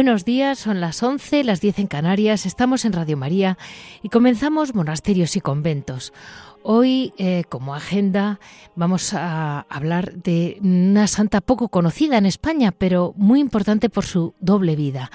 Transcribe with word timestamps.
Buenos 0.00 0.24
días, 0.24 0.58
son 0.58 0.80
las 0.80 1.02
11, 1.02 1.44
las 1.44 1.60
10 1.60 1.80
en 1.80 1.86
Canarias, 1.86 2.46
estamos 2.46 2.86
en 2.86 2.94
Radio 2.94 3.18
María 3.18 3.58
y 4.02 4.08
comenzamos 4.08 4.74
Monasterios 4.74 5.36
y 5.36 5.42
Conventos. 5.42 6.14
Hoy, 6.62 7.12
eh, 7.18 7.44
como 7.50 7.74
agenda, 7.74 8.40
vamos 8.74 9.12
a 9.12 9.66
hablar 9.68 10.14
de 10.14 10.56
una 10.62 11.06
santa 11.06 11.42
poco 11.42 11.68
conocida 11.68 12.16
en 12.16 12.24
España, 12.24 12.72
pero 12.72 13.12
muy 13.18 13.40
importante 13.40 13.90
por 13.90 14.06
su 14.06 14.32
doble 14.40 14.74
vida, 14.74 15.10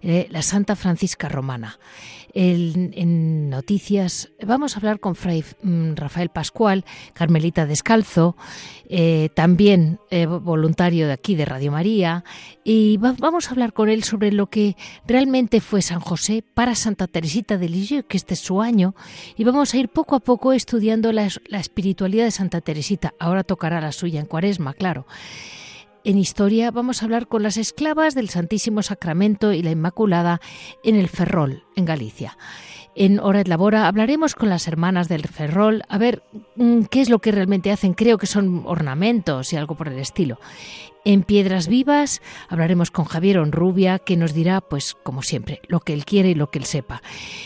eh, 0.00 0.28
la 0.30 0.42
Santa 0.42 0.76
Francisca 0.76 1.28
Romana 1.28 1.80
en 2.34 3.50
noticias 3.50 4.30
vamos 4.42 4.74
a 4.74 4.78
hablar 4.78 5.00
con 5.00 5.14
Fray 5.14 5.44
mm, 5.62 5.94
Rafael 5.94 6.30
Pascual, 6.30 6.84
Carmelita 7.12 7.66
Descalzo, 7.66 8.36
eh, 8.88 9.28
también 9.34 9.98
eh, 10.10 10.26
voluntario 10.26 11.06
de 11.06 11.12
aquí 11.12 11.34
de 11.34 11.44
Radio 11.44 11.72
María, 11.72 12.24
y 12.64 12.96
vamos 12.98 13.48
a 13.48 13.50
hablar 13.50 13.72
con 13.72 13.88
él 13.88 14.04
sobre 14.04 14.32
lo 14.32 14.48
que 14.48 14.76
realmente 15.06 15.60
fue 15.60 15.82
San 15.82 16.00
José 16.00 16.42
para 16.54 16.74
Santa 16.74 17.06
Teresita 17.06 17.58
de 17.58 17.68
Lisieux, 17.68 18.06
que 18.06 18.16
este 18.16 18.34
es 18.34 18.40
su 18.40 18.60
año, 18.60 18.94
y 19.36 19.44
vamos 19.44 19.74
a 19.74 19.78
ir 19.78 19.88
poco 19.88 20.16
a 20.16 20.20
poco 20.20 20.52
estudiando 20.52 21.12
la, 21.12 21.28
la 21.46 21.60
espiritualidad 21.60 22.24
de 22.24 22.30
Santa 22.30 22.60
Teresita. 22.60 23.14
Ahora 23.18 23.44
tocará 23.44 23.80
la 23.80 23.92
suya 23.92 24.20
en 24.20 24.26
Cuaresma, 24.26 24.74
claro. 24.74 25.06
En 26.02 26.16
historia 26.16 26.70
vamos 26.70 27.02
a 27.02 27.04
hablar 27.04 27.26
con 27.26 27.42
las 27.42 27.58
esclavas 27.58 28.14
del 28.14 28.30
Santísimo 28.30 28.82
Sacramento 28.82 29.52
y 29.52 29.62
la 29.62 29.70
Inmaculada 29.70 30.40
en 30.82 30.96
el 30.96 31.08
Ferrol, 31.08 31.64
en 31.76 31.84
Galicia. 31.84 32.38
En 32.94 33.20
Hora 33.20 33.40
de 33.40 33.50
Labora 33.50 33.86
hablaremos 33.86 34.34
con 34.34 34.48
las 34.48 34.66
hermanas 34.66 35.08
del 35.08 35.28
Ferrol 35.28 35.82
a 35.88 35.98
ver 35.98 36.22
mm, 36.56 36.84
qué 36.84 37.02
es 37.02 37.10
lo 37.10 37.18
que 37.18 37.32
realmente 37.32 37.70
hacen. 37.70 37.92
Creo 37.92 38.16
que 38.16 38.26
son 38.26 38.62
ornamentos 38.64 39.52
y 39.52 39.56
algo 39.56 39.74
por 39.74 39.88
el 39.88 39.98
estilo. 39.98 40.40
En 41.04 41.22
Piedras 41.22 41.68
Vivas 41.68 42.22
hablaremos 42.48 42.90
con 42.90 43.04
Javier 43.04 43.38
Onrubia, 43.38 43.98
que 43.98 44.16
nos 44.16 44.32
dirá, 44.32 44.62
pues 44.62 44.94
como 45.02 45.22
siempre, 45.22 45.60
lo 45.68 45.80
que 45.80 45.92
él 45.92 46.06
quiere 46.06 46.30
y 46.30 46.34
lo 46.34 46.50
que 46.50 46.58
él 46.58 46.64
sepa. 46.64 47.02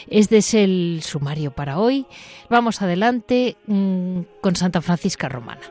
Este 0.09 0.39
es 0.39 0.55
el 0.55 1.01
sumario 1.03 1.51
para 1.51 1.79
hoy. 1.79 2.07
Vamos 2.49 2.83
adelante 2.83 3.57
mm, 3.67 4.21
con 4.41 4.55
Santa 4.55 4.81
Francisca 4.81 5.29
Romana. 5.29 5.63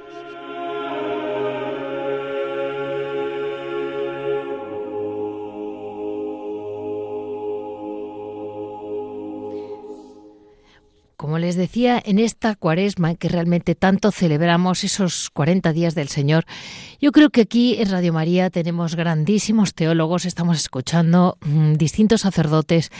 Como 11.23 11.39
les 11.39 11.55
decía, 11.55 12.03
en 12.03 12.19
esta 12.19 12.53
cuaresma 12.53 13.15
que 13.15 13.29
realmente 13.29 13.75
tanto 13.75 14.11
celebramos 14.11 14.83
esos 14.83 15.29
40 15.29 15.71
días 15.71 15.95
del 15.95 16.09
Señor, 16.09 16.43
yo 16.99 17.13
creo 17.13 17.29
que 17.29 17.39
aquí 17.39 17.77
en 17.79 17.91
Radio 17.91 18.11
María 18.11 18.49
tenemos 18.49 18.97
grandísimos 18.97 19.73
teólogos, 19.73 20.25
estamos 20.25 20.57
escuchando 20.57 21.37
mm, 21.39 21.75
distintos 21.75 22.21
sacerdotes 22.21 22.91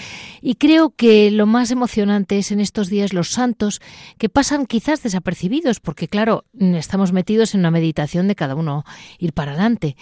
y 0.42 0.56
creo 0.56 0.92
que 0.92 1.32
lo 1.32 1.48
más 1.48 1.70
emocionante 1.70 2.38
es 2.38 2.54
en 2.54 2.62
estos 2.62 2.88
días 2.88 3.12
los 3.12 3.28
santos 3.28 3.82
que 4.18 4.30
pasan 4.30 4.68
quizás 4.68 5.04
desapercibidos, 5.04 5.82
porque 5.82 6.08
claro, 6.08 6.46
estamos 6.58 7.12
metidos 7.12 7.54
en 7.54 7.60
una 7.60 7.72
meditación 7.72 8.30
de 8.30 8.36
cada 8.36 8.56
uno 8.56 8.86
ir 9.20 9.34
para 9.34 9.52
adelante. 9.52 9.98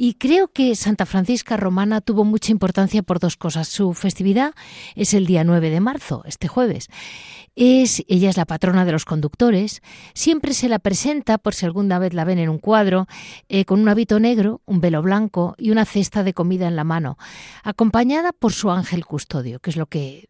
Y 0.00 0.14
creo 0.14 0.46
que 0.46 0.76
Santa 0.76 1.06
Francisca 1.06 1.56
Romana 1.56 2.00
tuvo 2.00 2.24
mucha 2.24 2.52
importancia 2.52 3.02
por 3.02 3.18
dos 3.18 3.36
cosas. 3.36 3.66
Su 3.66 3.94
festividad 3.94 4.54
es 4.94 5.12
el 5.12 5.26
día 5.26 5.42
9 5.42 5.70
de 5.70 5.80
marzo, 5.80 6.22
este 6.24 6.46
jueves. 6.46 6.88
Es, 7.56 8.04
ella 8.06 8.30
es 8.30 8.36
la 8.36 8.44
patrona 8.44 8.84
de 8.84 8.92
los 8.92 9.04
conductores. 9.04 9.82
Siempre 10.14 10.54
se 10.54 10.68
la 10.68 10.78
presenta, 10.78 11.36
por 11.36 11.52
si 11.52 11.66
alguna 11.66 11.98
vez 11.98 12.14
la 12.14 12.22
ven 12.22 12.38
en 12.38 12.48
un 12.48 12.58
cuadro, 12.58 13.08
eh, 13.48 13.64
con 13.64 13.80
un 13.80 13.88
hábito 13.88 14.20
negro, 14.20 14.62
un 14.66 14.80
velo 14.80 15.02
blanco 15.02 15.56
y 15.58 15.72
una 15.72 15.84
cesta 15.84 16.22
de 16.22 16.32
comida 16.32 16.68
en 16.68 16.76
la 16.76 16.84
mano, 16.84 17.18
acompañada 17.64 18.32
por 18.32 18.52
su 18.52 18.70
ángel 18.70 19.04
custodio, 19.04 19.58
que 19.58 19.70
es 19.70 19.76
lo 19.76 19.86
que 19.86 20.28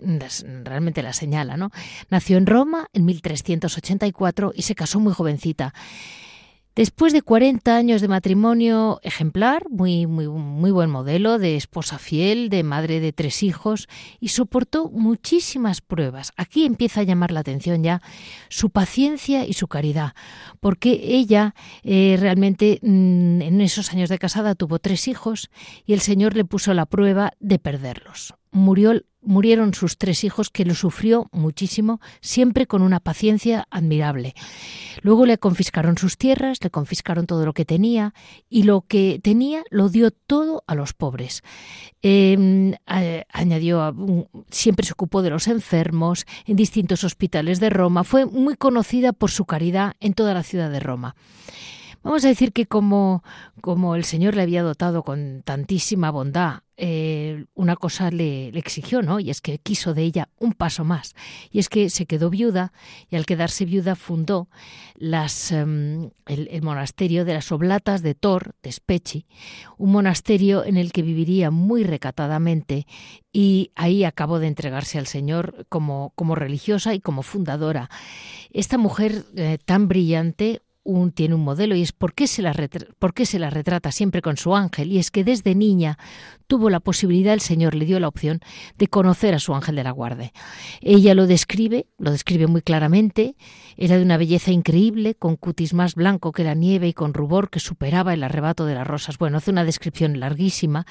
realmente 0.65 1.03
la 1.03 1.13
señala. 1.13 1.59
¿no? 1.59 1.73
Nació 2.09 2.39
en 2.39 2.47
Roma 2.47 2.89
en 2.95 3.05
1384 3.05 4.53
y 4.57 4.63
se 4.63 4.75
casó 4.75 4.99
muy 4.99 5.13
jovencita. 5.13 5.75
Después 6.79 7.13
de 7.13 7.23
40 7.23 7.75
años 7.75 8.01
de 8.01 8.07
matrimonio 8.07 9.01
ejemplar, 9.03 9.69
muy, 9.69 10.07
muy, 10.07 10.29
muy 10.29 10.71
buen 10.71 10.91
modelo, 10.91 11.41
de 11.41 11.57
esposa 11.57 11.99
fiel, 11.99 12.51
de 12.51 12.63
madre 12.63 13.01
de 13.01 13.13
tres 13.13 13.43
hijos, 13.43 13.89
y 14.21 14.29
soportó 14.29 14.89
muchísimas 14.89 15.81
pruebas. 15.81 16.33
Aquí 16.37 16.65
empieza 16.65 17.01
a 17.01 17.03
llamar 17.03 17.33
la 17.33 17.41
atención 17.41 17.83
ya 17.83 18.01
su 18.49 18.71
paciencia 18.71 19.45
y 19.45 19.55
su 19.55 19.67
caridad, 19.67 20.13
porque 20.61 21.01
ella 21.03 21.57
eh, 21.83 22.17
realmente 22.17 22.79
mm, 22.81 23.43
en 23.43 23.61
esos 23.61 23.93
años 23.93 24.09
de 24.09 24.21
casada 24.21 24.55
tuvo 24.55 24.79
tres 24.79 25.09
hijos 25.09 25.51
y 25.85 25.95
el 25.95 26.01
Señor 26.01 26.37
le 26.37 26.45
puso 26.45 26.75
la 26.75 26.87
prueba 26.87 27.33
de 27.41 27.59
perderlos. 27.59 28.38
Murió 28.51 29.03
murieron 29.29 29.75
sus 29.75 29.99
tres 29.99 30.25
hijos, 30.25 30.51
que 30.51 30.65
lo 30.65 30.75
sufrió 30.75 31.29
muchísimo, 31.33 32.01
siempre 32.21 32.67
con 32.67 32.83
una 32.83 33.01
paciencia 33.01 33.67
admirable. 33.71 34.35
Luego 35.03 35.27
le 35.27 35.39
confiscaron 35.39 35.99
sus 35.99 36.17
tierras, 36.17 36.59
le 36.63 36.71
confiscaron 36.71 37.27
todo 37.27 37.45
lo 37.45 37.53
que 37.53 37.65
tenía 37.65 38.15
y 38.49 38.63
lo 38.63 38.83
que 38.83 39.21
tenía 39.23 39.63
lo 39.71 39.89
dio 39.89 40.11
todo 40.11 40.65
a 40.67 40.75
los 40.75 40.95
pobres. 40.95 41.43
Em, 42.01 42.75
añadió, 42.87 43.95
siempre 44.51 44.87
se 44.87 44.93
ocupó 44.93 45.23
de 45.23 45.31
los 45.31 45.49
enfermos 45.49 46.25
en 46.47 46.57
distintos 46.57 47.05
hospitales 47.05 47.61
de 47.61 47.71
Roma. 47.71 48.05
Fue 48.05 48.25
muy 48.25 48.57
conocida 48.57 49.13
por 49.13 49.31
su 49.31 49.45
caridad 49.45 49.95
en 50.01 50.15
toda 50.15 50.35
la 50.35 50.43
ciudad 50.43 50.71
de 50.71 50.81
Roma. 50.81 51.17
Vamos 52.09 52.25
a 52.25 52.29
decir 52.29 52.55
que 52.55 52.65
como, 52.65 53.23
como 53.61 53.95
el 53.95 54.03
Señor 54.03 54.35
le 54.35 54.41
había 54.41 54.63
dotado 54.63 55.03
con 55.03 55.43
tantísima 55.45 56.11
bondad 56.11 56.63
eh, 56.81 57.47
una 57.55 57.75
cosa 57.75 58.13
le, 58.13 58.49
exigió, 58.57 59.03
¿no? 59.03 59.19
Y 59.19 59.31
es 59.31 59.41
que 59.41 59.59
quiso 59.59 59.95
de 59.95 60.05
ella 60.05 60.29
un 60.39 60.53
paso 60.53 60.85
más. 60.85 61.17
Y 61.51 61.59
es 61.59 61.69
que 61.69 61.91
se 61.91 62.07
quedó 62.07 62.31
viuda 62.31 62.73
y 63.11 63.17
al 63.17 63.27
quedarse 63.27 63.65
viuda 63.65 63.97
fundó 63.97 64.49
las, 64.95 65.51
em, 65.51 66.11
el, 66.27 66.63
monasterio 66.63 67.25
de 67.25 67.35
las 67.35 67.51
Oblatas 67.51 68.01
de 68.03 68.15
Tor, 68.15 68.55
de 68.63 68.71
Specchi, 68.71 69.27
un 69.77 69.91
monasterio 69.91 70.65
en 70.65 70.77
el 70.77 70.93
que 70.93 71.03
viviría 71.03 71.51
muy 71.51 71.83
recatadamente 71.83 72.87
y 73.33 73.73
ahí 73.75 74.05
acabó 74.05 74.39
de 74.39 74.47
entregarse 74.47 74.99
al 74.99 75.09
Señor 75.09 75.67
como, 75.69 76.13
como 76.15 76.37
religiosa 76.37 76.95
y 76.95 77.01
como 77.01 77.23
fundadora. 77.23 77.91
Esta 78.51 78.79
mujer 78.79 79.25
eh, 79.35 79.59
tan 79.65 79.89
brillante, 79.89 80.63
tiene 81.15 81.35
un 81.35 81.43
modelo 81.43 81.75
y 81.75 81.83
es 81.83 81.93
por 81.93 82.15
qué, 82.15 82.27
se 82.27 82.43
la 82.43 82.55
por 82.99 83.15
qué 83.15 83.27
se 83.27 83.39
la 83.39 83.51
retrata 83.51 83.93
siempre 83.93 84.23
con 84.23 84.37
su 84.37 84.55
ángel. 84.55 84.93
Y 84.93 84.99
es 84.99 85.11
que 85.11 85.25
desde 85.25 85.55
niña 85.55 85.99
tuvo 86.47 86.71
la 86.71 86.81
posibilidad, 86.81 87.35
el 87.35 87.41
Señor 87.41 87.75
le 87.75 87.85
dio 87.85 88.01
la 88.01 88.09
opción 88.09 88.41
de 88.79 88.89
conocer 88.89 89.35
a 89.35 89.39
su 89.39 89.55
ángel 89.55 89.77
de 89.77 89.85
la 89.85 89.91
guardia. 89.91 90.33
Ella 90.81 91.15
lo 91.15 91.27
describe, 91.27 91.87
lo 91.99 92.11
describe 92.11 92.47
muy 92.47 92.63
claramente, 92.63 93.37
era 93.79 93.97
de 93.97 94.03
una 94.03 94.17
belleza 94.17 94.51
increíble, 94.51 95.15
con 95.15 95.37
cutis 95.37 95.73
más 95.73 95.95
blanco 95.95 96.33
que 96.33 96.45
la 96.45 96.55
nieve 96.55 96.89
y 96.89 96.93
con 96.93 97.15
rubor 97.15 97.49
que 97.49 97.61
superaba 97.61 98.13
el 98.13 98.25
arrebato 98.25 98.67
de 98.67 98.75
las 98.75 98.87
rosas. 98.87 99.17
Bueno, 99.17 99.39
hace 99.39 99.53
una 99.53 99.65
descripción 99.65 100.21
larguísima. 100.21 100.85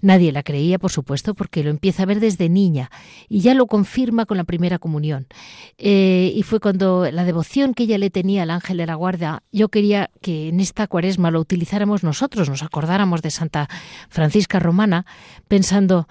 Nadie 0.00 0.32
la 0.32 0.44
creía, 0.44 0.78
por 0.78 0.92
supuesto, 0.92 1.34
porque 1.34 1.64
lo 1.64 1.70
empieza 1.70 2.04
a 2.04 2.06
ver 2.06 2.20
desde 2.20 2.48
niña 2.48 2.90
y 3.28 3.40
ya 3.40 3.54
lo 3.54 3.66
confirma 3.66 4.24
con 4.24 4.36
la 4.36 4.44
primera 4.44 4.78
comunión. 4.78 5.26
Eh, 5.76 6.32
y 6.34 6.42
fue 6.44 6.60
cuando 6.60 7.10
la 7.10 7.24
devoción 7.24 7.74
que 7.74 7.82
ella 7.82 7.98
le 7.98 8.08
tenía 8.08 8.44
al 8.44 8.50
ángel 8.50 8.78
de 8.78 8.86
la 8.86 8.94
guardia 8.94 9.42
yo 9.52 9.68
quería 9.68 10.10
que 10.20 10.48
en 10.48 10.60
esta 10.60 10.86
cuaresma 10.86 11.30
lo 11.30 11.40
utilizáramos 11.40 12.04
nosotros, 12.04 12.48
nos 12.48 12.62
acordáramos 12.62 13.22
de 13.22 13.30
Santa 13.30 13.68
Francisca 14.08 14.58
Romana, 14.58 15.06
pensando, 15.48 16.08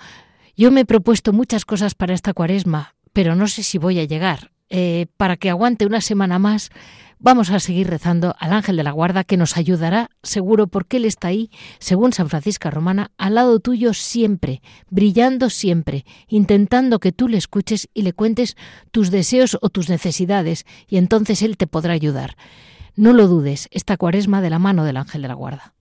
yo 0.55 0.71
me 0.71 0.81
he 0.81 0.85
propuesto 0.85 1.33
muchas 1.33 1.65
cosas 1.65 1.95
para 1.95 2.13
esta 2.13 2.33
cuaresma, 2.33 2.95
pero 3.13 3.35
no 3.35 3.47
sé 3.47 3.63
si 3.63 3.77
voy 3.77 3.99
a 3.99 4.03
llegar. 4.03 4.51
Eh, 4.69 5.07
para 5.17 5.37
que 5.37 5.49
aguante 5.49 5.85
una 5.85 6.01
semana 6.01 6.39
más, 6.39 6.71
vamos 7.19 7.49
a 7.49 7.59
seguir 7.59 7.87
rezando 7.87 8.35
al 8.39 8.53
ángel 8.53 8.77
de 8.77 8.83
la 8.83 8.91
guarda 8.91 9.23
que 9.23 9.37
nos 9.37 9.57
ayudará 9.57 10.09
seguro 10.23 10.67
porque 10.67 10.97
Él 10.97 11.05
está 11.05 11.29
ahí, 11.29 11.49
según 11.79 12.13
San 12.13 12.29
Francisco 12.29 12.69
Romana, 12.69 13.11
al 13.17 13.35
lado 13.35 13.59
tuyo 13.59 13.93
siempre, 13.93 14.61
brillando 14.89 15.49
siempre, 15.49 16.05
intentando 16.27 16.99
que 16.99 17.11
tú 17.11 17.27
le 17.27 17.37
escuches 17.37 17.89
y 17.93 18.01
le 18.01 18.13
cuentes 18.13 18.55
tus 18.91 19.11
deseos 19.11 19.57
o 19.61 19.69
tus 19.69 19.89
necesidades 19.89 20.65
y 20.87 20.97
entonces 20.97 21.41
Él 21.41 21.57
te 21.57 21.67
podrá 21.67 21.93
ayudar. 21.93 22.35
No 22.95 23.13
lo 23.13 23.27
dudes, 23.27 23.67
esta 23.71 23.95
cuaresma 23.95 24.41
de 24.41 24.49
la 24.49 24.59
mano 24.59 24.83
del 24.83 24.97
ángel 24.97 25.21
de 25.21 25.27
la 25.27 25.35
guarda. 25.35 25.76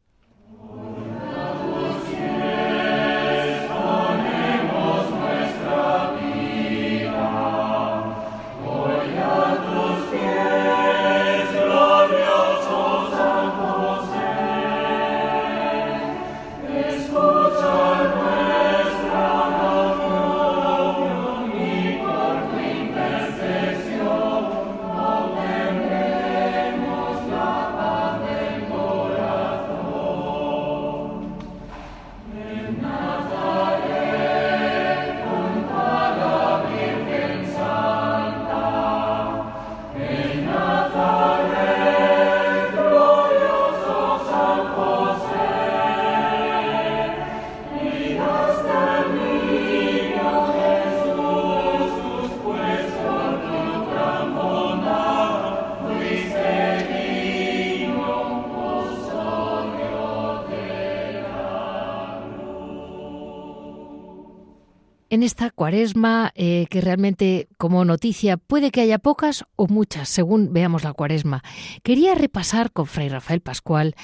En 65.16 65.22
esta 65.22 65.50
cuaresma 65.50 66.30
eh, 66.34 66.66
que 66.68 66.82
realmente 66.82 67.48
como 67.56 67.86
noticia 67.86 68.36
puede 68.36 68.70
que 68.70 68.82
haya 68.82 68.98
pocas 68.98 69.46
o 69.56 69.66
muchas, 69.66 70.10
según 70.10 70.52
veamos 70.52 70.84
la 70.84 70.92
cuaresma. 70.92 71.42
Quería 71.82 72.14
repasar 72.14 72.70
con 72.70 72.84
Fray 72.84 73.08
Rafael 73.08 73.40
Pascual, 73.40 73.94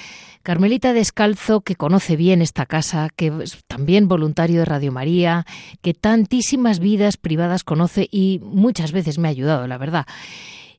Carmelita 0.41 0.91
Descalzo, 0.91 1.61
que 1.61 1.75
conoce 1.75 2.15
bien 2.15 2.41
esta 2.41 2.65
casa, 2.65 3.09
que 3.15 3.31
es 3.43 3.63
también 3.67 4.07
voluntario 4.07 4.61
de 4.61 4.65
Radio 4.65 4.91
María, 4.91 5.45
que 5.83 5.93
tantísimas 5.93 6.79
vidas 6.79 7.17
privadas 7.17 7.63
conoce 7.63 8.09
y 8.11 8.39
muchas 8.41 8.91
veces 8.91 9.19
me 9.19 9.27
ha 9.27 9.31
ayudado, 9.31 9.67
la 9.67 9.77
verdad. 9.77 10.07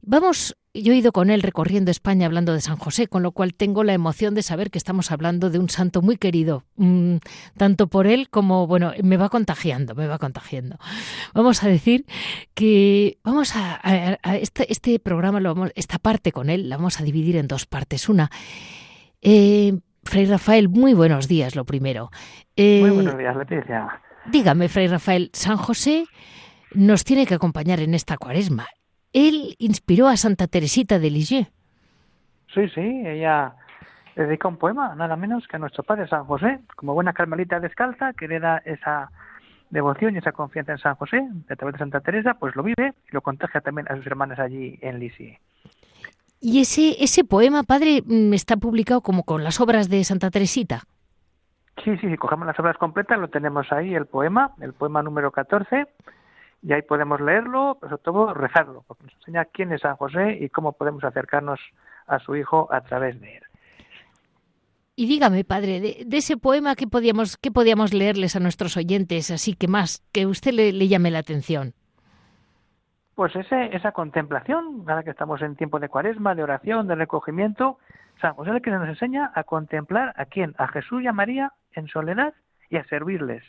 Vamos 0.02 0.56
yo 0.74 0.92
he 0.92 0.96
ido 0.96 1.12
con 1.12 1.30
él 1.30 1.42
recorriendo 1.42 1.92
España 1.92 2.26
hablando 2.26 2.52
de 2.52 2.60
San 2.60 2.76
José, 2.76 3.06
con 3.06 3.22
lo 3.22 3.30
cual 3.30 3.54
tengo 3.54 3.84
la 3.84 3.92
emoción 3.92 4.34
de 4.34 4.42
saber 4.42 4.70
que 4.70 4.78
estamos 4.78 5.12
hablando 5.12 5.48
de 5.48 5.60
un 5.60 5.70
santo 5.70 6.02
muy 6.02 6.16
querido, 6.16 6.64
mm, 6.76 7.16
tanto 7.56 7.86
por 7.86 8.08
él 8.08 8.28
como, 8.28 8.66
bueno, 8.66 8.92
me 9.02 9.16
va 9.16 9.28
contagiando, 9.28 9.94
me 9.94 10.08
va 10.08 10.18
contagiando. 10.18 10.76
Vamos 11.32 11.62
a 11.62 11.68
decir 11.68 12.06
que 12.54 13.18
vamos 13.22 13.54
a, 13.54 13.80
este, 14.40 14.70
este, 14.72 14.98
programa, 14.98 15.38
lo 15.38 15.54
vamos, 15.54 15.70
esta 15.76 15.98
parte 15.98 16.32
con 16.32 16.50
él, 16.50 16.68
la 16.68 16.76
vamos 16.76 17.00
a 17.00 17.04
dividir 17.04 17.36
en 17.36 17.46
dos 17.46 17.66
partes. 17.66 18.08
Una, 18.08 18.30
eh, 19.22 19.78
Fray 20.02 20.26
Rafael, 20.26 20.68
muy 20.68 20.92
buenos 20.92 21.28
días, 21.28 21.54
lo 21.54 21.64
primero. 21.64 22.10
Eh, 22.56 22.80
muy 22.80 22.90
buenos 22.90 23.16
días, 23.16 23.36
Leticia. 23.36 24.00
Dígame, 24.26 24.68
Fray 24.68 24.88
Rafael, 24.88 25.30
San 25.34 25.56
José 25.56 26.06
nos 26.72 27.04
tiene 27.04 27.26
que 27.26 27.34
acompañar 27.34 27.78
en 27.78 27.94
esta 27.94 28.16
cuaresma 28.16 28.66
él 29.14 29.54
inspiró 29.58 30.08
a 30.08 30.18
Santa 30.18 30.46
Teresita 30.46 30.98
de 30.98 31.10
Lisieux. 31.10 31.48
Sí, 32.52 32.68
sí, 32.68 33.02
ella 33.06 33.54
dedica 34.14 34.48
un 34.48 34.58
poema, 34.58 34.94
nada 34.94 35.16
menos 35.16 35.46
que 35.48 35.56
a 35.56 35.58
nuestro 35.58 35.82
padre 35.82 36.06
San 36.08 36.24
José, 36.24 36.60
como 36.76 36.94
buena 36.94 37.12
carmelita 37.12 37.58
descalza, 37.58 38.12
que 38.12 38.28
da 38.38 38.58
esa 38.64 39.10
devoción 39.70 40.14
y 40.14 40.18
esa 40.18 40.32
confianza 40.32 40.72
en 40.72 40.78
San 40.78 40.94
José, 40.96 41.26
a 41.48 41.56
través 41.56 41.74
de 41.74 41.78
Santa 41.78 42.00
Teresa, 42.00 42.34
pues 42.34 42.54
lo 42.54 42.62
vive 42.62 42.94
y 43.08 43.12
lo 43.12 43.22
contagia 43.22 43.60
también 43.60 43.90
a 43.90 43.96
sus 43.96 44.06
hermanas 44.06 44.38
allí 44.38 44.78
en 44.82 44.98
Lisieux. 44.98 45.38
¿Y 46.40 46.60
ese, 46.60 47.02
ese 47.02 47.24
poema, 47.24 47.62
padre, 47.62 48.02
mm, 48.04 48.34
está 48.34 48.56
publicado 48.56 49.00
como 49.00 49.24
con 49.24 49.42
las 49.42 49.60
obras 49.60 49.88
de 49.88 50.04
Santa 50.04 50.30
Teresita? 50.30 50.82
Sí, 51.82 51.96
sí, 51.96 52.08
si 52.08 52.16
cogemos 52.16 52.46
las 52.46 52.58
obras 52.60 52.76
completas, 52.76 53.18
lo 53.18 53.28
tenemos 53.28 53.72
ahí, 53.72 53.94
el 53.94 54.06
poema, 54.06 54.52
el 54.60 54.74
poema 54.74 55.02
número 55.02 55.32
14, 55.32 55.86
y 56.64 56.72
ahí 56.72 56.82
podemos 56.82 57.20
leerlo, 57.20 57.76
pero 57.78 57.90
sobre 57.90 58.02
todo 58.02 58.34
rezarlo, 58.34 58.84
porque 58.88 59.04
nos 59.04 59.14
enseña 59.16 59.44
quién 59.44 59.70
es 59.72 59.82
San 59.82 59.96
José 59.96 60.38
y 60.40 60.48
cómo 60.48 60.72
podemos 60.72 61.04
acercarnos 61.04 61.60
a 62.06 62.18
su 62.18 62.34
hijo 62.36 62.68
a 62.72 62.80
través 62.80 63.20
de 63.20 63.36
él. 63.36 63.42
Y 64.96 65.06
dígame, 65.06 65.44
padre, 65.44 65.80
de, 65.80 66.16
ese 66.16 66.38
poema, 66.38 66.74
¿qué 66.74 66.86
podíamos, 66.86 67.36
¿qué 67.36 67.50
podíamos 67.50 67.92
leerles 67.92 68.34
a 68.34 68.40
nuestros 68.40 68.78
oyentes, 68.78 69.30
así 69.30 69.54
que 69.54 69.68
más, 69.68 70.02
que 70.12 70.24
usted 70.24 70.52
le, 70.52 70.88
llame 70.88 71.10
la 71.10 71.18
atención? 71.18 71.74
Pues 73.14 73.36
ese, 73.36 73.76
esa 73.76 73.92
contemplación, 73.92 74.84
ahora 74.86 75.02
que 75.02 75.10
estamos 75.10 75.42
en 75.42 75.56
tiempo 75.56 75.78
de 75.80 75.90
cuaresma, 75.90 76.34
de 76.34 76.44
oración, 76.44 76.88
de 76.88 76.94
recogimiento, 76.94 77.78
San 78.22 78.34
José 78.34 78.50
es 78.50 78.56
el 78.56 78.62
que 78.62 78.70
nos 78.70 78.88
enseña 78.88 79.32
a 79.34 79.44
contemplar 79.44 80.14
a 80.16 80.24
quién, 80.24 80.54
a 80.56 80.68
Jesús 80.68 81.02
y 81.02 81.08
a 81.08 81.12
María 81.12 81.52
en 81.72 81.88
soledad 81.88 82.32
y 82.70 82.76
a 82.76 82.84
servirles. 82.84 83.42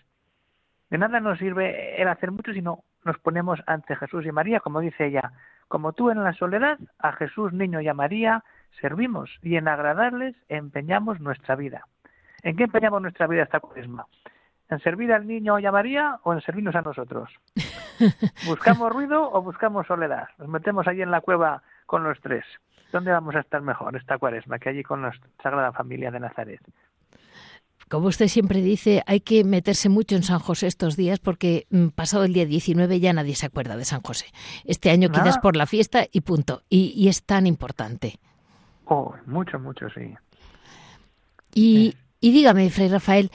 De 0.89 0.97
nada 0.97 1.19
nos 1.19 1.39
sirve 1.39 2.01
el 2.01 2.07
hacer 2.07 2.31
mucho, 2.31 2.51
sino 2.51 2.83
nos 3.05 3.17
ponemos 3.19 3.61
ante 3.67 3.95
Jesús 3.95 4.25
y 4.25 4.31
María, 4.31 4.59
como 4.59 4.81
dice 4.81 5.05
ella, 5.05 5.31
como 5.67 5.93
tú 5.93 6.09
en 6.09 6.23
la 6.23 6.33
soledad, 6.33 6.77
a 6.99 7.13
Jesús, 7.13 7.53
niño 7.53 7.81
y 7.81 7.87
a 7.87 7.93
María 7.93 8.43
servimos 8.81 9.29
y 9.41 9.55
en 9.55 9.67
agradarles 9.67 10.35
empeñamos 10.49 11.19
nuestra 11.19 11.55
vida. 11.55 11.87
¿En 12.43 12.55
qué 12.55 12.63
empeñamos 12.63 13.01
nuestra 13.01 13.27
vida 13.27 13.43
esta 13.43 13.59
cuaresma? 13.59 14.05
¿En 14.69 14.79
servir 14.79 15.13
al 15.13 15.27
niño 15.27 15.59
y 15.59 15.65
a 15.65 15.71
María 15.71 16.19
o 16.23 16.33
en 16.33 16.41
servirnos 16.41 16.75
a 16.75 16.81
nosotros? 16.81 17.29
¿Buscamos 18.45 18.91
ruido 18.91 19.31
o 19.31 19.41
buscamos 19.41 19.87
soledad? 19.87 20.27
Nos 20.37 20.49
metemos 20.49 20.87
allí 20.87 21.01
en 21.01 21.11
la 21.11 21.21
cueva 21.21 21.61
con 21.85 22.03
los 22.03 22.19
tres. 22.19 22.45
¿Dónde 22.91 23.11
vamos 23.11 23.35
a 23.35 23.39
estar 23.39 23.61
mejor 23.61 23.95
esta 23.95 24.17
cuaresma 24.17 24.59
que 24.59 24.69
allí 24.69 24.83
con 24.83 25.01
la 25.01 25.13
Sagrada 25.41 25.71
Familia 25.71 26.11
de 26.11 26.19
Nazaret? 26.19 26.61
Como 27.89 28.07
usted 28.07 28.27
siempre 28.27 28.61
dice, 28.61 29.03
hay 29.05 29.19
que 29.19 29.43
meterse 29.43 29.89
mucho 29.89 30.15
en 30.15 30.23
San 30.23 30.39
José 30.39 30.67
estos 30.67 30.95
días 30.95 31.19
porque 31.19 31.67
mm, 31.69 31.89
pasado 31.89 32.23
el 32.23 32.33
día 32.33 32.45
19 32.45 32.99
ya 32.99 33.13
nadie 33.13 33.35
se 33.35 33.45
acuerda 33.45 33.77
de 33.77 33.85
San 33.85 34.01
José. 34.01 34.25
Este 34.63 34.89
año 34.89 35.09
quizás 35.09 35.37
por 35.37 35.55
la 35.55 35.67
fiesta 35.67 36.05
y 36.11 36.21
punto. 36.21 36.63
Y, 36.69 37.07
es 37.07 37.23
tan 37.23 37.45
importante. 37.45 38.19
Oh, 38.85 39.13
mucho, 39.27 39.59
mucho, 39.59 39.87
sí. 39.89 40.15
Y, 41.53 41.95
dígame, 42.21 42.69
Fray 42.69 42.89
Rafael, 42.89 43.29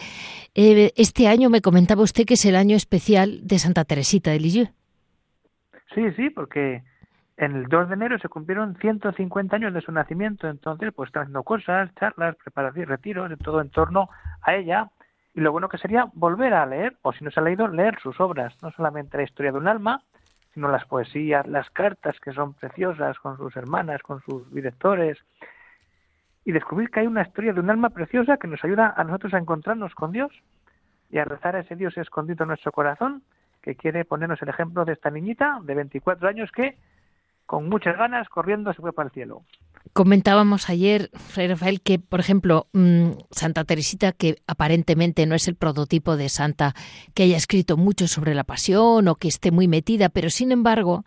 eh, 0.55 0.93
este 0.97 1.29
año 1.29 1.49
me 1.49 1.61
comentaba 1.61 2.03
usted 2.03 2.25
que 2.25 2.35
es 2.35 2.45
el 2.45 2.57
año 2.57 2.77
especial 2.77 3.41
de 3.47 3.59
Santa 3.59 3.85
Teresita 3.85 4.33
de 4.33 4.41
Lisieux. 4.41 4.71
Sí, 5.95 6.03
sí, 6.17 6.31
porque 6.31 6.83
en 7.41 7.57
el 7.57 7.69
2 7.69 7.89
de 7.89 7.95
enero 7.95 8.19
se 8.19 8.29
cumplieron 8.29 8.77
150 8.77 9.57
años 9.57 9.73
de 9.73 9.81
su 9.81 9.91
nacimiento, 9.93 10.47
entonces 10.47 10.93
pues 10.95 11.09
están 11.09 11.23
haciendo 11.23 11.43
cosas, 11.43 11.91
charlas, 11.95 12.37
preparaciones, 12.37 12.91
retiros, 12.91 13.33
todo 13.39 13.63
en 13.63 13.71
torno 13.71 14.11
a 14.43 14.55
ella. 14.57 14.91
Y 15.33 15.41
lo 15.41 15.51
bueno 15.51 15.71
que 15.71 15.79
sería 15.79 16.05
volver 16.13 16.53
a 16.53 16.67
leer, 16.67 16.99
o 17.01 17.15
si 17.15 17.25
no 17.25 17.31
se 17.31 17.41
ha 17.41 17.43
leído, 17.43 17.67
leer 17.67 17.99
sus 18.03 18.21
obras, 18.21 18.55
no 18.63 18.71
solamente 18.73 19.17
la 19.17 19.23
historia 19.23 19.53
de 19.53 19.59
un 19.59 19.69
alma, 19.69 20.03
sino 20.53 20.69
las 20.69 20.85
poesías, 20.85 21.47
las 21.47 21.71
cartas 21.71 22.21
que 22.21 22.33
son 22.33 22.53
preciosas 22.53 23.19
con 23.21 23.39
sus 23.39 23.57
hermanas, 23.57 24.03
con 24.03 24.21
sus 24.21 24.53
directores, 24.53 25.17
y 26.45 26.53
descubrir 26.53 26.91
que 26.91 27.01
hay 27.01 27.07
una 27.07 27.23
historia 27.23 27.55
de 27.55 27.61
un 27.61 27.71
alma 27.71 27.89
preciosa 27.89 28.37
que 28.37 28.49
nos 28.49 28.63
ayuda 28.63 28.93
a 28.95 29.03
nosotros 29.03 29.33
a 29.33 29.39
encontrarnos 29.39 29.95
con 29.95 30.13
Dios 30.13 30.31
y 31.11 31.17
a 31.17 31.25
rezar 31.25 31.57
a 31.57 31.61
ese 31.61 31.75
Dios 31.75 31.97
escondido 31.97 32.45
en 32.45 32.49
nuestro 32.49 32.71
corazón, 32.71 33.23
que 33.63 33.77
quiere 33.77 34.05
ponernos 34.05 34.43
el 34.43 34.51
ejemplo 34.51 34.85
de 34.85 34.93
esta 34.93 35.11
niñita 35.11 35.59
de 35.63 35.75
24 35.75 36.29
años 36.29 36.53
que 36.53 36.77
con 37.51 37.69
muchas 37.69 37.99
ganas, 37.99 38.29
corriendo, 38.29 38.73
se 38.73 38.81
fue 38.81 38.93
para 38.93 39.09
el 39.09 39.13
cielo. 39.13 39.43
Comentábamos 39.93 40.71
ayer, 40.71 41.11
Fray 41.15 41.49
Rafael, 41.49 41.81
que, 41.81 41.99
por 41.99 42.21
ejemplo, 42.21 42.69
mm, 42.73 43.11
Santa 43.33 43.65
Teresita, 43.65 44.13
que 44.13 44.37
aparentemente 44.47 45.27
no 45.27 45.35
es 45.35 45.49
el 45.49 45.57
prototipo 45.57 46.17
de 46.17 46.29
santa 46.29 46.77
que 47.13 47.25
haya 47.25 47.37
escrito 47.37 47.77
mucho 47.77 48.07
sobre 48.07 48.37
la 48.37 48.45
pasión 48.45 49.09
o 49.09 49.17
que 49.17 49.27
esté 49.27 49.51
muy 49.51 49.67
metida, 49.67 50.11
pero 50.11 50.31
sin 50.31 50.53
embargo, 50.53 51.03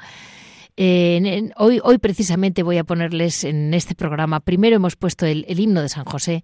hoy, 0.77 1.79
hoy 1.83 1.97
precisamente 1.99 2.63
voy 2.63 2.77
a 2.77 2.83
ponerles 2.83 3.43
en 3.43 3.73
este 3.73 3.95
programa, 3.95 4.39
primero 4.39 4.75
hemos 4.75 4.95
puesto 4.95 5.25
el, 5.25 5.45
himno 5.47 5.81
de 5.81 5.89
San 5.89 6.05
José 6.05 6.43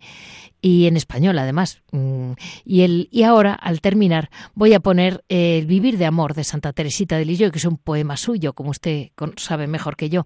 y 0.61 0.87
en 0.87 0.97
español 0.97 1.37
además. 1.39 1.81
Mm, 1.91 2.33
y, 2.65 2.81
el, 2.81 3.09
y 3.11 3.23
ahora, 3.23 3.53
al 3.53 3.81
terminar, 3.81 4.29
voy 4.53 4.73
a 4.73 4.79
poner 4.79 5.23
el 5.29 5.65
Vivir 5.65 5.97
de 5.97 6.05
Amor 6.05 6.33
de 6.33 6.43
Santa 6.43 6.73
Teresita 6.73 7.17
de 7.17 7.25
Lillo, 7.25 7.51
que 7.51 7.59
es 7.59 7.65
un 7.65 7.77
poema 7.77 8.17
suyo, 8.17 8.53
como 8.53 8.71
usted 8.71 9.09
sabe 9.37 9.67
mejor 9.67 9.95
que 9.95 10.09
yo. 10.09 10.25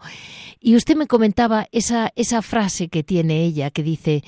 Y 0.60 0.75
usted 0.75 0.95
me 0.95 1.07
comentaba 1.07 1.67
esa, 1.72 2.12
esa 2.15 2.41
frase 2.41 2.89
que 2.89 3.03
tiene 3.03 3.43
ella, 3.43 3.72
que 3.72 3.83
dice, 3.83 4.24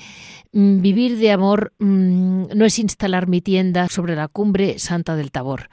mm, 0.52 0.80
Vivir 0.80 1.18
de 1.18 1.32
amor 1.32 1.72
mm, 1.78 2.46
no 2.54 2.64
es 2.64 2.78
instalar 2.78 3.26
mi 3.28 3.40
tienda 3.40 3.88
sobre 3.88 4.16
la 4.16 4.28
cumbre 4.28 4.78
santa 4.78 5.16
del 5.16 5.32
Tabor 5.32 5.68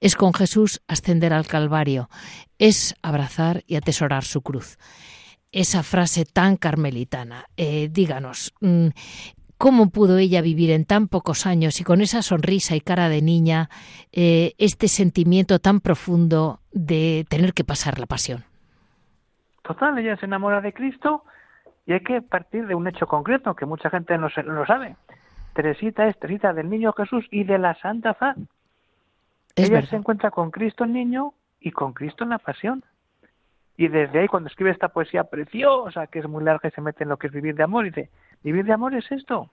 es 0.00 0.16
con 0.16 0.32
Jesús 0.32 0.82
ascender 0.88 1.32
al 1.32 1.46
Calvario, 1.46 2.08
es 2.58 2.94
abrazar 3.02 3.62
y 3.66 3.76
atesorar 3.76 4.24
su 4.24 4.42
cruz. 4.42 4.78
Esa 5.52 5.82
frase 5.82 6.24
tan 6.24 6.56
carmelitana, 6.56 7.46
eh, 7.56 7.88
díganos, 7.90 8.52
mm, 8.60 8.88
¿cómo 9.58 9.90
pudo 9.90 10.18
ella 10.18 10.42
vivir 10.42 10.70
en 10.70 10.84
tan 10.84 11.08
pocos 11.08 11.46
años 11.46 11.80
y 11.80 11.84
con 11.84 12.00
esa 12.00 12.22
sonrisa 12.22 12.76
y 12.76 12.80
cara 12.80 13.08
de 13.08 13.22
niña 13.22 13.70
eh, 14.12 14.54
este 14.58 14.88
sentimiento 14.88 15.58
tan 15.58 15.80
profundo 15.80 16.60
de 16.72 17.24
tener 17.28 17.54
que 17.54 17.64
pasar 17.64 17.98
la 17.98 18.06
pasión? 18.06 18.44
Total, 19.62 19.98
ella 19.98 20.16
se 20.16 20.26
enamora 20.26 20.60
de 20.60 20.72
Cristo 20.72 21.24
y 21.86 21.92
hay 21.92 22.00
que 22.00 22.20
partir 22.20 22.66
de 22.66 22.74
un 22.74 22.86
hecho 22.86 23.06
concreto 23.06 23.54
que 23.54 23.66
mucha 23.66 23.90
gente 23.90 24.18
no, 24.18 24.28
no 24.44 24.52
lo 24.52 24.66
sabe. 24.66 24.96
Teresita 25.54 26.06
es 26.06 26.18
Teresita 26.18 26.52
del 26.52 26.68
Niño 26.68 26.92
Jesús 26.92 27.24
y 27.30 27.44
de 27.44 27.58
la 27.58 27.74
Santa 27.80 28.14
Faz. 28.14 28.36
Ella 29.56 29.86
se 29.86 29.96
encuentra 29.96 30.30
con 30.30 30.50
Cristo 30.50 30.84
el 30.84 30.92
niño 30.92 31.32
y 31.60 31.70
con 31.72 31.94
Cristo 31.94 32.24
en 32.24 32.30
la 32.30 32.38
pasión. 32.38 32.84
Y 33.76 33.88
desde 33.88 34.20
ahí, 34.20 34.28
cuando 34.28 34.48
escribe 34.48 34.70
esta 34.70 34.88
poesía 34.88 35.24
preciosa, 35.24 36.06
que 36.06 36.20
es 36.20 36.28
muy 36.28 36.44
larga 36.44 36.68
y 36.68 36.72
se 36.72 36.80
mete 36.80 37.04
en 37.04 37.10
lo 37.10 37.18
que 37.18 37.26
es 37.26 37.32
vivir 37.32 37.54
de 37.54 37.62
amor, 37.62 37.84
dice, 37.84 38.10
vivir 38.42 38.64
de 38.64 38.72
amor 38.72 38.94
es 38.94 39.10
esto. 39.10 39.50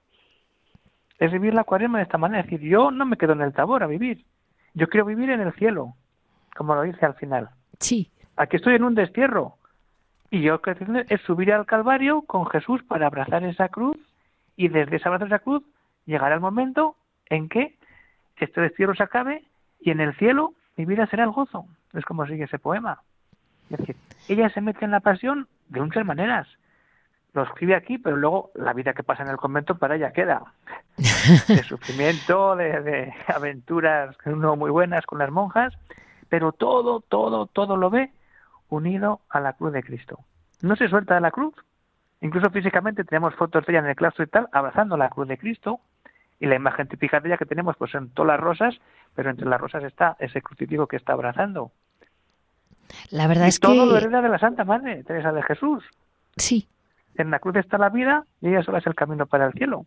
Es 1.19 1.31
vivir 1.31 1.53
la 1.53 1.63
cuaresma 1.63 1.97
de 1.97 2.03
esta 2.03 2.17
manera. 2.17 2.41
Es 2.41 2.49
decir, 2.49 2.67
yo 2.67 2.91
no 2.91 3.05
me 3.05 3.17
quedo 3.17 3.33
en 3.33 3.41
el 3.41 3.53
tabor 3.53 3.83
a 3.83 3.87
vivir. 3.87 4.25
Yo 4.73 4.87
quiero 4.87 5.05
vivir 5.05 5.29
en 5.29 5.41
el 5.41 5.53
cielo, 5.53 5.95
como 6.55 6.75
lo 6.75 6.83
dice 6.83 7.05
al 7.05 7.15
final. 7.15 7.49
Sí. 7.79 8.11
Aquí 8.35 8.57
estoy 8.57 8.75
en 8.75 8.83
un 8.83 8.95
destierro. 8.95 9.57
Y 10.31 10.41
yo 10.41 10.59
es 11.09 11.21
subir 11.21 11.53
al 11.53 11.65
Calvario 11.65 12.23
con 12.23 12.47
Jesús 12.47 12.81
para 12.83 13.07
abrazar 13.07 13.43
esa 13.43 13.69
cruz 13.69 13.97
y 14.55 14.67
desde 14.67 14.95
ese 14.95 15.07
abrazo 15.07 15.25
de 15.25 15.35
esa 15.35 15.43
cruz 15.43 15.63
llegará 16.05 16.33
el 16.35 16.41
momento 16.41 16.95
en 17.27 17.49
que 17.49 17.77
este 18.37 18.61
destierro 18.61 18.95
se 18.95 19.03
acabe 19.03 19.43
y 19.83 19.91
en 19.91 19.99
el 19.99 20.13
cielo 20.15 20.53
mi 20.77 20.85
vida 20.85 21.05
será 21.07 21.23
el 21.23 21.31
gozo. 21.31 21.65
Es 21.93 22.05
como 22.05 22.25
sigue 22.25 22.45
ese 22.45 22.57
poema. 22.57 23.01
Es 23.69 23.77
decir, 23.77 23.95
ella 24.27 24.49
se 24.49 24.61
mete 24.61 24.85
en 24.85 24.91
la 24.91 25.01
pasión 25.01 25.47
de 25.69 25.81
muchas 25.81 26.05
maneras. 26.05 26.47
Lo 27.33 27.43
escribe 27.43 27.75
aquí, 27.75 27.97
pero 27.97 28.15
luego 28.15 28.51
la 28.55 28.73
vida 28.73 28.93
que 28.93 29.03
pasa 29.03 29.23
en 29.23 29.29
el 29.29 29.37
convento 29.37 29.75
para 29.75 29.95
ella 29.95 30.13
queda. 30.13 30.43
De 30.97 31.63
sufrimiento, 31.67 32.55
de, 32.55 32.81
de 32.81 33.13
aventuras 33.27 34.15
no 34.25 34.55
muy 34.55 34.71
buenas 34.71 35.05
con 35.05 35.19
las 35.19 35.31
monjas, 35.31 35.73
pero 36.29 36.51
todo, 36.51 37.01
todo, 37.01 37.47
todo 37.47 37.75
lo 37.75 37.89
ve 37.89 38.11
unido 38.69 39.21
a 39.29 39.39
la 39.39 39.53
cruz 39.53 39.73
de 39.73 39.83
Cristo. 39.83 40.19
No 40.61 40.75
se 40.75 40.87
suelta 40.87 41.15
de 41.15 41.21
la 41.21 41.31
cruz. 41.31 41.53
Incluso 42.21 42.49
físicamente 42.51 43.03
tenemos 43.03 43.35
fotos 43.35 43.65
de 43.65 43.73
ella 43.73 43.79
en 43.79 43.87
el 43.87 43.95
claustro 43.95 44.23
y 44.23 44.27
tal, 44.27 44.47
abrazando 44.51 44.95
la 44.95 45.09
cruz 45.09 45.27
de 45.27 45.37
Cristo, 45.37 45.81
y 46.39 46.45
la 46.45 46.55
imagen 46.55 46.87
típica 46.87 47.21
de 47.21 47.29
ella 47.29 47.37
que 47.37 47.45
tenemos 47.45 47.77
pues 47.77 47.95
en 47.95 48.09
todas 48.09 48.33
las 48.33 48.39
rosas, 48.39 48.75
pero 49.15 49.29
entre 49.29 49.47
las 49.47 49.59
rosas 49.59 49.83
está 49.83 50.15
ese 50.19 50.41
crucifijo 50.41 50.87
que 50.87 50.97
está 50.97 51.13
abrazando. 51.13 51.71
La 53.09 53.27
verdad 53.27 53.47
es 53.47 53.59
todo 53.59 53.73
que... 53.73 53.77
todo 53.79 53.89
lo 53.91 53.97
hereda 53.97 54.21
de 54.21 54.29
la 54.29 54.39
Santa 54.39 54.63
Madre, 54.63 55.03
Teresa 55.03 55.31
de 55.31 55.43
Jesús. 55.43 55.83
Sí. 56.37 56.67
En 57.15 57.31
la 57.31 57.39
cruz 57.39 57.55
está 57.57 57.77
la 57.77 57.89
vida 57.89 58.25
y 58.41 58.49
ella 58.49 58.63
sola 58.63 58.79
es 58.79 58.87
el 58.87 58.95
camino 58.95 59.25
para 59.27 59.45
el 59.45 59.53
cielo. 59.53 59.85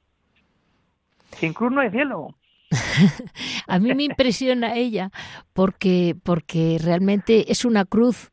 Sin 1.32 1.52
cruz 1.52 1.72
no 1.72 1.80
hay 1.80 1.90
cielo. 1.90 2.34
a 3.68 3.78
mí 3.78 3.94
me 3.94 4.04
impresiona 4.04 4.74
ella 4.74 5.10
porque 5.52 6.16
porque 6.22 6.78
realmente 6.82 7.50
es 7.52 7.64
una 7.64 7.84
cruz 7.84 8.32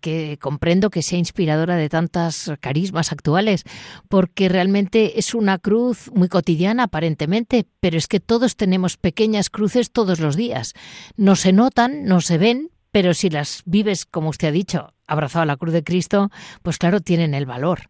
que 0.00 0.38
comprendo 0.40 0.90
que 0.90 1.02
sea 1.02 1.18
inspiradora 1.18 1.76
de 1.76 1.88
tantas 1.88 2.52
carismas 2.60 3.12
actuales, 3.12 3.64
porque 4.08 4.48
realmente 4.48 5.18
es 5.18 5.34
una 5.34 5.58
cruz 5.58 6.10
muy 6.14 6.28
cotidiana 6.28 6.84
aparentemente, 6.84 7.66
pero 7.80 7.96
es 7.96 8.08
que 8.08 8.20
todos 8.20 8.56
tenemos 8.56 8.96
pequeñas 8.96 9.50
cruces 9.50 9.92
todos 9.92 10.20
los 10.20 10.36
días. 10.36 10.74
No 11.16 11.36
se 11.36 11.52
notan, 11.52 12.04
no 12.04 12.20
se 12.20 12.38
ven, 12.38 12.68
pero 12.92 13.14
si 13.14 13.30
las 13.30 13.62
vives, 13.66 14.06
como 14.06 14.30
usted 14.30 14.48
ha 14.48 14.52
dicho, 14.52 14.92
abrazado 15.06 15.42
a 15.42 15.46
la 15.46 15.56
cruz 15.56 15.72
de 15.72 15.84
Cristo, 15.84 16.30
pues 16.62 16.78
claro, 16.78 17.00
tienen 17.00 17.34
el 17.34 17.46
valor. 17.46 17.80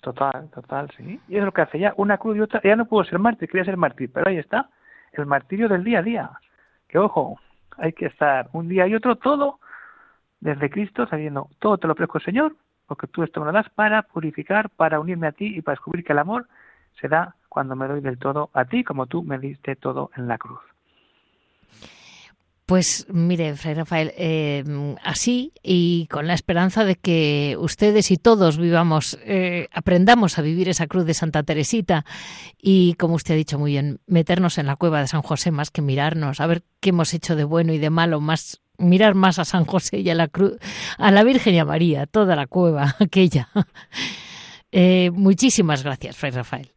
Total, 0.00 0.48
total, 0.54 0.90
sí. 0.96 1.18
Y 1.28 1.36
es 1.36 1.44
lo 1.44 1.52
que 1.52 1.62
hace 1.62 1.78
ya 1.78 1.92
una 1.96 2.18
cruz 2.18 2.36
y 2.36 2.40
otra. 2.40 2.60
Ya 2.62 2.76
no 2.76 2.86
pudo 2.86 3.04
ser 3.04 3.18
mártir, 3.18 3.48
quería 3.48 3.64
ser 3.64 3.76
mártir, 3.76 4.10
pero 4.12 4.28
ahí 4.28 4.38
está, 4.38 4.70
el 5.12 5.26
martirio 5.26 5.68
del 5.68 5.82
día 5.82 5.98
a 5.98 6.02
día. 6.02 6.30
Que 6.88 6.98
ojo, 6.98 7.40
hay 7.76 7.92
que 7.92 8.06
estar 8.06 8.48
un 8.52 8.68
día 8.68 8.86
y 8.86 8.94
otro 8.94 9.16
todo 9.16 9.58
desde 10.40 10.70
Cristo, 10.70 11.06
sabiendo, 11.06 11.48
todo 11.58 11.78
te 11.78 11.86
lo 11.86 11.94
ofrezco, 11.94 12.20
Señor, 12.20 12.56
porque 12.86 13.06
tú 13.06 13.22
esto 13.22 13.40
me 13.40 13.46
lo 13.46 13.52
das 13.52 13.68
para 13.70 14.02
purificar, 14.02 14.70
para 14.70 15.00
unirme 15.00 15.26
a 15.26 15.32
ti 15.32 15.56
y 15.56 15.62
para 15.62 15.74
descubrir 15.74 16.04
que 16.04 16.12
el 16.12 16.18
amor 16.18 16.46
se 17.00 17.08
da 17.08 17.34
cuando 17.48 17.76
me 17.76 17.88
doy 17.88 18.00
del 18.00 18.18
todo 18.18 18.50
a 18.52 18.64
ti, 18.64 18.84
como 18.84 19.06
tú 19.06 19.22
me 19.22 19.38
diste 19.38 19.76
todo 19.76 20.10
en 20.16 20.28
la 20.28 20.38
cruz. 20.38 20.60
Pues 22.66 23.06
mire, 23.08 23.54
Fray 23.54 23.74
Rafael, 23.74 24.12
eh, 24.16 24.64
así 25.04 25.52
y 25.62 26.08
con 26.08 26.26
la 26.26 26.34
esperanza 26.34 26.84
de 26.84 26.96
que 26.96 27.56
ustedes 27.60 28.10
y 28.10 28.16
todos 28.16 28.58
vivamos, 28.58 29.20
eh, 29.22 29.68
aprendamos 29.72 30.36
a 30.36 30.42
vivir 30.42 30.68
esa 30.68 30.88
cruz 30.88 31.06
de 31.06 31.14
Santa 31.14 31.44
Teresita 31.44 32.04
y, 32.60 32.94
como 32.94 33.14
usted 33.14 33.34
ha 33.34 33.36
dicho 33.36 33.56
muy 33.56 33.70
bien, 33.70 34.00
meternos 34.08 34.58
en 34.58 34.66
la 34.66 34.74
cueva 34.74 35.00
de 35.00 35.06
San 35.06 35.22
José 35.22 35.52
más 35.52 35.70
que 35.70 35.80
mirarnos, 35.80 36.40
a 36.40 36.46
ver 36.48 36.64
qué 36.80 36.90
hemos 36.90 37.14
hecho 37.14 37.36
de 37.36 37.44
bueno 37.44 37.72
y 37.72 37.78
de 37.78 37.90
malo, 37.90 38.20
más 38.20 38.60
mirar 38.78 39.14
más 39.14 39.38
a 39.38 39.44
San 39.44 39.64
José 39.64 40.00
y 40.00 40.10
a 40.10 40.14
la 40.14 40.28
cruz, 40.28 40.58
a 40.98 41.10
la 41.10 41.24
Virgen 41.24 41.54
y 41.54 41.58
a 41.58 41.64
María, 41.64 42.06
toda 42.06 42.36
la 42.36 42.46
cueva 42.46 42.94
aquella. 43.00 43.48
Eh, 44.72 45.10
muchísimas 45.12 45.82
gracias, 45.84 46.16
Fray 46.16 46.32
Rafael. 46.32 46.70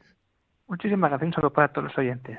Muchísimas 0.67 1.09
gracias, 1.09 1.35
solo 1.35 1.51
para 1.51 1.67
todos 1.69 1.89
los 1.89 1.97
oyentes. 1.97 2.37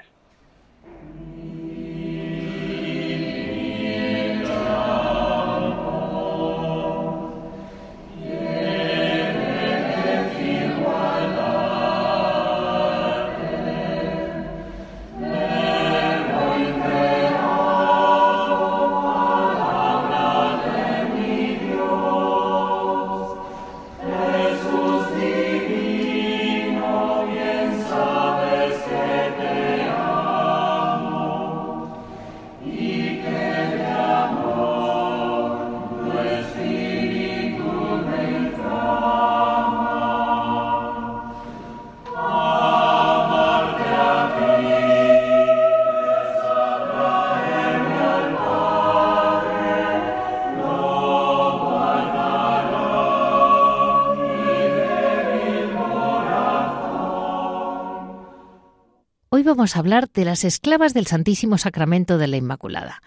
Vamos 59.42 59.76
a 59.76 59.78
hablar 59.78 60.10
de 60.10 60.24
las 60.24 60.44
esclavas 60.44 60.94
del 60.94 61.06
Santísimo 61.06 61.58
Sacramento 61.58 62.18
de 62.18 62.26
la 62.26 62.36
Inmaculada. 62.36 63.02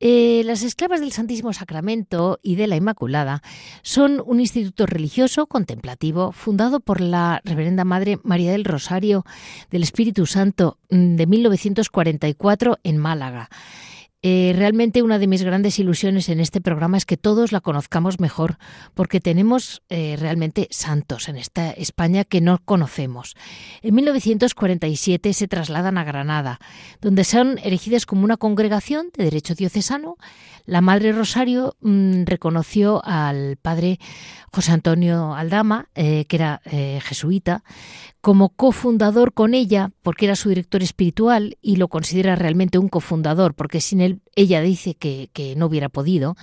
Eh, 0.00 0.42
las 0.44 0.62
esclavas 0.62 1.00
del 1.00 1.10
Santísimo 1.10 1.52
Sacramento 1.52 2.38
y 2.40 2.54
de 2.54 2.68
la 2.68 2.76
Inmaculada 2.76 3.42
son 3.82 4.22
un 4.24 4.38
instituto 4.38 4.86
religioso 4.86 5.46
contemplativo 5.46 6.30
fundado 6.30 6.78
por 6.78 7.00
la 7.00 7.40
Reverenda 7.44 7.84
Madre 7.84 8.18
María 8.22 8.52
del 8.52 8.64
Rosario 8.64 9.24
del 9.70 9.82
Espíritu 9.82 10.26
Santo 10.26 10.78
de 10.88 11.26
1944 11.26 12.78
en 12.84 12.98
Málaga. 12.98 13.48
Eh, 14.20 14.52
realmente 14.56 15.02
una 15.02 15.20
de 15.20 15.28
mis 15.28 15.44
grandes 15.44 15.78
ilusiones 15.78 16.28
en 16.28 16.40
este 16.40 16.60
programa 16.60 16.96
es 16.96 17.06
que 17.06 17.16
todos 17.16 17.52
la 17.52 17.60
conozcamos 17.60 18.18
mejor, 18.18 18.58
porque 18.94 19.20
tenemos 19.20 19.82
eh, 19.90 20.16
realmente 20.18 20.66
santos 20.72 21.28
en 21.28 21.36
esta 21.36 21.70
España 21.70 22.24
que 22.24 22.40
no 22.40 22.58
conocemos. 22.64 23.36
En 23.80 23.94
1947 23.94 25.32
se 25.32 25.46
trasladan 25.46 25.98
a 25.98 26.04
Granada, 26.04 26.58
donde 27.00 27.22
son 27.22 27.58
erigidas 27.62 28.06
como 28.06 28.24
una 28.24 28.36
congregación 28.36 29.10
de 29.16 29.22
derecho 29.22 29.54
diocesano. 29.54 30.16
La 30.66 30.80
Madre 30.80 31.12
Rosario 31.12 31.76
mm, 31.80 32.24
reconoció 32.24 33.00
al 33.04 33.56
padre 33.56 34.00
José 34.52 34.72
Antonio 34.72 35.36
Aldama, 35.36 35.90
eh, 35.94 36.24
que 36.24 36.36
era 36.36 36.60
jesuita, 36.64 37.62
como 38.20 38.50
cofundador 38.50 39.32
con 39.32 39.54
ella, 39.54 39.92
porque 40.02 40.26
era 40.26 40.36
su 40.36 40.48
director 40.48 40.82
espiritual 40.82 41.56
y 41.62 41.76
lo 41.76 41.88
considera 41.88 42.36
realmente 42.36 42.78
un 42.78 42.88
cofundador, 42.88 43.54
porque 43.54 43.80
sin 43.80 44.00
él 44.00 44.20
ella 44.34 44.60
dice 44.60 44.94
que, 44.94 45.54
no 45.56 45.66
hubiera 45.66 45.88
podido, 45.88 46.36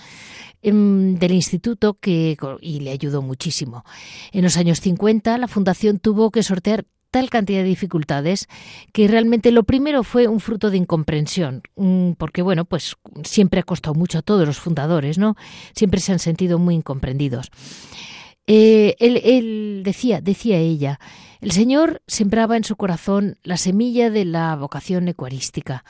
em, 0.62 1.16
del 1.16 1.34
instituto 1.34 1.96
que, 1.96 2.38
y 2.62 2.80
le 2.80 2.92
ayudó 2.92 3.22
muchísimo. 3.22 3.84
En 4.32 4.44
los 4.44 4.58
años 4.58 4.80
50 4.80 5.38
la 5.38 5.48
fundación 5.48 6.00
tuvo 6.00 6.32
que 6.32 6.44
sortear 6.44 6.86
tal 7.12 7.30
cantidad 7.30 7.60
de 7.60 7.70
dificultades 7.70 8.48
que 8.92 9.08
realmente 9.08 9.52
lo 9.52 9.64
primero 9.64 10.04
fue 10.04 10.28
un 10.28 10.42
fruto 10.42 10.70
de 10.70 10.76
incomprensión, 10.76 11.62
mm, 11.78 12.12
porque 12.18 12.42
bueno, 12.42 12.66
pues 12.66 12.96
siempre 13.24 13.62
ha 13.62 13.64
costado 13.64 13.94
mucho 13.94 14.18
a 14.18 14.22
todos 14.22 14.46
los 14.46 14.60
fundadores, 14.60 15.18
¿no? 15.18 15.36
Siempre 15.74 16.02
se 16.02 16.12
han 16.12 16.20
sentido 16.20 16.60
muy 16.60 16.76
incomprendidos. 16.76 17.52
Eh, 18.48 18.96
él, 19.00 19.82
decía, 19.84 20.22
decía 20.22 20.58
ella, 20.58 21.00
el 21.42 21.52
Señor 21.52 22.02
sembraba 22.08 22.58
en 22.58 22.64
su 22.64 22.76
corazón 22.76 23.38
la 23.44 23.58
semilla 23.58 24.10
de 24.10 24.26
la 24.26 24.56
vocación 24.56 25.08
ecuarística. 25.08 25.84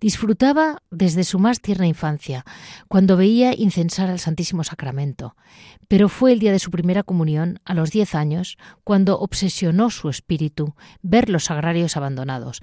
Disfrutaba 0.00 0.82
desde 0.90 1.24
su 1.24 1.38
más 1.38 1.60
tierna 1.60 1.86
infancia, 1.86 2.44
cuando 2.88 3.16
veía 3.16 3.54
incensar 3.54 4.10
al 4.10 4.18
Santísimo 4.18 4.64
Sacramento. 4.64 5.36
Pero 5.88 6.08
fue 6.08 6.32
el 6.32 6.38
día 6.38 6.52
de 6.52 6.58
su 6.58 6.70
primera 6.70 7.02
comunión, 7.02 7.60
a 7.64 7.74
los 7.74 7.90
diez 7.90 8.14
años, 8.14 8.56
cuando 8.84 9.18
obsesionó 9.18 9.90
su 9.90 10.08
espíritu 10.08 10.74
ver 11.02 11.28
los 11.28 11.44
sagrarios 11.44 11.96
abandonados 11.96 12.62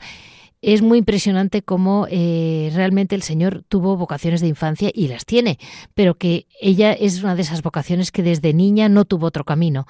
es 0.62 0.82
muy 0.82 0.98
impresionante 0.98 1.62
cómo 1.62 2.08
eh, 2.10 2.72
realmente 2.74 3.16
el 3.16 3.22
Señor 3.22 3.64
tuvo 3.68 3.96
vocaciones 3.96 4.42
de 4.42 4.48
infancia 4.48 4.92
y 4.94 5.08
las 5.08 5.26
tiene, 5.26 5.58
pero 5.94 6.18
que 6.18 6.48
ella 6.60 6.92
es 6.92 7.24
una 7.24 7.36
de 7.36 7.44
esas 7.44 7.62
vocaciones 7.62 8.12
que 8.12 8.24
desde 8.24 8.54
niña 8.54 8.90
no 8.90 9.06
tuvo 9.06 9.28
otro 9.28 9.46
camino. 9.46 9.88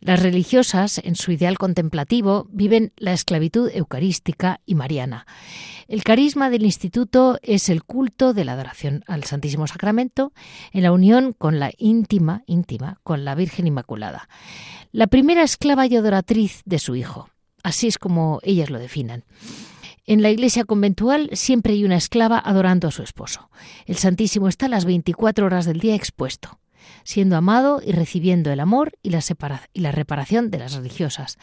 Las 0.00 0.22
religiosas, 0.22 1.00
en 1.02 1.16
su 1.16 1.32
ideal 1.32 1.58
contemplativo, 1.58 2.46
viven 2.50 2.92
la 2.96 3.12
esclavitud 3.12 3.70
eucarística 3.72 4.60
y 4.64 4.74
mariana. 4.74 5.26
El 5.88 6.04
carisma 6.04 6.50
del 6.50 6.64
instituto 6.64 7.38
es 7.42 7.68
el 7.68 7.82
culto 7.82 8.32
de 8.32 8.44
la 8.44 8.52
adoración 8.52 9.04
al 9.06 9.24
Santísimo 9.24 9.66
Sacramento 9.66 10.32
en 10.72 10.82
la 10.84 10.92
unión 10.92 11.32
con 11.32 11.58
la 11.58 11.72
íntima, 11.78 12.44
íntima, 12.46 13.00
con 13.02 13.24
la 13.24 13.34
Virgen 13.34 13.66
Inmaculada. 13.66 14.28
La 14.92 15.08
primera 15.08 15.42
esclava 15.42 15.86
y 15.86 15.96
adoratriz 15.96 16.62
de 16.64 16.78
su 16.78 16.94
hijo. 16.94 17.30
Así 17.62 17.88
es 17.88 17.98
como 17.98 18.38
ellas 18.42 18.70
lo 18.70 18.78
definan. 18.78 19.24
En 20.06 20.22
la 20.22 20.30
iglesia 20.30 20.64
conventual 20.64 21.28
siempre 21.34 21.74
hay 21.74 21.84
una 21.84 21.96
esclava 21.96 22.38
adorando 22.38 22.88
a 22.88 22.92
su 22.92 23.02
esposo. 23.02 23.50
El 23.84 23.96
Santísimo 23.96 24.48
está 24.48 24.68
las 24.68 24.84
24 24.86 25.44
horas 25.44 25.66
del 25.66 25.80
día 25.80 25.94
expuesto, 25.94 26.60
siendo 27.08 27.38
amado 27.38 27.80
y 27.82 27.92
recibiendo 27.92 28.52
el 28.52 28.60
amor 28.60 28.92
y 29.02 29.08
la, 29.08 29.22
y 29.72 29.80
la 29.80 29.92
reparación 29.92 30.50
de 30.50 30.58
las 30.58 30.74
religiosas 30.74 31.38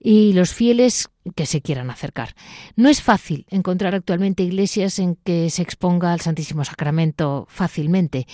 y 0.00 0.32
los 0.32 0.54
fieles 0.54 1.08
que 1.34 1.46
se 1.46 1.60
quieran 1.60 1.90
acercar. 1.90 2.34
No 2.76 2.88
es 2.88 3.02
fácil 3.02 3.46
encontrar 3.50 3.94
actualmente 3.94 4.42
iglesias 4.42 4.98
en 4.98 5.16
que 5.16 5.50
se 5.50 5.62
exponga 5.62 6.12
al 6.12 6.20
Santísimo 6.20 6.64
Sacramento 6.64 7.46
fácilmente 7.48 8.26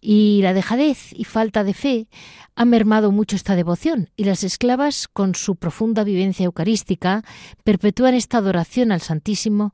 y 0.00 0.40
la 0.42 0.52
dejadez 0.52 1.12
y 1.12 1.24
falta 1.24 1.64
de 1.64 1.74
fe 1.74 2.08
ha 2.54 2.64
mermado 2.64 3.10
mucho 3.12 3.36
esta 3.36 3.56
devoción 3.56 4.10
y 4.16 4.24
las 4.24 4.44
esclavas 4.44 5.08
con 5.08 5.34
su 5.34 5.56
profunda 5.56 6.04
vivencia 6.04 6.44
eucarística 6.44 7.24
perpetúan 7.64 8.14
esta 8.14 8.38
adoración 8.38 8.92
al 8.92 9.00
Santísimo 9.00 9.72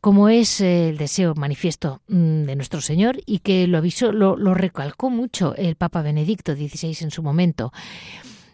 como 0.00 0.28
es 0.28 0.60
el 0.60 0.98
deseo 0.98 1.34
manifiesto 1.34 2.02
mm, 2.08 2.42
de 2.42 2.56
nuestro 2.56 2.80
Señor 2.80 3.18
y 3.24 3.38
que 3.38 3.66
lo 3.66 3.78
avisó, 3.78 4.12
lo, 4.12 4.36
lo 4.36 4.54
recalcó 4.54 5.10
mucho 5.10 5.54
el 5.54 5.76
Papa 5.76 6.02
Benedicto 6.02 6.54
XVI 6.54 6.96
en 7.02 7.10
su 7.10 7.22
momento. 7.22 7.72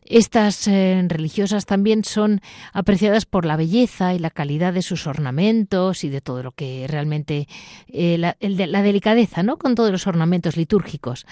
Estas 0.09 0.67
eh, 0.69 1.05
religiosas 1.07 1.67
también 1.67 2.03
son 2.03 2.41
apreciadas 2.73 3.27
por 3.27 3.45
la 3.45 3.57
belleza 3.57 4.15
y 4.15 4.19
la 4.19 4.31
calidad 4.31 4.73
de 4.73 4.81
sus 4.81 5.07
ornamentos 5.07 6.03
y 6.03 6.09
de 6.09 6.23
todo 6.23 6.43
lo 6.43 6.53
que 6.53 6.87
realmente 6.89 7.47
eh, 7.89 8.17
la, 8.17 8.35
delicadeza, 8.83 9.43
¿no? 9.43 9.59
Con 9.59 9.75
todos 9.75 9.91
los 9.91 10.07
ornamentos 10.07 10.57
litúrgicos. 10.57 11.27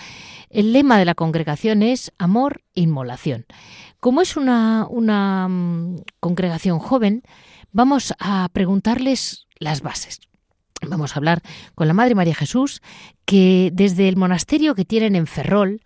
El 0.50 0.74
lema 0.74 0.98
de 0.98 1.06
la 1.06 1.14
congregación 1.14 1.82
es 1.82 2.12
amor 2.18 2.62
inmolación. 2.74 3.46
Como 3.98 4.20
es 4.20 4.36
una, 4.36 4.86
una 4.90 5.48
mm, 5.48 6.02
congregación 6.20 6.78
joven, 6.78 7.22
vamos 7.72 8.12
a 8.18 8.46
preguntarles 8.52 9.46
las 9.58 9.80
bases. 9.80 10.20
Vamos 10.82 11.14
a 11.14 11.18
hablar 11.18 11.40
con 11.74 11.88
la 11.88 11.94
Madre 11.94 12.14
María 12.14 12.34
Jesús, 12.34 12.82
que 13.24 13.70
desde 13.72 14.08
el 14.08 14.16
monasterio 14.16 14.74
que 14.74 14.84
tienen 14.84 15.16
en 15.16 15.26
Ferrol 15.26 15.80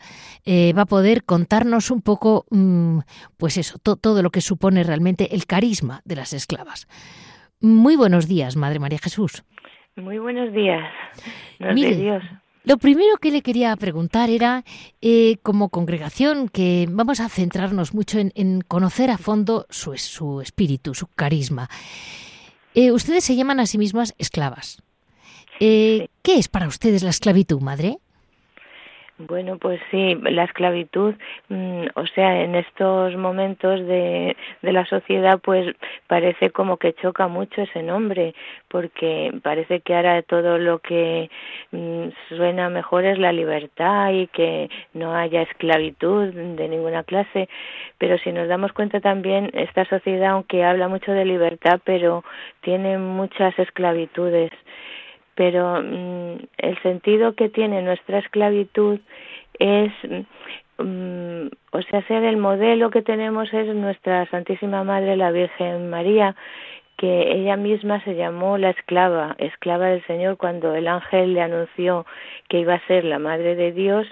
eh, 0.45 0.73
va 0.73 0.83
a 0.83 0.87
poder 0.87 1.25
contarnos 1.25 1.91
un 1.91 2.03
poco, 2.03 2.47
mm, 2.51 3.01
pues 3.37 3.57
eso, 3.57 3.79
todo 3.79 4.23
lo 4.23 4.31
que 4.31 4.41
supone 4.41 4.83
realmente 4.83 5.35
el 5.35 5.47
carisma 5.47 6.03
de 6.05 6.17
las 6.17 6.33
esclavas. 6.33 6.89
Muy 7.61 7.97
buenos 7.97 8.27
días, 8.27 8.57
Madre 8.57 8.79
María 8.79 8.99
Jesús. 8.99 9.45
Muy 9.97 10.19
buenos 10.19 10.53
días. 10.53 10.91
Dios. 11.59 12.23
Lo 12.65 12.77
primero 12.77 13.17
que 13.21 13.31
le 13.31 13.43
quería 13.43 13.75
preguntar 13.77 14.29
era, 14.29 14.65
eh, 15.01 15.37
como 15.43 15.71
congregación, 15.71 16.49
que 16.49 16.87
vamos 16.91 17.21
a 17.21 17.29
centrarnos 17.29 17.95
mucho 17.95 18.19
en, 18.19 18.61
conocer 18.63 19.11
a 19.11 19.19
fondo 19.19 19.67
su, 19.71 19.97
su 19.97 20.41
espíritu, 20.41 20.95
su 20.95 21.07
carisma. 21.07 21.69
Eh, 22.75 22.93
ustedes 22.93 23.25
se 23.25 23.37
llaman 23.37 23.61
a 23.61 23.67
sí 23.67 23.79
mismas 23.79 24.15
esclavas. 24.19 24.83
Eh, 25.59 26.09
¿Qué 26.23 26.39
es 26.39 26.49
para 26.49 26.69
ustedes 26.69 27.03
la 27.03 27.11
esclavitud, 27.11 27.61
madre? 27.61 27.99
Bueno, 29.29 29.59
pues 29.59 29.79
sí, 29.91 30.15
la 30.23 30.45
esclavitud, 30.45 31.15
mm, 31.51 31.89
o 31.95 32.07
sea, 32.07 32.43
en 32.43 32.55
estos 32.55 33.15
momentos 33.17 33.87
de, 33.87 34.35
la 34.63 34.87
sociedad, 34.87 35.39
pues 35.43 35.77
parece 36.07 36.51
como 36.51 36.79
que 36.79 36.95
choca 36.95 37.29
mucho 37.29 37.61
ese 37.61 37.83
nombre, 37.83 38.35
porque 38.69 39.31
parece 39.43 39.81
que 39.81 39.95
ahora 39.95 40.23
todo 40.23 40.57
lo 40.57 40.79
que 40.79 41.29
mm, 41.71 42.09
suena 42.29 42.71
mejor 42.71 43.05
es 43.05 43.19
la 43.19 43.33
libertad 43.33 44.11
y 44.13 44.27
que 44.29 44.71
no 44.95 45.15
haya 45.15 45.43
esclavitud 45.43 46.33
de 46.33 46.69
ninguna 46.69 47.05
clase, 47.05 47.51
pero 47.99 48.17
si 48.19 48.33
nos 48.33 48.49
damos 48.49 48.73
cuenta 48.73 49.01
también, 49.01 49.51
esta 49.53 49.85
sociedad, 49.85 50.31
aunque 50.31 50.65
habla 50.65 50.89
mucho 50.89 51.13
de 51.13 51.27
libertad, 51.27 51.79
pero 51.85 52.25
tiene 52.63 52.97
muchas 52.97 53.59
esclavitudes 53.59 54.51
pero 55.41 55.81
mm, 55.83 56.35
el 56.59 56.83
sentido 56.83 57.35
que 57.35 57.49
tiene 57.49 57.81
nuestra 57.81 58.19
esclavitud 58.19 59.01
es 59.59 59.91
mm, 60.77 61.47
o 61.73 61.81
sea, 61.81 62.07
sea 62.07 62.29
el 62.29 62.37
modelo 62.37 62.91
que 62.91 63.01
tenemos 63.01 63.51
es 63.55 63.75
nuestra 63.75 64.27
Santísima 64.27 64.85
Madre 64.85 65.17
la 65.17 65.31
Virgen 65.31 65.89
María, 65.89 66.37
que 66.99 67.33
ella 67.33 67.57
misma 67.57 68.05
se 68.05 68.17
llamó 68.17 68.59
la 68.59 68.69
esclava, 68.69 69.35
esclava 69.39 69.87
del 69.87 70.05
Señor, 70.07 70.37
cuando 70.37 70.75
el 70.75 70.87
ángel 70.87 71.33
le 71.33 71.41
anunció 71.41 72.05
que 72.51 72.59
iba 72.59 72.75
a 72.75 72.87
ser 72.87 73.07
la 73.07 73.19
Madre 73.19 73.57
de 73.57 73.73
Dios, 73.73 74.07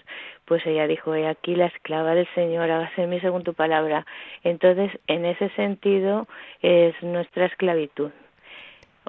pues 0.46 0.64
ella 0.64 0.86
dijo, 0.86 1.14
he 1.14 1.28
aquí 1.28 1.54
la 1.56 1.66
esclava 1.66 2.14
del 2.14 2.28
Señor, 2.34 2.70
hágase 2.70 3.02
en 3.02 3.10
mí 3.10 3.20
según 3.20 3.44
tu 3.44 3.52
palabra. 3.52 4.06
Entonces, 4.44 4.98
en 5.08 5.26
ese 5.26 5.50
sentido, 5.50 6.26
es 6.62 6.94
nuestra 7.02 7.44
esclavitud. 7.44 8.12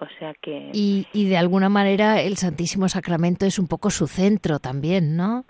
O 0.02 0.08
sea 0.18 0.34
que... 0.42 0.70
Y, 0.74 1.08
y 1.14 1.28
de 1.28 1.38
alguna 1.38 1.70
manera 1.70 2.22
el 2.22 2.38
Santísimo 2.38 2.88
Sacramento 2.88 3.46
es 3.46 3.60
un 3.60 3.68
poco 3.68 3.90
su 3.90 4.08
centro 4.08 4.60
también, 4.60 5.18
¿no? 5.18 5.44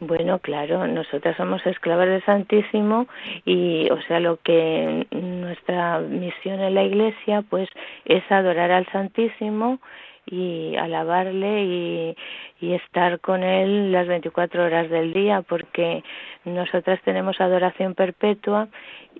Bueno, 0.00 0.38
claro, 0.40 0.86
nosotras 0.86 1.36
somos 1.36 1.64
esclavas 1.66 2.08
del 2.08 2.24
Santísimo 2.24 3.06
y, 3.46 3.88
o 3.90 4.00
sea, 4.02 4.20
lo 4.20 4.36
que 4.38 5.06
nuestra 5.10 6.00
misión 6.00 6.60
en 6.60 6.74
la 6.74 6.84
Iglesia, 6.84 7.42
pues, 7.48 7.68
es 8.04 8.22
adorar 8.30 8.70
al 8.70 8.86
Santísimo 8.92 9.80
y 10.26 10.74
alabarle 10.76 11.62
y, 11.64 12.16
y 12.60 12.74
estar 12.74 13.20
con 13.20 13.42
él 13.42 13.92
las 13.92 14.08
24 14.08 14.64
horas 14.64 14.90
del 14.90 15.12
día 15.12 15.42
porque 15.42 16.02
nosotras 16.44 17.00
tenemos 17.04 17.40
adoración 17.40 17.94
perpetua 17.94 18.68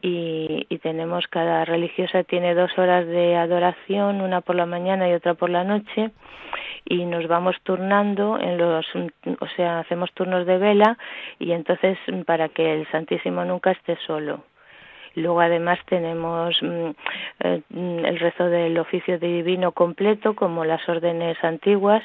y, 0.03 0.67
y, 0.69 0.79
tenemos 0.79 1.27
cada 1.29 1.65
religiosa 1.65 2.25
tiene 2.25 2.55
dos 2.55 2.77
horas 2.77 3.07
de 3.07 3.37
adoración 3.37 4.21
una 4.21 4.41
por 4.41 4.57
la 4.57 4.67
mañana 4.67 5.09
y 5.09 5.15
otra 5.15 5.35
por 5.35 5.49
la 5.49 5.65
noche 5.65 6.11
y 6.85 7.05
nos 7.05 7.27
vamos 7.29 7.57
turnando 7.63 8.39
en 8.39 8.59
los 8.59 8.87
o 9.41 9.47
sea 9.57 9.81
hacemos 9.81 10.13
turnos 10.13 10.45
de 10.45 10.59
vela 10.59 10.99
y 11.39 11.53
entonces 11.53 11.99
para 12.27 12.49
que 12.49 12.75
el 12.75 12.87
Santísimo 12.91 13.45
nunca 13.45 13.71
esté 13.71 13.97
solo 14.07 14.45
Luego 15.17 15.41
además 15.41 15.79
tenemos 15.87 16.63
mm, 16.63 16.91
eh, 17.41 17.63
el 17.71 18.19
rezo 18.19 18.45
del 18.45 18.79
oficio 18.79 19.19
divino 19.19 19.73
completo 19.73 20.37
como 20.37 20.65
las 20.65 20.87
órdenes 20.89 21.43
antiguas. 21.43 22.03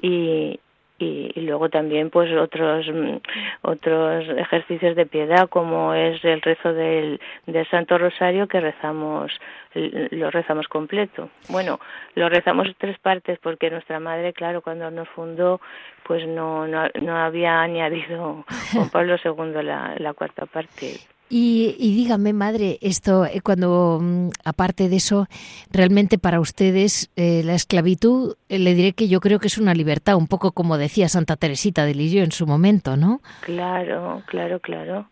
Y, 0.00 0.58
y, 0.98 1.40
luego 1.40 1.68
también 1.68 2.10
pues 2.10 2.32
otros 2.32 2.86
mm, 2.88 3.16
otros 3.62 4.24
ejercicios 4.36 4.96
de 4.96 5.06
piedad 5.06 5.48
como 5.48 5.94
es 5.94 6.24
el 6.24 6.40
rezo 6.42 6.72
del, 6.72 7.20
del 7.46 7.68
Santo 7.70 7.98
Rosario 7.98 8.46
que 8.46 8.60
rezamos 8.60 9.32
lo 9.74 10.30
rezamos 10.30 10.68
completo. 10.68 11.30
Bueno 11.48 11.80
lo 12.14 12.28
rezamos 12.28 12.68
tres 12.78 12.98
partes 12.98 13.38
porque 13.40 13.70
nuestra 13.70 14.00
madre 14.00 14.32
claro 14.32 14.62
cuando 14.62 14.90
nos 14.90 15.08
fundó 15.08 15.60
pues 16.04 16.26
no 16.26 16.66
no, 16.66 16.88
no 17.00 17.16
había 17.16 17.60
añadido 17.62 18.44
Juan 18.72 18.90
Pablo 18.90 19.16
II 19.24 19.62
la, 19.62 19.94
la 19.98 20.12
cuarta 20.12 20.46
parte 20.46 20.98
y, 21.34 21.94
dígame, 21.96 22.34
madre, 22.34 22.76
esto, 22.82 23.24
eh, 23.24 23.40
cuando, 23.42 24.00
mm, 24.02 24.28
aparte 24.44 24.90
de 24.90 24.96
eso, 24.96 25.28
realmente 25.70 26.18
para 26.18 26.40
ustedes 26.40 27.10
eh, 27.16 27.40
la 27.42 27.54
esclavitud, 27.54 28.36
eh, 28.50 28.58
le 28.58 28.74
diré 28.74 28.92
que 28.92 29.08
yo 29.08 29.20
creo 29.20 29.38
que 29.38 29.46
es 29.46 29.56
una 29.56 29.72
libertad, 29.72 30.16
un 30.16 30.28
poco 30.28 30.52
como 30.52 30.76
decía 30.76 31.08
Santa 31.08 31.36
Teresita 31.36 31.86
de 31.86 31.94
Lisieux 31.94 32.24
en 32.26 32.32
su 32.32 32.46
momento, 32.46 32.98
¿no? 32.98 33.22
Claro, 33.40 34.22
claro, 34.26 34.60
claro. 34.60 35.08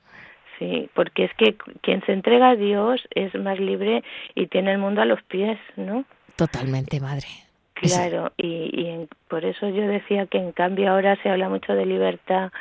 Sí, 0.58 0.90
porque 0.94 1.24
es 1.24 1.32
que 1.38 1.56
quien 1.80 2.04
se 2.04 2.12
entrega 2.12 2.50
a 2.50 2.56
Dios 2.56 3.00
es 3.14 3.34
más 3.34 3.58
libre 3.58 4.04
y 4.34 4.46
tiene 4.48 4.72
el 4.72 4.78
mundo 4.78 5.00
a 5.00 5.06
los 5.06 5.22
pies, 5.22 5.58
¿no? 5.76 6.04
Totalmente, 6.36 7.00
madre. 7.00 7.28
Claro, 7.72 8.30
y, 8.36 8.46
y 8.46 9.08
por 9.28 9.46
eso 9.46 9.70
yo 9.70 9.86
decía 9.86 10.26
que 10.26 10.36
en 10.36 10.52
cambio 10.52 10.90
ahora 10.90 11.16
se 11.22 11.30
habla 11.30 11.48
mucho 11.48 11.72
de 11.72 11.86
libertad, 11.86 12.52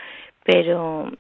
pero 0.46 1.12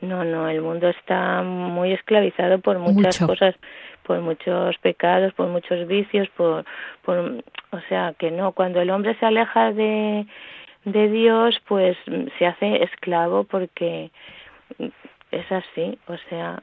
no, 0.00 0.24
no, 0.24 0.48
el 0.48 0.62
mundo 0.62 0.88
está 0.88 1.42
muy 1.42 1.92
esclavizado 1.92 2.58
por 2.58 2.78
muchas 2.78 3.18
cosas, 3.18 3.54
por 4.02 4.20
muchos 4.20 4.76
pecados, 4.78 5.32
por 5.34 5.48
muchos 5.48 5.86
vicios, 5.86 6.28
por, 6.36 6.64
por, 7.02 7.18
o 7.70 7.80
sea, 7.88 8.14
que 8.18 8.30
no, 8.30 8.52
cuando 8.52 8.80
el 8.80 8.90
hombre 8.90 9.16
se 9.20 9.26
aleja 9.26 9.72
de, 9.72 10.26
de 10.84 11.08
Dios, 11.08 11.60
pues 11.68 11.96
se 12.38 12.46
hace 12.46 12.82
esclavo 12.82 13.44
porque 13.44 14.10
es 15.30 15.52
así, 15.52 15.98
o 16.06 16.16
sea, 16.28 16.62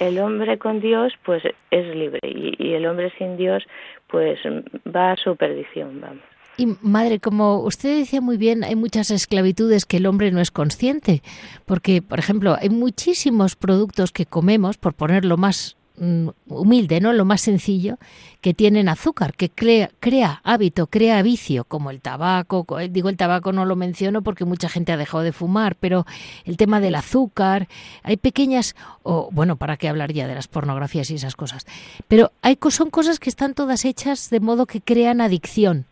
el 0.00 0.18
hombre 0.18 0.58
con 0.58 0.80
Dios, 0.80 1.12
pues 1.24 1.42
es 1.70 1.96
libre 1.96 2.20
y, 2.22 2.54
y 2.58 2.74
el 2.74 2.86
hombre 2.86 3.12
sin 3.18 3.36
Dios, 3.36 3.66
pues 4.06 4.38
va 4.86 5.12
a 5.12 5.16
su 5.16 5.36
perdición, 5.36 6.00
vamos. 6.00 6.35
Y 6.58 6.74
madre, 6.80 7.20
como 7.20 7.58
usted 7.60 7.98
decía 7.98 8.22
muy 8.22 8.38
bien, 8.38 8.64
hay 8.64 8.76
muchas 8.76 9.10
esclavitudes 9.10 9.84
que 9.84 9.98
el 9.98 10.06
hombre 10.06 10.30
no 10.32 10.40
es 10.40 10.50
consciente, 10.50 11.22
porque, 11.66 12.00
por 12.00 12.18
ejemplo, 12.18 12.56
hay 12.58 12.70
muchísimos 12.70 13.56
productos 13.56 14.10
que 14.10 14.24
comemos, 14.24 14.78
por 14.78 14.94
ponerlo 14.94 15.36
más 15.36 15.76
mm, 15.98 16.28
humilde, 16.48 17.02
¿no? 17.02 17.12
Lo 17.12 17.26
más 17.26 17.42
sencillo, 17.42 17.98
que 18.40 18.54
tienen 18.54 18.88
azúcar, 18.88 19.34
que 19.34 19.50
crea, 19.50 19.90
crea 20.00 20.40
hábito, 20.44 20.86
crea 20.86 21.20
vicio, 21.20 21.64
como 21.64 21.90
el 21.90 22.00
tabaco. 22.00 22.64
Eh, 22.80 22.88
digo 22.88 23.10
el 23.10 23.18
tabaco 23.18 23.52
no 23.52 23.66
lo 23.66 23.76
menciono 23.76 24.22
porque 24.22 24.46
mucha 24.46 24.70
gente 24.70 24.92
ha 24.92 24.96
dejado 24.96 25.24
de 25.24 25.32
fumar, 25.32 25.76
pero 25.76 26.06
el 26.46 26.56
tema 26.56 26.80
del 26.80 26.94
azúcar, 26.94 27.68
hay 28.02 28.16
pequeñas, 28.16 28.76
o 29.02 29.28
bueno, 29.30 29.56
para 29.56 29.76
qué 29.76 29.90
hablar 29.90 30.14
ya 30.14 30.26
de 30.26 30.34
las 30.34 30.48
pornografías 30.48 31.10
y 31.10 31.16
esas 31.16 31.36
cosas, 31.36 31.66
pero 32.08 32.32
hay 32.40 32.58
son 32.70 32.88
cosas 32.88 33.18
que 33.18 33.28
están 33.28 33.52
todas 33.52 33.84
hechas 33.84 34.30
de 34.30 34.40
modo 34.40 34.64
que 34.64 34.80
crean 34.80 35.20
adicción. 35.20 35.84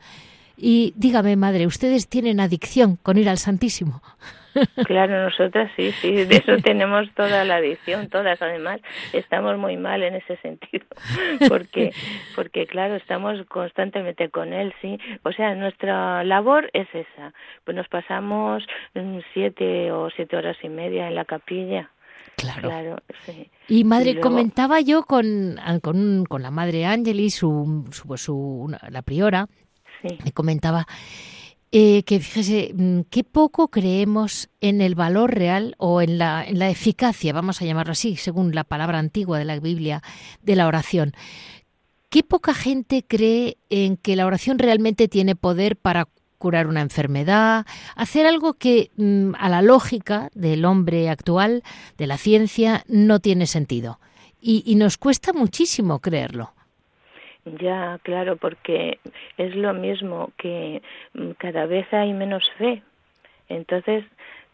Y 0.57 0.93
dígame, 0.97 1.37
madre, 1.37 1.67
¿ustedes 1.67 2.09
tienen 2.09 2.41
adicción 2.41 2.97
con 2.97 3.19
ir 3.19 3.29
al 3.29 3.39
Santísimo? 3.39 4.03
Claro, 4.87 5.25
nosotras 5.25 5.71
sí, 5.77 5.91
sí, 5.93 6.13
de 6.13 6.37
eso 6.37 6.57
tenemos 6.63 7.13
toda 7.15 7.45
la 7.45 7.57
adicción, 7.57 8.09
todas 8.09 8.41
además 8.41 8.81
estamos 9.13 9.59
muy 9.59 9.77
mal 9.77 10.03
en 10.03 10.15
ese 10.15 10.37
sentido, 10.37 10.85
porque, 11.49 11.93
porque 12.37 12.67
claro, 12.67 12.95
estamos 12.95 13.45
constantemente 13.49 14.29
con 14.31 14.53
él, 14.53 14.73
sí, 14.81 14.99
o 15.25 15.33
sea, 15.33 15.55
nuestra 15.55 16.23
labor 16.25 16.71
es 16.73 16.89
esa, 16.95 17.33
pues 17.65 17.77
nos 17.77 17.89
pasamos 17.89 18.65
mm, 18.95 19.19
siete 19.33 19.91
o 19.91 20.09
siete 20.11 20.37
horas 20.37 20.57
y 20.63 20.69
media 20.69 21.09
en 21.09 21.17
la 21.17 21.25
capilla, 21.25 21.91
Claro. 22.37 22.99
sí. 23.25 23.51
Y 23.69 23.85
madre, 23.85 24.21
comentaba 24.21 24.81
yo 24.81 25.05
con, 25.05 25.57
con, 25.83 26.25
con, 26.27 26.43
la 26.43 26.51
madre 26.51 26.85
Ángelis, 26.85 27.37
su, 27.37 27.85
su, 27.93 28.17
su, 28.17 28.77
la 28.91 29.03
priora, 29.03 29.47
me 30.25 30.33
comentaba 30.33 30.87
eh, 31.77 32.05
que 32.05 32.21
fíjese, 32.21 32.73
mm, 32.73 33.01
qué 33.11 33.25
poco 33.25 33.67
creemos 33.67 34.49
en 34.61 34.81
el 34.81 34.95
valor 34.95 35.35
real 35.35 35.75
o 35.79 36.01
en 36.03 36.19
la, 36.19 36.45
en 36.47 36.61
la 36.61 36.71
eficacia, 36.71 37.33
vamos 37.33 37.61
a 37.61 37.65
llamarlo 37.65 37.91
así, 37.91 38.15
según 38.15 38.55
la 38.55 38.63
palabra 38.63 39.01
antigua 39.01 39.41
de 39.41 39.45
la 39.45 39.59
Biblia, 39.59 40.01
de 40.41 40.55
la 40.55 40.69
oración. 40.69 41.15
Qué 42.11 42.23
poca 42.23 42.55
gente 42.55 43.05
cree 43.05 43.59
en 43.71 43.97
que 43.97 44.15
la 44.15 44.25
oración 44.25 44.61
realmente 44.61 45.09
tiene 45.09 45.35
poder 45.35 45.77
para 45.77 46.07
curar 46.39 46.69
una 46.69 46.81
enfermedad, 46.81 47.67
hacer 47.97 48.25
algo 48.25 48.55
que 48.55 48.93
mm, 48.97 49.33
a 49.37 49.49
la 49.49 49.61
lógica 49.61 50.31
del 50.33 50.67
hombre 50.67 51.11
actual, 51.11 51.65
de 51.99 52.07
la 52.07 52.19
ciencia, 52.19 52.85
no 52.87 53.19
tiene 53.19 53.49
sentido. 53.49 53.99
y 54.41 54.77
nos 54.77 54.97
cuesta 54.97 55.33
muchísimo 55.33 55.99
creerlo. 55.99 56.55
Ya, 57.45 57.99
claro, 58.03 58.37
porque 58.37 58.99
es 59.37 59.55
lo 59.55 59.75
mismo 59.75 60.33
que 60.39 60.83
mm, 61.13 61.33
cada 61.33 61.67
vez 61.67 61.93
hay 61.93 62.13
menos 62.15 62.51
fe. 62.59 62.83
Entonces, 63.49 64.05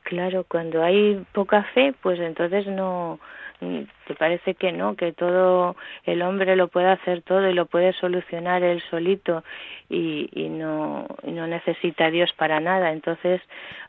claro, 0.03 0.44
cuando 0.48 0.83
hay 0.83 1.24
poca 1.33 1.62
fe, 1.74 1.94
pues 2.03 2.18
entonces 2.18 2.66
no 2.66 3.20
mm, 3.61 3.83
te 4.09 4.14
parece 4.16 4.55
que 4.57 4.72
no, 4.72 4.96
que 4.96 5.12
todo 5.12 5.76
el 6.05 6.22
hombre 6.22 6.57
lo 6.57 6.66
puede 6.68 6.88
hacer 6.90 7.22
todo 7.22 7.48
y 7.48 7.55
lo 7.55 7.66
puede 7.66 7.92
solucionar 7.92 8.64
él 8.64 8.83
solito 8.90 9.44
y, 9.88 10.29
y 10.33 10.48
no 10.48 11.07
y 11.22 11.31
no 11.31 11.46
necesita 11.46 12.07
a 12.07 12.11
Dios 12.11 12.33
para 12.33 12.59
nada. 12.59 12.92
Entonces, 12.92 13.40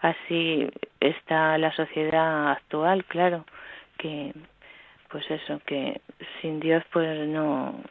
así 0.01 0.69
está 0.99 1.57
la 1.57 1.71
sociedad 1.73 2.51
actual, 2.51 3.05
claro, 3.05 3.45
que 3.97 4.33
pues 5.09 5.29
eso, 5.31 5.59
que 5.65 6.01
sin 6.41 6.59
Dios 6.59 6.83
pues 6.91 7.27
no 7.27 7.81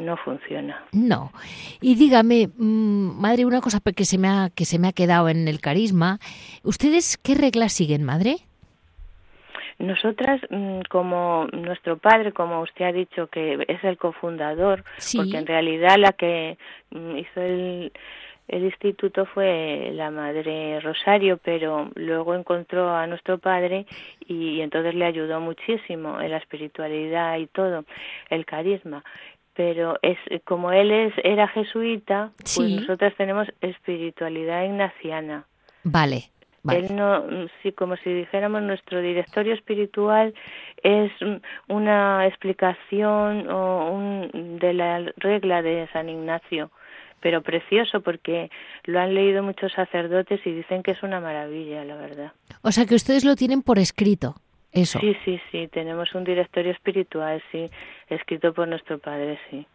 no 0.00 0.16
funciona. 0.16 0.84
No. 0.92 1.32
Y 1.80 1.94
dígame, 1.94 2.48
mm, 2.56 3.20
madre, 3.20 3.44
una 3.44 3.60
cosa 3.60 3.80
que 3.80 4.04
se 4.04 4.18
me 4.18 4.28
ha 4.28 4.50
que 4.54 4.64
se 4.64 4.78
me 4.78 4.88
ha 4.88 4.92
quedado 4.92 5.28
en 5.28 5.48
el 5.48 5.60
carisma. 5.60 6.18
¿Ustedes 6.62 7.18
qué 7.18 7.34
reglas 7.34 7.72
siguen, 7.72 8.04
madre? 8.04 8.36
Nosotras, 9.78 10.42
mm, 10.50 10.80
como 10.90 11.46
nuestro 11.52 11.96
padre, 11.96 12.32
como 12.32 12.60
usted 12.60 12.84
ha 12.84 12.92
dicho, 12.92 13.28
que 13.28 13.64
es 13.66 13.82
el 13.82 13.96
cofundador, 13.96 14.84
porque 15.16 15.38
en 15.38 15.46
realidad 15.46 15.96
la 15.98 16.12
que 16.12 16.58
mm, 16.90 17.16
hizo 17.16 17.40
el, 17.40 17.92
el 18.50 18.64
instituto 18.64 19.26
fue 19.26 19.90
la 19.94 20.10
madre 20.10 20.80
Rosario, 20.80 21.38
pero 21.42 21.88
luego 21.94 22.34
encontró 22.34 22.90
a 22.94 23.06
nuestro 23.06 23.38
padre 23.38 23.86
y, 24.26 24.60
entonces 24.60 24.94
le 24.96 25.04
ayudó 25.04 25.40
muchísimo 25.40 26.20
en 26.20 26.32
la 26.32 26.38
espiritualidad 26.38 27.38
y 27.38 27.46
todo, 27.46 27.84
el 28.28 28.44
carisma 28.44 29.04
pero 29.60 29.98
es 30.00 30.16
como 30.46 30.72
él 30.72 30.90
es 30.90 31.12
era 31.22 31.46
jesuita, 31.46 32.32
pues 32.38 32.80
nosotras 32.80 33.12
tenemos 33.18 33.46
espiritualidad 33.60 34.64
ignaciana. 34.64 35.44
Vale. 35.84 36.30
Vale. 36.62 36.78
Él 36.78 36.96
no, 36.96 37.22
sí, 37.62 37.72
como 37.72 37.96
si 37.96 38.10
dijéramos 38.10 38.62
nuestro 38.62 39.02
directorio 39.02 39.52
espiritual 39.52 40.32
es 40.82 41.12
una 41.68 42.26
explicación 42.26 43.50
o 43.50 43.92
un, 43.92 44.58
de 44.58 44.72
la 44.72 45.12
regla 45.18 45.60
de 45.60 45.86
San 45.92 46.08
Ignacio, 46.08 46.70
pero 47.20 47.42
precioso 47.42 48.00
porque 48.00 48.50
lo 48.84 48.98
han 48.98 49.12
leído 49.12 49.42
muchos 49.42 49.72
sacerdotes 49.72 50.40
y 50.46 50.52
dicen 50.52 50.82
que 50.82 50.92
es 50.92 51.02
una 51.02 51.20
maravilla, 51.20 51.84
la 51.84 51.96
verdad. 51.96 52.32
O 52.62 52.72
sea 52.72 52.86
que 52.86 52.94
ustedes 52.94 53.26
lo 53.26 53.36
tienen 53.36 53.60
por 53.60 53.78
escrito. 53.78 54.36
Eso. 54.72 55.00
Sí, 55.00 55.16
sí, 55.24 55.40
sí, 55.50 55.68
tenemos 55.68 56.14
un 56.14 56.24
directorio 56.24 56.72
espiritual, 56.72 57.42
sí, 57.50 57.68
escrito 58.08 58.52
por 58.52 58.68
nuestro 58.68 58.98
padre, 58.98 59.38
sí. 59.50 59.66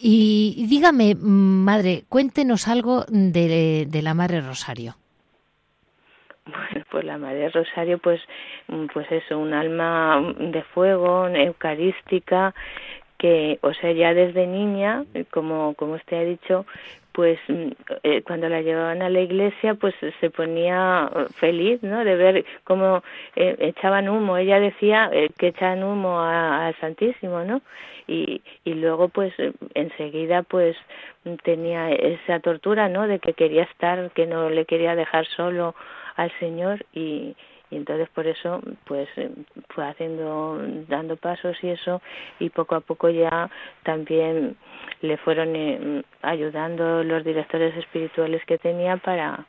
Y 0.00 0.66
dígame, 0.68 1.14
madre, 1.16 2.04
cuéntenos 2.08 2.68
algo 2.68 3.04
de, 3.08 3.86
de 3.88 4.02
la 4.02 4.14
Madre 4.14 4.40
Rosario. 4.40 4.94
Bueno, 6.48 6.86
pues 6.90 7.04
la 7.04 7.18
Madre 7.18 7.50
Rosario, 7.50 7.98
pues, 7.98 8.20
pues 8.94 9.10
eso, 9.12 9.38
un 9.38 9.52
alma 9.52 10.34
de 10.38 10.62
fuego, 10.62 11.28
eucarística, 11.28 12.54
que, 13.18 13.58
o 13.62 13.74
sea, 13.74 13.92
ya 13.92 14.14
desde 14.14 14.46
niña, 14.46 15.04
como, 15.30 15.74
como 15.74 15.94
usted 15.94 16.16
ha 16.16 16.24
dicho, 16.24 16.66
pues 17.18 17.40
mm, 17.48 17.70
eh, 18.04 18.22
cuando 18.22 18.48
la 18.48 18.62
llevaban 18.62 19.02
a 19.02 19.10
la 19.10 19.18
iglesia 19.18 19.74
pues 19.74 19.92
se 20.20 20.30
ponía 20.30 21.10
feliz 21.34 21.82
no 21.82 22.04
de 22.04 22.14
ver 22.14 22.44
cómo 22.62 23.02
eh, 23.34 23.56
echaban 23.58 24.08
humo. 24.08 24.36
Ella 24.36 24.60
decía 24.60 25.10
eh, 25.12 25.28
que 25.36 25.48
echaban 25.48 25.82
humo 25.82 26.20
al 26.20 26.76
Santísimo 26.76 27.42
no 27.42 27.60
y 28.06 28.40
y 28.64 28.74
luego 28.74 29.08
pues 29.08 29.34
enseguida 29.74 30.44
pues 30.44 30.76
tenía 31.42 31.90
esa 31.90 32.38
tortura 32.38 32.88
no 32.88 33.08
de 33.08 33.18
que 33.18 33.32
quería 33.32 33.64
estar 33.64 34.12
que 34.12 34.26
no 34.26 34.48
le 34.48 34.64
quería 34.64 34.94
dejar 34.94 35.26
solo 35.26 35.74
al 36.14 36.30
Señor 36.38 36.86
y 36.92 37.34
y 37.70 37.76
entonces 37.76 38.08
por 38.10 38.26
eso 38.26 38.60
pues 38.84 39.08
eh, 39.16 39.30
fue 39.68 39.86
haciendo 39.86 40.60
dando 40.88 41.16
pasos 41.16 41.56
y 41.62 41.68
eso 41.68 42.00
y 42.38 42.50
poco 42.50 42.74
a 42.74 42.80
poco 42.80 43.10
ya 43.10 43.50
también 43.82 44.56
le 45.02 45.16
fueron 45.18 45.54
eh, 45.54 46.02
ayudando 46.22 47.04
los 47.04 47.24
directores 47.24 47.76
espirituales 47.76 48.44
que 48.46 48.58
tenía 48.58 48.96
para 48.96 49.46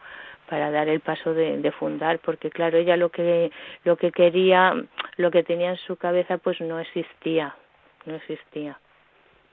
para 0.49 0.71
dar 0.71 0.89
el 0.89 0.99
paso 0.99 1.34
de, 1.34 1.60
de, 1.60 1.71
fundar 1.71 2.19
porque 2.19 2.49
claro 2.49 2.77
ella 2.77 2.97
lo 2.97 3.10
que 3.10 3.51
lo 3.84 3.97
que 3.97 4.12
quería 4.12 4.73
lo 5.17 5.32
que 5.32 5.43
tenía 5.43 5.71
en 5.71 5.77
su 5.77 5.95
cabeza 5.95 6.38
pues 6.38 6.60
no 6.62 6.79
existía 6.79 7.55
no 8.05 8.15
existía 8.15 8.77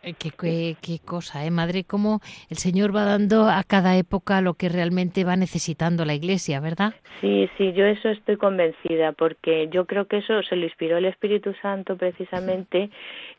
eh, 0.07 0.75
Qué, 0.81 0.99
cosa, 1.05 1.45
¿eh, 1.45 1.51
madre? 1.51 1.85
Cómo 1.85 2.21
el 2.49 2.57
Señor 2.59 2.95
va 2.95 3.05
dando 3.05 3.49
a 3.49 3.65
cada 3.65 3.97
época 3.97 4.41
lo 4.41 4.55
que 4.55 4.69
realmente 4.69 5.25
va 5.25 5.37
necesitando 5.37 6.05
la 6.05 6.15
Iglesia, 6.15 6.61
¿verdad? 6.61 6.95
Sí, 7.21 7.51
sí, 7.59 7.73
yo 7.73 7.85
eso 7.85 8.09
estoy 8.11 8.37
convencida, 8.37 9.13
porque 9.13 9.69
yo 9.71 9.87
creo 9.87 10.07
que 10.07 10.19
eso 10.19 10.43
se 10.45 10.55
lo 10.55 10.65
inspiró 10.65 10.99
el 10.99 11.07
Espíritu 11.07 11.55
Santo 11.61 11.97
precisamente 11.97 12.91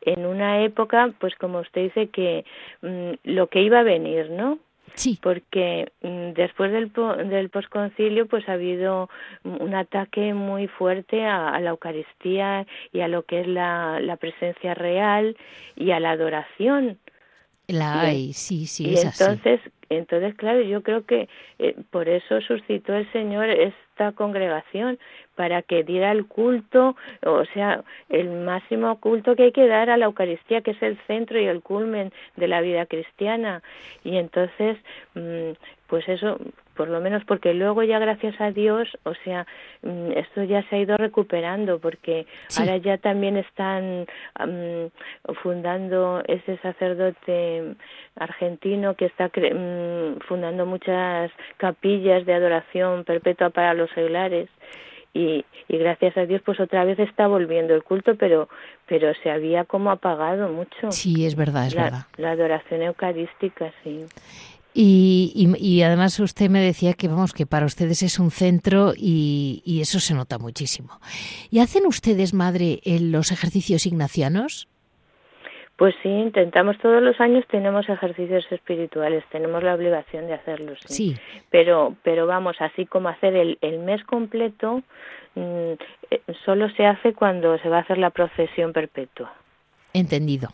en 0.02 0.26
una 0.26 0.64
época, 0.64 1.14
pues 1.20 1.36
como 1.36 1.60
usted 1.60 1.84
dice, 1.84 2.08
que 2.08 2.44
mmm, 2.82 3.14
lo 3.24 3.48
que 3.48 3.62
iba 3.62 3.80
a 3.80 3.84
venir, 3.84 4.30
¿no? 4.32 4.60
Sí. 4.94 5.20
Porque 5.22 5.92
mm, 6.02 6.34
después 6.34 6.72
del, 6.72 6.92
del 7.30 7.50
posconcilio 7.50 8.28
pues 8.28 8.48
ha 8.50 8.54
habido 8.54 9.10
un 9.44 9.76
ataque 9.76 10.34
muy 10.34 10.68
fuerte 10.68 11.26
a, 11.26 11.50
a, 11.50 11.60
la 11.60 11.72
Eucaristía 11.72 12.66
y 12.92 13.02
a 13.02 13.08
lo 13.08 13.24
que 13.24 13.42
es 13.42 13.48
la, 13.48 14.00
la 14.00 14.18
presencia 14.18 14.74
real 14.74 15.38
y 15.76 15.92
a 15.92 16.00
la 16.00 16.12
adoración. 16.12 16.98
La 17.68 18.02
hay, 18.02 18.32
sí, 18.32 18.66
sí, 18.66 18.90
y 18.90 18.94
es 18.94 19.04
entonces, 19.04 19.60
así. 19.60 19.72
Entonces 19.90 20.36
claro, 20.36 20.62
yo 20.62 20.84
creo 20.84 21.06
que 21.06 21.30
eh, 21.60 21.76
por 21.92 22.10
eso 22.10 22.42
suscitó 22.42 22.94
el 22.94 23.12
Señor 23.12 23.50
esta 23.50 24.12
congregación 24.12 25.00
para 25.36 25.62
que 25.62 25.84
diera 25.84 26.12
el 26.12 26.26
culto, 26.26 26.96
o 27.24 27.46
sea, 27.54 27.84
el 28.10 28.30
máximo 28.30 29.00
culto 29.00 29.36
que 29.36 29.44
hay 29.44 29.52
que 29.52 29.68
dar 29.68 29.90
a 29.90 29.98
la 29.98 30.06
Eucaristía, 30.06 30.62
que 30.62 30.72
es 30.72 30.82
el 30.82 30.98
centro 31.08 31.40
y 31.40 31.46
el 31.46 31.62
culmen 31.62 32.12
de 32.36 32.48
la 32.48 32.62
vida 32.62 32.86
cristiana. 32.86 33.62
Y 34.04 34.18
entonces, 34.18 34.78
pues 35.88 36.08
eso, 36.10 36.40
por 36.78 36.88
lo 36.90 37.02
menos 37.02 37.26
porque 37.26 37.54
luego 37.54 37.84
ya 37.84 37.98
gracias 37.98 38.40
a 38.40 38.52
Dios, 38.52 38.88
o 39.04 39.14
sea, 39.24 39.46
esto 40.16 40.44
ya 40.44 40.62
se 40.70 40.76
ha 40.76 40.80
ido 40.80 40.96
recuperando 40.96 41.80
porque 41.80 42.28
sí. 42.48 42.62
ahora 42.62 42.78
ya 42.78 42.98
también 43.00 43.36
están 43.36 44.06
um, 44.40 44.90
fundando 45.42 46.24
ese 46.28 46.58
sacerdote 46.60 47.76
argentino 48.16 48.96
que 48.96 49.06
está 49.06 49.32
um, 49.36 50.20
fundando 50.20 50.66
muchas 50.68 51.32
capillas 51.58 52.26
de 52.26 52.34
adoración 52.36 53.04
perpetua 53.04 53.50
para 53.50 53.74
los 53.74 53.90
seglares. 53.92 54.50
Y, 55.14 55.46
y 55.68 55.78
gracias 55.80 56.16
a 56.16 56.28
Dios 56.28 56.42
pues 56.46 56.60
otra 56.60 56.84
vez 56.84 57.00
está 57.00 57.26
volviendo 57.26 57.74
el 57.74 57.82
culto 57.82 58.16
pero 58.18 58.50
pero 58.86 59.16
se 59.24 59.32
había 59.32 59.64
como 59.64 59.90
apagado 59.90 60.48
mucho. 60.50 60.92
Sí 60.92 61.26
es 61.26 61.36
verdad 61.36 61.66
es 61.66 61.74
la, 61.74 61.84
verdad. 61.86 62.06
la 62.18 62.32
adoración 62.32 62.84
eucarística 62.84 63.72
sí 63.84 64.06
y, 64.80 65.32
y, 65.34 65.58
y, 65.58 65.82
además 65.82 66.20
usted 66.20 66.52
me 66.52 66.62
decía 66.62 66.94
que 66.94 67.08
vamos 67.08 67.34
que 67.34 67.48
para 67.48 67.66
ustedes 67.66 68.04
es 68.04 68.20
un 68.20 68.30
centro 68.30 68.94
y, 68.96 69.64
y 69.66 69.82
eso 69.82 70.00
se 70.00 70.14
nota 70.14 70.38
muchísimo. 70.38 71.00
¿Y 71.50 71.62
hacen 71.62 71.88
ustedes, 71.88 72.36
madre, 72.36 72.80
los 72.86 73.32
ejercicios 73.32 73.88
ignacianos? 73.88 74.68
Pues 75.78 75.96
sí, 76.04 76.10
intentamos 76.10 76.78
todos 76.78 77.02
los 77.02 77.20
años, 77.20 77.44
tenemos 77.50 77.90
ejercicios 77.90 78.46
espirituales, 78.52 79.24
tenemos 79.32 79.64
la 79.64 79.74
obligación 79.74 80.28
de 80.28 80.36
hacerlos. 80.36 80.78
Sí. 80.86 81.16
sí. 81.16 81.42
Pero, 81.50 81.96
pero 82.04 82.28
vamos, 82.28 82.58
así 82.60 82.86
como 82.86 83.10
hacer 83.10 83.36
el, 83.36 83.58
el 83.62 83.80
mes 83.80 84.04
completo, 84.04 84.84
mmm, 85.34 85.74
solo 86.46 86.70
se 86.70 86.86
hace 86.86 87.14
cuando 87.14 87.58
se 87.58 87.70
va 87.70 87.78
a 87.78 87.82
hacer 87.82 87.98
la 87.98 88.12
procesión 88.12 88.74
perpetua. 88.74 89.34
Entendido 89.94 90.50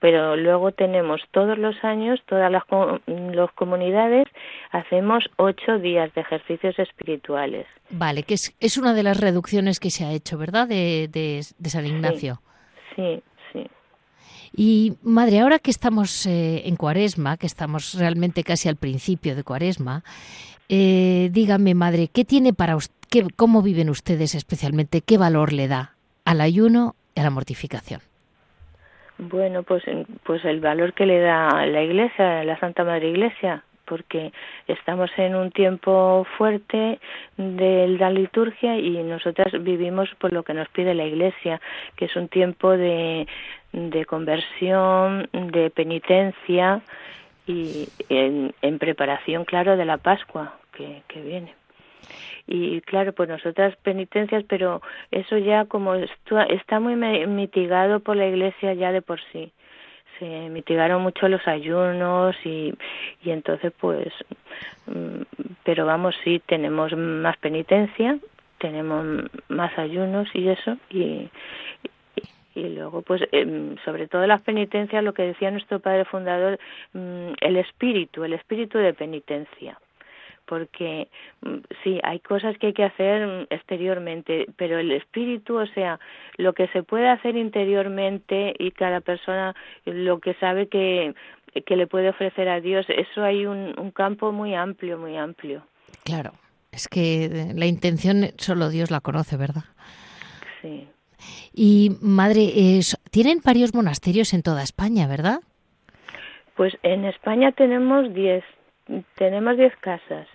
pero 0.00 0.34
luego 0.36 0.72
tenemos 0.72 1.20
todos 1.30 1.56
los 1.58 1.76
años, 1.84 2.20
todas 2.26 2.50
las, 2.50 2.64
las 3.06 3.52
comunidades, 3.52 4.26
hacemos 4.72 5.24
ocho 5.36 5.78
días 5.78 6.12
de 6.14 6.22
ejercicios 6.22 6.78
espirituales. 6.78 7.66
Vale, 7.90 8.22
que 8.22 8.34
es, 8.34 8.56
es 8.60 8.78
una 8.78 8.94
de 8.94 9.02
las 9.02 9.20
reducciones 9.20 9.78
que 9.78 9.90
se 9.90 10.04
ha 10.04 10.12
hecho, 10.12 10.38
¿verdad?, 10.38 10.66
de, 10.66 11.08
de, 11.12 11.44
de 11.58 11.70
San 11.70 11.86
Ignacio. 11.86 12.40
Sí, 12.96 13.22
sí. 13.52 13.62
sí. 13.62 13.70
Y 14.52 14.96
madre, 15.02 15.40
ahora 15.40 15.58
que 15.58 15.70
estamos 15.70 16.26
eh, 16.26 16.62
en 16.66 16.76
Cuaresma, 16.76 17.36
que 17.36 17.46
estamos 17.46 17.94
realmente 17.94 18.42
casi 18.42 18.68
al 18.68 18.76
principio 18.76 19.36
de 19.36 19.44
Cuaresma, 19.44 20.02
eh, 20.68 21.28
dígame, 21.32 21.74
madre, 21.74 22.08
¿qué 22.08 22.24
tiene 22.24 22.52
para 22.52 22.76
usted, 22.76 22.94
qué, 23.08 23.26
cómo 23.36 23.62
viven 23.62 23.90
ustedes 23.90 24.34
especialmente, 24.34 25.02
qué 25.02 25.18
valor 25.18 25.52
le 25.52 25.68
da 25.68 25.94
al 26.24 26.40
ayuno 26.40 26.94
y 27.14 27.20
a 27.20 27.24
la 27.24 27.30
mortificación? 27.30 28.00
Bueno, 29.22 29.64
pues, 29.64 29.82
pues 30.24 30.42
el 30.46 30.60
valor 30.60 30.94
que 30.94 31.04
le 31.04 31.20
da 31.20 31.66
la 31.66 31.82
Iglesia, 31.82 32.42
la 32.42 32.58
Santa 32.58 32.84
Madre 32.84 33.10
Iglesia, 33.10 33.62
porque 33.84 34.32
estamos 34.66 35.10
en 35.18 35.34
un 35.34 35.50
tiempo 35.50 36.26
fuerte 36.38 36.98
de 37.36 37.88
la 37.98 38.08
liturgia 38.08 38.78
y 38.78 39.02
nosotras 39.02 39.52
vivimos 39.62 40.08
por 40.18 40.32
lo 40.32 40.42
que 40.42 40.54
nos 40.54 40.68
pide 40.68 40.94
la 40.94 41.04
Iglesia, 41.04 41.60
que 41.96 42.06
es 42.06 42.16
un 42.16 42.28
tiempo 42.28 42.70
de, 42.70 43.26
de 43.72 44.06
conversión, 44.06 45.28
de 45.32 45.68
penitencia 45.68 46.80
y 47.46 47.90
en, 48.08 48.54
en 48.62 48.78
preparación, 48.78 49.44
claro, 49.44 49.76
de 49.76 49.84
la 49.84 49.98
Pascua 49.98 50.54
que, 50.72 51.02
que 51.08 51.20
viene 51.20 51.60
y 52.52 52.80
claro, 52.80 53.12
pues 53.12 53.28
nosotras 53.28 53.76
penitencias, 53.76 54.42
pero 54.48 54.82
eso 55.12 55.38
ya 55.38 55.66
como 55.66 55.94
está 55.94 56.80
muy 56.80 56.96
mitigado 56.96 58.00
por 58.00 58.16
la 58.16 58.26
Iglesia 58.26 58.74
ya 58.74 58.90
de 58.90 59.02
por 59.02 59.20
sí. 59.32 59.52
Se 60.18 60.26
mitigaron 60.50 61.00
mucho 61.00 61.28
los 61.28 61.46
ayunos 61.46 62.34
y, 62.44 62.74
y 63.22 63.30
entonces 63.30 63.72
pues, 63.80 64.12
pero 65.62 65.86
vamos, 65.86 66.16
sí, 66.24 66.42
tenemos 66.44 66.92
más 66.96 67.36
penitencia, 67.36 68.18
tenemos 68.58 69.30
más 69.48 69.78
ayunos 69.78 70.28
y 70.34 70.48
eso, 70.48 70.76
y, 70.90 71.30
y 72.56 72.68
luego 72.70 73.02
pues 73.02 73.22
sobre 73.84 74.08
todo 74.08 74.26
las 74.26 74.42
penitencias 74.42 75.04
lo 75.04 75.14
que 75.14 75.22
decía 75.22 75.52
nuestro 75.52 75.78
padre 75.78 76.04
fundador 76.04 76.58
el 76.92 77.56
espíritu 77.56 78.24
el 78.24 78.32
espíritu 78.32 78.76
de 78.78 78.92
penitencia 78.92 79.78
porque 80.50 81.06
sí, 81.84 82.00
hay 82.02 82.18
cosas 82.18 82.58
que 82.58 82.66
hay 82.66 82.72
que 82.72 82.82
hacer 82.82 83.46
exteriormente, 83.50 84.46
pero 84.56 84.80
el 84.80 84.90
espíritu, 84.90 85.56
o 85.56 85.66
sea, 85.68 86.00
lo 86.38 86.54
que 86.54 86.66
se 86.68 86.82
puede 86.82 87.08
hacer 87.08 87.36
interiormente 87.36 88.52
y 88.58 88.72
cada 88.72 89.00
persona 89.00 89.54
lo 89.84 90.18
que 90.18 90.34
sabe 90.34 90.66
que, 90.66 91.14
que 91.64 91.76
le 91.76 91.86
puede 91.86 92.08
ofrecer 92.08 92.48
a 92.48 92.60
Dios, 92.60 92.84
eso 92.88 93.22
hay 93.22 93.46
un, 93.46 93.78
un 93.78 93.92
campo 93.92 94.32
muy 94.32 94.56
amplio, 94.56 94.98
muy 94.98 95.16
amplio. 95.16 95.62
Claro, 96.02 96.32
es 96.72 96.88
que 96.88 97.52
la 97.54 97.66
intención 97.66 98.32
solo 98.36 98.70
Dios 98.70 98.90
la 98.90 99.00
conoce, 99.00 99.36
¿verdad? 99.36 99.66
Sí. 100.62 100.88
Y 101.54 101.92
madre, 102.02 102.42
eh, 102.42 102.80
tienen 103.12 103.38
varios 103.44 103.72
monasterios 103.72 104.34
en 104.34 104.42
toda 104.42 104.64
España, 104.64 105.06
¿verdad? 105.06 105.42
Pues 106.56 106.76
en 106.82 107.04
España 107.04 107.52
tenemos 107.52 108.12
diez, 108.12 108.42
tenemos 109.14 109.56
diez 109.56 109.74
casas 109.76 110.26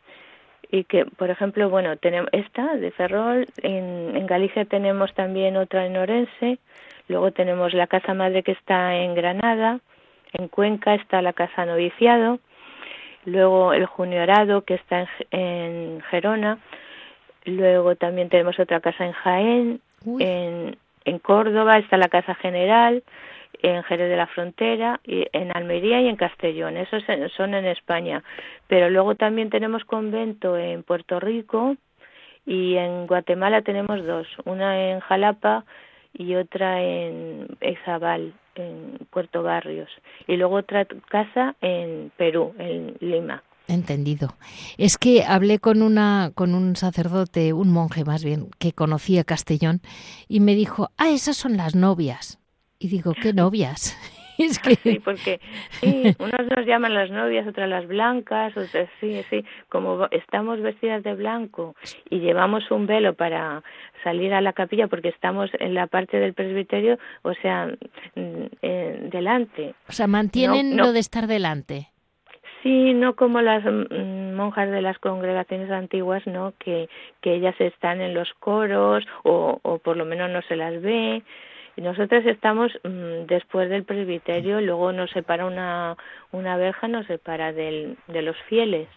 y 0.72 0.84
que 0.86 1.06
por 1.06 1.30
ejemplo 1.30 1.70
bueno 1.70 1.98
tenemos 1.98 2.30
esta 2.32 2.76
de 2.76 2.92
Ferrol 2.92 3.46
en, 3.62 4.16
en 4.16 4.26
Galicia 4.28 4.66
tenemos 4.66 5.14
también 5.14 5.58
otra 5.58 5.86
en 5.86 5.98
Orense 5.98 6.60
luego 7.08 7.32
tenemos 7.32 7.74
la 7.74 7.88
casa 7.88 8.14
madre 8.14 8.44
que 8.44 8.54
está 8.54 8.96
en 8.96 9.16
Granada 9.16 9.80
en 10.34 10.48
Cuenca 10.48 10.96
está 10.96 11.22
la 11.22 11.34
casa 11.34 11.66
noviciado 11.66 12.40
luego 13.26 13.74
el 13.74 13.86
juniorado 13.86 14.62
que 14.62 14.76
está 14.76 15.02
en, 15.02 15.08
en 15.32 16.02
Gerona 16.10 16.60
luego 17.46 17.96
también 17.96 18.30
tenemos 18.30 18.60
otra 18.60 18.80
casa 18.80 19.06
en 19.06 19.12
Jaén 19.14 19.82
Uy. 20.06 20.24
en 20.24 20.78
en 21.06 21.20
Córdoba 21.20 21.78
está 21.78 21.98
la 21.98 22.10
casa 22.10 22.36
general 22.36 23.04
en 23.62 23.84
Jerez 23.84 24.10
de 24.10 24.18
la 24.18 24.28
Frontera, 24.28 25.00
y 25.06 25.26
en 25.34 25.56
Almería 25.56 26.02
y 26.02 26.08
en 26.08 26.16
Castellón. 26.16 26.78
Esos 26.78 27.04
son 27.36 27.54
en 27.54 27.66
España. 27.66 28.24
Pero 28.68 28.90
luego 28.90 29.16
también 29.16 29.50
tenemos 29.50 29.84
convento 29.86 30.58
en 30.58 30.84
Puerto 30.84 31.20
Rico 31.20 31.78
y 32.46 32.76
en 32.76 33.08
Guatemala 33.08 33.62
tenemos 33.62 34.06
dos, 34.06 34.28
una 34.46 34.92
en 34.92 35.00
Jalapa 35.00 35.66
y 36.14 36.36
otra 36.36 36.82
en 36.82 37.48
Exabal, 37.60 38.34
en 38.56 39.00
Puerto 39.10 39.44
Barrios. 39.44 39.90
Y 40.28 40.38
luego 40.38 40.56
otra 40.56 40.86
casa 41.10 41.56
en 41.62 42.12
Perú, 42.18 42.54
en 42.58 42.96
Lima. 43.00 43.44
Entendido. 43.68 44.30
Es 44.78 45.00
que 45.00 45.24
hablé 45.24 45.58
con 45.58 45.82
una 45.82 46.32
con 46.36 46.54
un 46.54 46.76
sacerdote, 46.76 47.52
un 47.52 47.74
monje 47.74 48.06
más 48.06 48.24
bien, 48.24 48.50
que 48.60 48.74
conocía 48.74 49.24
Castellón 49.24 49.82
y 50.28 50.40
me 50.40 50.54
dijo, 50.54 50.90
"Ah, 50.98 51.10
esas 51.10 51.36
son 51.36 51.58
las 51.58 51.76
novias." 51.76 52.40
Y 52.86 52.88
digo, 52.88 53.16
¿qué 53.20 53.34
novias? 53.34 53.98
es 54.38 54.60
que... 54.60 54.76
Sí, 54.76 55.00
porque 55.00 55.40
sí, 55.82 56.16
unos 56.20 56.46
nos 56.56 56.68
llaman 56.68 56.94
las 56.94 57.10
novias, 57.10 57.48
otras 57.48 57.68
las 57.68 57.88
blancas, 57.88 58.56
otras 58.56 58.88
sí, 59.02 59.24
sí, 59.28 59.44
como 59.70 60.08
estamos 60.12 60.62
vestidas 60.62 61.02
de 61.02 61.16
blanco 61.16 61.76
y 62.12 62.20
llevamos 62.20 62.70
un 62.70 62.86
velo 62.86 63.16
para 63.16 63.64
salir 64.04 64.36
a 64.36 64.42
la 64.42 64.54
capilla 64.54 64.88
porque 64.88 65.10
estamos 65.10 65.50
en 65.58 65.74
la 65.74 65.88
parte 65.88 66.20
del 66.20 66.36
presbiterio, 66.36 67.00
o 67.24 67.34
sea, 67.34 67.74
mm, 68.14 69.10
delante. 69.10 69.74
O 69.90 69.92
sea, 69.92 70.06
mantienen 70.06 70.78
lo 70.78 70.92
de 70.92 71.00
estar 71.00 71.26
delante. 71.26 71.88
Sí, 72.62 72.94
no 72.94 73.16
como 73.16 73.42
las 73.42 73.64
mm, 73.64 74.36
monjas 74.36 74.70
de 74.70 74.84
las 74.84 75.00
congregaciones 75.00 75.72
antiguas, 75.72 76.22
¿no? 76.28 76.54
Que, 76.60 76.88
que 77.22 77.34
ellas 77.34 77.56
están 77.58 78.00
en 78.00 78.14
los 78.14 78.32
coros 78.36 79.04
o, 79.24 79.60
o 79.64 79.80
por 79.80 79.98
lo 79.98 80.06
menos 80.06 80.30
no 80.30 80.44
se 80.44 80.56
las 80.56 80.80
ve. 80.84 81.24
Y 81.78 81.82
nosotros 81.82 82.26
estamos 82.26 82.72
mm, 82.84 83.26
después 83.28 83.70
del 83.70 83.84
presbiterio, 83.84 84.62
luego 84.62 84.92
nos 84.92 85.12
separa 85.12 85.46
una, 85.46 85.98
una 86.32 86.58
verja, 86.58 86.88
nos 86.88 87.06
separa 87.08 87.52
del, 87.52 87.98
de 88.08 88.22
los 88.22 88.38
fieles. 88.44 88.88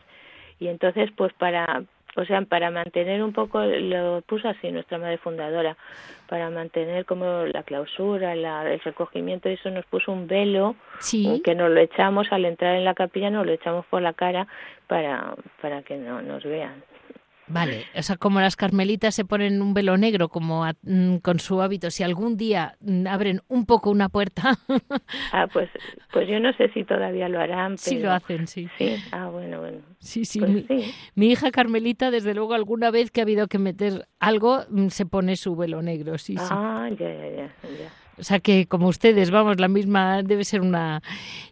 Y 0.61 0.69
entonces, 0.69 1.11
pues 1.17 1.33
para, 1.33 1.83
o 2.17 2.25
sea, 2.25 2.43
para 2.43 2.71
mantener 2.71 3.23
un 3.23 3.33
poco, 3.33 3.63
lo 3.63 4.23
puso 4.23 4.49
así 4.49 4.71
nuestra 4.71 4.99
madre 4.99 5.19
fundadora, 5.19 5.77
para 6.29 6.51
mantener 6.51 7.05
como 7.05 7.47
la 7.47 7.63
clausura, 7.63 8.35
la, 8.35 8.71
el 8.71 8.81
recogimiento, 8.81 9.49
eso 9.49 9.71
nos 9.71 9.87
puso 9.87 10.13
un 10.13 10.27
velo 10.27 10.75
que 11.45 11.55
nos 11.55 11.71
lo 11.71 11.81
echamos 11.81 12.33
al 12.33 12.45
entrar 12.45 12.77
en 12.77 12.85
la 12.85 12.95
capilla, 12.95 13.31
nos 13.31 13.47
lo 13.47 13.53
echamos 13.53 13.87
por 13.87 14.03
la 14.03 14.13
cara 14.13 14.47
para, 14.87 15.35
para 15.61 15.83
que 15.83 15.97
no 15.97 16.21
nos 16.23 16.45
vean. 16.45 16.83
Vale, 17.49 17.85
o 17.95 18.03
sea, 18.03 18.17
como 18.17 18.41
las 18.41 18.57
carmelitas 18.57 19.15
se 19.15 19.25
ponen 19.25 19.63
un 19.63 19.75
velo 19.75 19.97
negro 19.97 20.29
como 20.29 20.67
mm, 20.83 21.17
con 21.17 21.39
su 21.41 21.61
hábito, 21.63 21.91
si 21.91 22.03
algún 22.03 22.37
día 22.37 22.77
mm, 22.81 23.07
abren 23.07 23.41
un 23.49 23.67
poco 23.67 23.91
una 23.91 24.09
puerta. 24.09 24.59
ah, 25.33 25.47
pues, 25.53 25.69
pues 26.13 26.29
yo 26.29 26.41
no 26.41 26.53
sé 26.55 26.71
si 26.73 26.85
todavía 26.85 27.29
lo 27.29 27.41
harán. 27.41 27.77
Pero... 27.77 27.79
Sí 27.79 27.99
lo 27.99 28.13
hacen, 28.13 28.47
sí. 28.47 28.69
Sí, 28.79 28.97
ah, 29.13 29.27
bueno, 29.27 29.61
bueno. 29.61 29.79
Sí, 29.99 30.25
sí, 30.25 30.41
pues 30.41 30.51
mi, 30.51 30.67
mi, 31.15 31.31
hija 31.31 31.51
Carmelita, 31.51 32.11
desde 32.11 32.35
luego, 32.35 32.55
alguna 32.55 32.91
vez 32.91 33.11
que 33.11 33.21
ha 33.21 33.25
habido 33.25 33.47
que 33.49 33.59
meter 33.59 34.07
algo, 34.21 34.65
mm, 34.69 34.89
se 34.89 35.07
pone 35.07 35.37
su 35.37 35.57
velo 35.57 35.83
negro, 35.83 36.19
sí, 36.19 36.37
ah, 36.39 36.89
ya, 36.99 37.09
ya, 37.09 37.29
ya. 37.29 37.47
ya. 37.63 38.08
O 38.19 38.25
sea 38.25 38.41
que 38.41 38.67
como 38.67 38.89
ustedes, 38.89 39.31
vamos, 39.31 39.61
la 39.61 39.69
misma 39.69 40.23
debe 40.23 40.45
ser 40.45 40.61
una... 40.61 41.03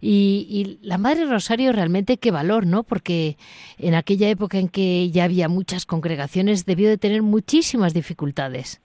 Y, 0.00 0.78
la 0.82 0.98
Madre 0.98 1.26
Rosario 1.26 1.72
realmente 1.72 2.18
qué 2.18 2.30
valor, 2.30 2.66
¿no? 2.66 2.82
Porque 2.82 3.36
en 3.78 3.94
aquella 3.94 4.28
época 4.28 4.58
en 4.58 4.68
que 4.68 5.10
ya 5.10 5.24
había 5.24 5.48
muchas 5.48 5.86
congregaciones 5.86 6.66
debió 6.66 6.88
de 6.88 6.98
tener 6.98 7.22
muchísimas 7.22 7.94
dificultades. 7.94 8.80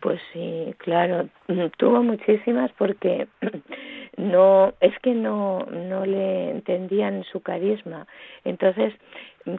Pues 0.00 0.20
sí, 0.32 0.74
claro, 0.78 1.28
tuvo 1.76 2.02
muchísimas 2.02 2.70
porque 2.72 3.26
no 4.16 4.72
es 4.80 4.96
que 5.00 5.14
no 5.14 5.66
no 5.70 6.06
le 6.06 6.50
entendían 6.50 7.24
su 7.24 7.40
carisma. 7.40 8.06
Entonces, 8.44 8.94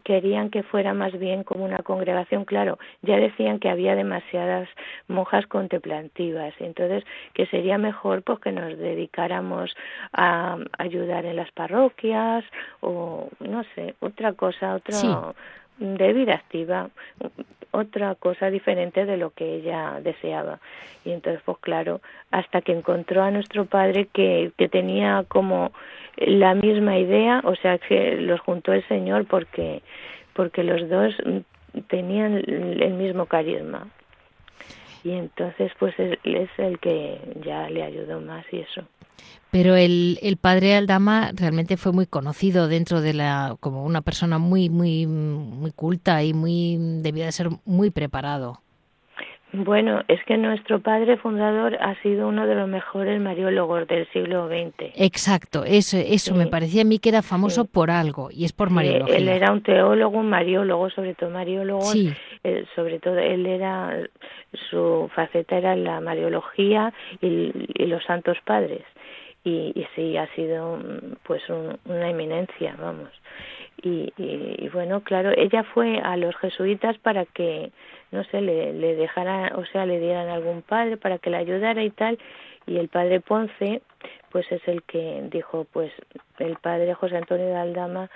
querían 0.04 0.49
que 0.49 0.63
fuera 0.63 0.93
más 0.93 1.17
bien 1.17 1.43
como 1.43 1.65
una 1.65 1.80
congregación, 1.80 2.45
claro, 2.45 2.78
ya 3.02 3.17
decían 3.17 3.60
que 3.60 3.69
había 3.69 3.95
demasiadas 3.95 4.69
monjas 5.08 5.47
contemplativas, 5.47 6.54
entonces 6.60 7.04
que 7.34 7.47
sería 7.47 7.78
mejor 7.78 8.21
pues 8.21 8.39
que 8.39 8.52
nos 8.52 8.78
dedicáramos 8.78 9.75
a 10.13 10.58
ayudar 10.78 11.25
en 11.25 11.38
las 11.38 11.52
parroquias 11.52 12.45
o 12.82 13.30
no 13.39 13.63
sé, 13.75 13.95
otra 13.99 14.34
cosa, 14.34 14.75
otra 14.75 15.34
de 15.80 16.13
vida 16.13 16.36
activa, 16.36 16.89
otra 17.71 18.15
cosa 18.15 18.49
diferente 18.49 19.05
de 19.05 19.17
lo 19.17 19.32
que 19.32 19.55
ella 19.55 19.99
deseaba. 20.01 20.60
Y 21.05 21.12
entonces, 21.12 21.41
pues 21.45 21.58
claro, 21.60 22.01
hasta 22.32 22.62
que 22.62 22.71
encontró 22.71 23.23
a 23.23 23.32
nuestro 23.32 23.65
padre 23.65 24.08
que, 24.12 24.51
que 24.58 24.69
tenía 24.69 25.25
como 25.27 25.71
la 26.17 26.53
misma 26.53 26.97
idea, 26.97 27.41
o 27.43 27.55
sea, 27.55 27.77
que 27.77 28.15
los 28.17 28.39
juntó 28.41 28.73
el 28.73 28.86
Señor 28.88 29.25
porque, 29.25 29.82
porque 30.34 30.63
los 30.63 30.89
dos 30.89 31.15
tenían 31.88 32.43
el 32.47 32.93
mismo 32.93 33.25
carisma. 33.25 33.88
Y 35.03 35.12
entonces, 35.12 35.71
pues 35.79 35.97
es, 35.97 36.17
es 36.23 36.49
el 36.57 36.79
que 36.79 37.19
ya 37.45 37.69
le 37.69 37.83
ayudó 37.83 38.19
más 38.19 38.45
y 38.51 38.59
eso. 38.59 38.83
Pero 39.51 39.75
el, 39.75 40.19
el 40.21 40.38
padre 40.38 40.75
Aldama 40.75 41.31
realmente 41.33 41.75
fue 41.75 41.91
muy 41.91 42.05
conocido 42.05 42.67
dentro 42.67 43.01
de 43.01 43.13
la, 43.13 43.55
como 43.59 43.83
una 43.83 44.01
persona 44.01 44.38
muy, 44.38 44.69
muy, 44.69 45.07
muy 45.07 45.71
culta 45.71 46.23
y 46.23 46.33
muy, 46.33 46.77
debía 47.01 47.25
de 47.25 47.31
ser 47.31 47.49
muy 47.65 47.89
preparado. 47.89 48.62
Bueno, 49.51 50.03
es 50.07 50.23
que 50.25 50.38
nuestro 50.38 50.79
padre 50.79 51.17
fundador 51.17 51.75
ha 51.81 51.99
sido 52.03 52.27
uno 52.27 52.45
de 52.45 52.53
los 52.53 52.69
mejores 52.69 53.19
mariólogos 53.19 53.88
del 53.88 54.07
siglo 54.12 54.47
XX. 54.47 54.91
Exacto, 54.95 55.63
eso, 55.65 55.97
eso 55.97 56.35
me 56.35 56.45
parecía 56.45 56.83
a 56.83 56.85
mí 56.85 56.99
que 56.99 57.09
era 57.09 57.23
famoso 57.23 57.65
por 57.65 57.89
algo 57.89 58.29
y 58.31 58.45
es 58.45 58.53
por 58.53 58.69
mariología. 58.69 59.17
él 59.17 59.27
era 59.27 59.51
un 59.51 59.63
teólogo, 59.63 60.19
un 60.19 60.29
mariólogo, 60.29 60.91
sobre 60.91 61.15
todo 61.15 61.31
mariólogo. 61.31 61.81
Sí. 61.81 62.13
Eh, 62.43 62.65
sobre 62.73 62.99
todo 62.99 63.17
él 63.17 63.45
era, 63.45 63.97
su 64.69 65.10
faceta 65.13 65.58
era 65.58 65.75
la 65.75 65.99
mariología 65.99 66.93
y, 67.21 67.52
y 67.75 67.86
los 67.86 68.04
santos 68.06 68.38
padres. 68.45 68.84
Y, 69.43 69.71
y 69.75 69.88
sí 69.95 70.17
ha 70.17 70.28
sido 70.36 70.78
mm, 70.78 71.15
pues 71.23 71.43
una 71.49 72.10
eminencia 72.10 72.75
vamos. 72.80 73.10
Y, 73.82 74.12
y, 74.17 74.67
bueno 74.69 75.02
claro 75.02 75.32
ella 75.36 75.63
fue 75.63 75.99
a 75.99 76.17
los 76.17 76.36
jesuitas 76.36 76.97
para 76.97 77.23
que 77.25 77.71
no 78.12 78.25
sé 78.25 78.41
le, 78.41 78.73
le 78.73 78.95
dejara 78.95 79.54
o 79.56 79.65
sea 79.67 79.86
le 79.86 80.02
dieran 80.02 80.28
algún 80.28 80.62
padre 80.62 80.97
para 80.97 81.17
que 81.17 81.30
le 81.30 81.38
ayudara 81.38 81.84
y 81.84 81.89
tal. 81.89 82.19
Y 82.67 82.78
el 82.78 82.89
padre 82.89 83.21
Ponce 83.21 83.82
pues 84.32 84.49
es 84.52 84.65
el 84.67 84.84
que 84.84 85.23
dijo 85.32 85.65
pues 85.71 85.91
el 86.39 86.58
padre 86.58 86.93
José 86.93 87.17
Antonio 87.17 87.47
de 87.47 87.56
Aldama 87.56 88.10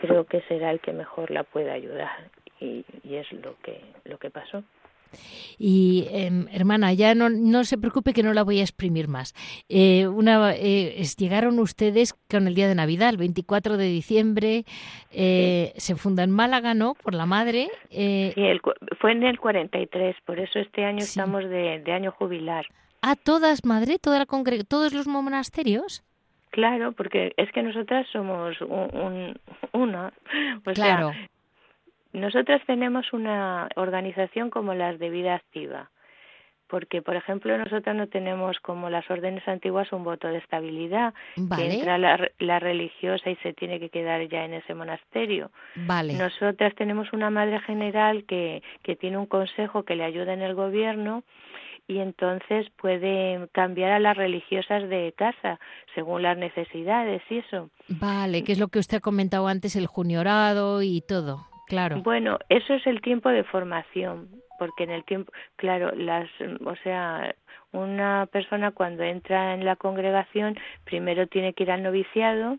creo 0.00 0.24
que 0.24 0.40
será 0.42 0.70
el 0.70 0.80
que 0.80 0.92
mejor 0.92 1.30
la 1.30 1.44
pueda 1.44 1.72
ayudar 1.72 2.30
y, 2.60 2.84
y 3.04 3.14
es 3.16 3.30
lo 3.32 3.56
que 3.62 3.80
lo 4.04 4.18
que 4.18 4.30
pasó 4.30 4.62
y 5.58 6.06
em, 6.10 6.46
hermana, 6.52 6.92
ya 6.92 7.14
no, 7.14 7.28
no 7.30 7.64
se 7.64 7.78
preocupe 7.78 8.12
que 8.12 8.22
no 8.22 8.32
la 8.32 8.44
voy 8.44 8.60
a 8.60 8.62
exprimir 8.62 9.08
más. 9.08 9.34
Eh, 9.68 10.06
una, 10.06 10.52
eh, 10.54 11.02
llegaron 11.18 11.58
ustedes 11.58 12.14
con 12.30 12.46
el 12.46 12.54
día 12.54 12.68
de 12.68 12.74
Navidad, 12.74 13.10
el 13.10 13.16
24 13.16 13.76
de 13.76 13.86
diciembre, 13.86 14.64
eh, 15.10 15.72
se 15.76 15.96
funda 15.96 16.22
en 16.22 16.30
Málaga, 16.30 16.74
¿no? 16.74 16.94
Por 16.94 17.14
la 17.14 17.26
madre. 17.26 17.68
sí, 17.90 18.34
fue 19.00 19.12
en 19.12 19.22
el 19.24 19.38
43, 19.38 20.16
por 20.24 20.38
eso 20.38 20.58
este 20.58 20.84
año 20.84 20.98
estamos 20.98 21.44
de, 21.44 21.82
año 21.92 22.12
jubilar. 22.12 22.66
¿A 23.00 23.14
todas, 23.16 23.64
madre? 23.64 23.98
¿Toda 23.98 24.18
la 24.18 24.26
¿Todos 24.68 24.92
los 24.92 25.06
monasterios? 25.06 26.04
Claro, 26.50 26.92
porque 26.92 27.32
es 27.36 27.50
que 27.52 27.62
nosotras 27.62 28.06
somos 28.12 28.60
un, 28.60 29.38
una. 29.72 30.12
O 30.64 30.72
claro. 30.72 31.12
Nosotras 32.12 32.62
tenemos 32.66 33.12
una 33.12 33.68
organización 33.76 34.50
como 34.50 34.74
las 34.74 34.98
de 34.98 35.10
vida 35.10 35.34
activa, 35.34 35.90
porque, 36.68 37.02
por 37.02 37.16
ejemplo, 37.16 37.56
nosotras 37.56 37.96
no 37.96 38.08
tenemos 38.08 38.58
como 38.60 38.90
las 38.90 39.10
órdenes 39.10 39.46
antiguas 39.48 39.90
un 39.92 40.04
voto 40.04 40.28
de 40.28 40.38
estabilidad, 40.38 41.14
que 41.34 41.74
entra 41.74 41.98
la, 41.98 42.58
religiosa 42.58 43.30
y 43.30 43.36
se 43.36 43.54
tiene 43.54 43.80
que 43.80 43.88
quedar 43.88 44.26
ya 44.28 44.44
en 44.44 44.54
ese 44.54 44.74
monasterio. 44.74 45.50
Vale. 45.76 46.14
Nosotras 46.14 46.74
tenemos 46.74 47.12
una 47.12 47.30
madre 47.30 47.60
general 47.60 48.24
que, 48.24 48.62
que 48.82 48.96
tiene 48.96 49.18
un 49.18 49.26
consejo 49.26 49.84
que 49.84 49.96
le 49.96 50.04
ayuda 50.04 50.34
en 50.34 50.42
el 50.42 50.54
gobierno 50.54 51.24
y 51.88 51.98
entonces 51.98 52.66
puede 52.76 53.48
cambiar 53.52 53.92
a 53.92 53.98
las 53.98 54.16
religiosas 54.16 54.88
de 54.90 55.14
casa 55.16 55.58
según 55.94 56.22
las 56.22 56.36
necesidades 56.36 57.22
y 57.30 57.38
eso. 57.38 57.70
Vale, 57.88 58.44
que 58.44 58.52
es 58.52 58.58
lo 58.58 58.68
que 58.68 58.78
usted 58.78 58.98
ha 58.98 59.00
comentado 59.00 59.48
antes, 59.48 59.74
el 59.74 59.86
juniorado 59.86 60.82
y 60.82 61.00
todo. 61.00 61.47
Bueno, 62.02 62.38
eso 62.48 62.74
es 62.74 62.86
el 62.86 63.00
tiempo 63.00 63.28
de 63.28 63.44
formación, 63.44 64.28
porque 64.58 64.84
en 64.84 64.90
el 64.90 65.04
tiempo, 65.04 65.32
claro, 65.56 65.92
las, 65.94 66.28
o 66.64 66.76
sea, 66.82 67.34
una 67.72 68.26
persona 68.32 68.72
cuando 68.72 69.02
entra 69.02 69.54
en 69.54 69.64
la 69.64 69.76
congregación 69.76 70.56
primero 70.84 71.26
tiene 71.26 71.52
que 71.52 71.64
ir 71.64 71.70
al 71.70 71.82
noviciado, 71.82 72.58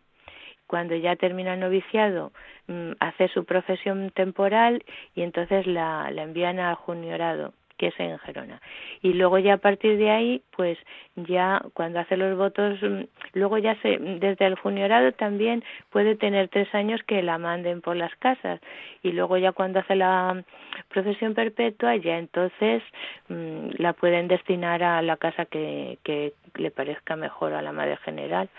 cuando 0.67 0.95
ya 0.95 1.15
termina 1.15 1.56
el 1.56 1.60
noviciado 1.60 2.32
mm, 2.67 2.91
hace 3.00 3.28
su 3.30 3.43
profesión 3.45 4.12
temporal 4.12 4.84
y 5.15 5.24
entonces 5.24 5.65
la, 5.65 6.12
la 6.12 6.22
envían 6.24 6.60
al 6.60 6.76
juniorado 6.76 7.54
que 7.80 7.88
es 7.88 8.00
en 8.00 8.20
Gerona. 8.20 8.62
Y 9.02 9.13
luego 9.13 9.39
ya 9.39 9.54
a 9.54 9.58
partir 9.58 9.98
de 9.98 10.12
ahí, 10.12 10.44
pues 10.56 10.78
ya 11.15 11.62
cuando 11.74 12.00
hace 12.00 12.18
los 12.18 12.38
votos, 12.38 12.78
mm, 12.82 13.04
luego 13.34 13.58
ya 13.58 13.76
se, 13.82 13.98
desde 13.98 14.46
el 14.46 14.56
juniorado 14.56 15.13
también 15.13 15.63
puede 15.89 16.15
tener 16.15 16.50
tres 16.50 16.68
años 16.76 17.02
que 17.08 17.24
la 17.24 17.38
manden 17.38 17.82
por 17.82 17.96
las 17.96 18.13
casas. 18.18 18.60
Y 19.02 19.13
luego 19.13 19.38
ya 19.38 19.54
cuando 19.54 19.80
hace 19.80 19.96
la 19.96 20.44
profesión 20.89 21.34
perpetua, 21.34 21.96
ya 21.96 22.20
entonces 22.20 22.84
mm, 23.30 23.70
la 23.78 23.94
pueden 23.94 24.28
destinar 24.28 24.84
a 24.84 25.02
la 25.02 25.15
casa 25.15 25.46
que, 25.46 25.98
que 26.04 26.34
le 26.56 26.72
parezca 26.72 27.15
mejor 27.15 27.54
a 27.54 27.62
la 27.62 27.72
madre 27.72 27.98
general. 27.98 28.50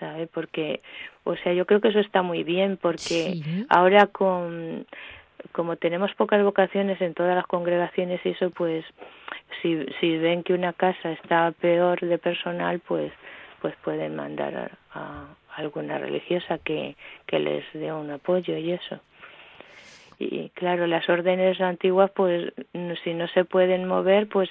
¿sabe? 0.00 0.26
Porque, 0.26 0.80
o 1.24 1.36
sea, 1.36 1.52
yo 1.52 1.66
creo 1.66 1.80
que 1.80 1.88
eso 1.88 2.00
está 2.00 2.22
muy 2.22 2.44
bien 2.44 2.76
porque 2.80 3.40
ahora 3.68 4.06
con 4.06 4.86
como 5.52 5.76
tenemos 5.76 6.14
pocas 6.14 6.42
vocaciones 6.42 7.00
en 7.00 7.14
todas 7.14 7.34
las 7.34 7.46
congregaciones 7.46 8.20
y 8.24 8.30
eso 8.30 8.50
pues 8.50 8.84
si, 9.62 9.84
si 10.00 10.18
ven 10.18 10.42
que 10.42 10.54
una 10.54 10.72
casa 10.72 11.12
está 11.12 11.52
peor 11.52 12.00
de 12.00 12.18
personal 12.18 12.80
pues 12.80 13.12
pues 13.60 13.74
pueden 13.82 14.14
mandar 14.14 14.72
a, 14.92 15.26
alguna 15.56 15.98
religiosa 15.98 16.58
que, 16.58 16.96
que 17.26 17.40
les 17.40 17.64
dé 17.72 17.92
un 17.92 18.10
apoyo 18.10 18.56
y 18.56 18.72
eso. 18.72 19.00
Y 20.20 20.50
claro, 20.50 20.86
las 20.86 21.08
órdenes 21.08 21.60
antiguas, 21.60 22.10
pues 22.12 22.52
si 23.02 23.14
no 23.14 23.26
se 23.28 23.44
pueden 23.44 23.86
mover, 23.86 24.28
pues 24.28 24.48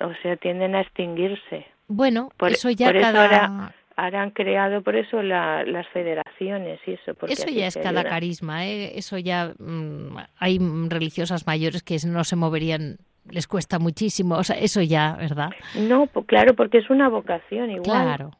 o 0.00 0.12
sea, 0.22 0.36
tienden 0.36 0.74
a 0.74 0.82
extinguirse. 0.82 1.66
Bueno, 1.88 2.30
por, 2.36 2.52
eso 2.52 2.70
ya 2.70 2.92
cada... 2.92 3.72
harán 3.96 4.30
creado 4.30 4.82
por 4.82 4.96
eso 4.96 5.22
las 5.22 5.86
federaciones 5.88 6.25
y 6.38 6.48
eso. 6.48 7.12
eso 7.28 7.48
ya 7.48 7.66
es 7.66 7.76
cada 7.76 8.04
carisma, 8.04 8.66
¿eh? 8.66 8.98
eso 8.98 9.18
ya 9.18 9.54
mm, 9.58 10.16
hay 10.38 10.58
religiosas 10.88 11.46
mayores 11.46 11.82
que 11.82 11.96
no 12.06 12.24
se 12.24 12.36
moverían 12.36 12.98
les 13.30 13.46
cuesta 13.46 13.78
muchísimo, 13.78 14.36
o 14.36 14.44
sea, 14.44 14.56
eso 14.56 14.80
ya, 14.82 15.16
¿verdad? 15.16 15.50
No, 15.74 16.06
claro, 16.26 16.54
porque 16.54 16.78
es 16.78 16.90
una 16.90 17.08
vocación 17.08 17.70
igual. 17.70 17.82
Claro, 17.82 18.30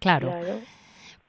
claro. 0.00 0.32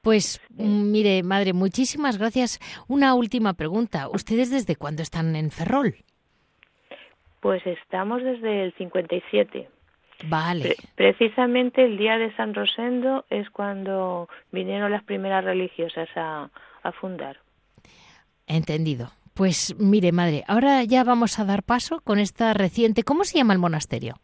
Pues 0.02 0.40
mm, 0.50 0.90
mire, 0.90 1.22
madre, 1.22 1.52
muchísimas 1.52 2.18
gracias. 2.18 2.60
Una 2.86 3.14
última 3.14 3.54
pregunta. 3.54 4.08
¿Ustedes 4.08 4.50
desde 4.50 4.76
cuándo 4.76 5.02
están 5.02 5.34
en 5.34 5.50
Ferrol? 5.50 5.96
Pues 7.40 7.66
estamos 7.66 8.22
desde 8.22 8.64
el 8.64 8.74
57. 8.74 9.68
Vale. 10.24 10.74
precisamente 10.96 11.84
el 11.84 11.96
día 11.96 12.18
de 12.18 12.34
San 12.34 12.54
Rosendo 12.54 13.24
es 13.30 13.48
cuando 13.50 14.28
vinieron 14.50 14.90
las 14.90 15.04
primeras 15.04 15.44
religiosas 15.44 16.08
a, 16.16 16.50
a 16.82 16.92
fundar. 16.92 17.38
Entendido. 18.46 19.10
Pues 19.34 19.76
mire, 19.78 20.10
madre, 20.10 20.42
ahora 20.48 20.82
ya 20.82 21.04
vamos 21.04 21.38
a 21.38 21.44
dar 21.44 21.62
paso 21.62 22.00
con 22.00 22.18
esta 22.18 22.54
reciente. 22.54 23.04
¿Cómo 23.04 23.22
se 23.22 23.38
llama 23.38 23.52
el 23.52 23.60
monasterio? 23.60 24.16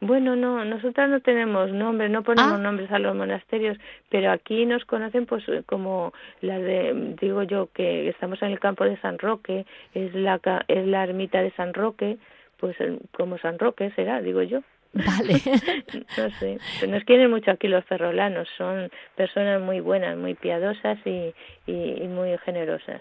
Bueno, 0.00 0.36
no, 0.36 0.64
nosotras 0.64 1.08
no 1.10 1.20
tenemos 1.20 1.70
nombre, 1.70 2.08
no 2.08 2.22
ponemos 2.22 2.52
ah. 2.52 2.58
nombres 2.58 2.90
a 2.90 2.98
los 2.98 3.14
monasterios, 3.14 3.78
pero 4.08 4.30
aquí 4.30 4.66
nos 4.66 4.84
conocen 4.84 5.26
pues 5.26 5.44
como 5.66 6.12
la 6.40 6.58
de, 6.58 7.16
digo 7.20 7.42
yo, 7.42 7.68
que 7.72 8.08
estamos 8.08 8.40
en 8.42 8.52
el 8.52 8.60
campo 8.60 8.84
de 8.84 8.98
San 9.00 9.18
Roque, 9.18 9.66
es 9.94 10.14
la, 10.14 10.40
es 10.68 10.86
la 10.86 11.04
ermita 11.04 11.42
de 11.42 11.50
San 11.52 11.74
Roque, 11.74 12.18
pues 12.58 12.76
como 13.12 13.38
San 13.38 13.58
Roque 13.58 13.90
será, 13.96 14.20
digo 14.20 14.42
yo. 14.42 14.60
Vale. 15.04 15.34
no 16.16 16.30
sé, 16.38 16.58
nos 16.86 17.04
quieren 17.04 17.30
mucho 17.30 17.50
aquí 17.50 17.68
los 17.68 17.84
ferrolanos, 17.84 18.48
son 18.56 18.90
personas 19.16 19.60
muy 19.60 19.80
buenas, 19.80 20.16
muy 20.16 20.34
piadosas 20.34 20.98
y, 21.04 21.34
y 21.66 22.08
muy 22.08 22.36
generosas. 22.38 23.00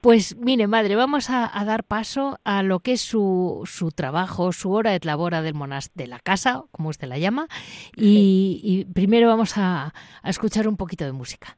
Pues 0.00 0.36
mire, 0.36 0.68
madre, 0.68 0.94
vamos 0.94 1.28
a, 1.28 1.50
dar 1.64 1.82
paso 1.82 2.38
a 2.44 2.62
lo 2.62 2.80
que 2.80 2.92
es 2.92 3.00
su, 3.00 3.62
su 3.66 3.90
trabajo, 3.90 4.52
su 4.52 4.70
hora 4.70 4.92
de 4.92 5.00
labora 5.02 5.42
del 5.42 5.54
de 5.94 6.06
la 6.06 6.20
casa, 6.20 6.62
como 6.70 6.90
usted 6.90 7.08
la 7.08 7.18
llama, 7.18 7.48
y, 7.96 8.86
primero 8.94 9.28
vamos 9.28 9.54
a 9.56 9.92
escuchar 10.24 10.68
un 10.68 10.76
poquito 10.76 11.04
de 11.04 11.12
música. 11.12 11.56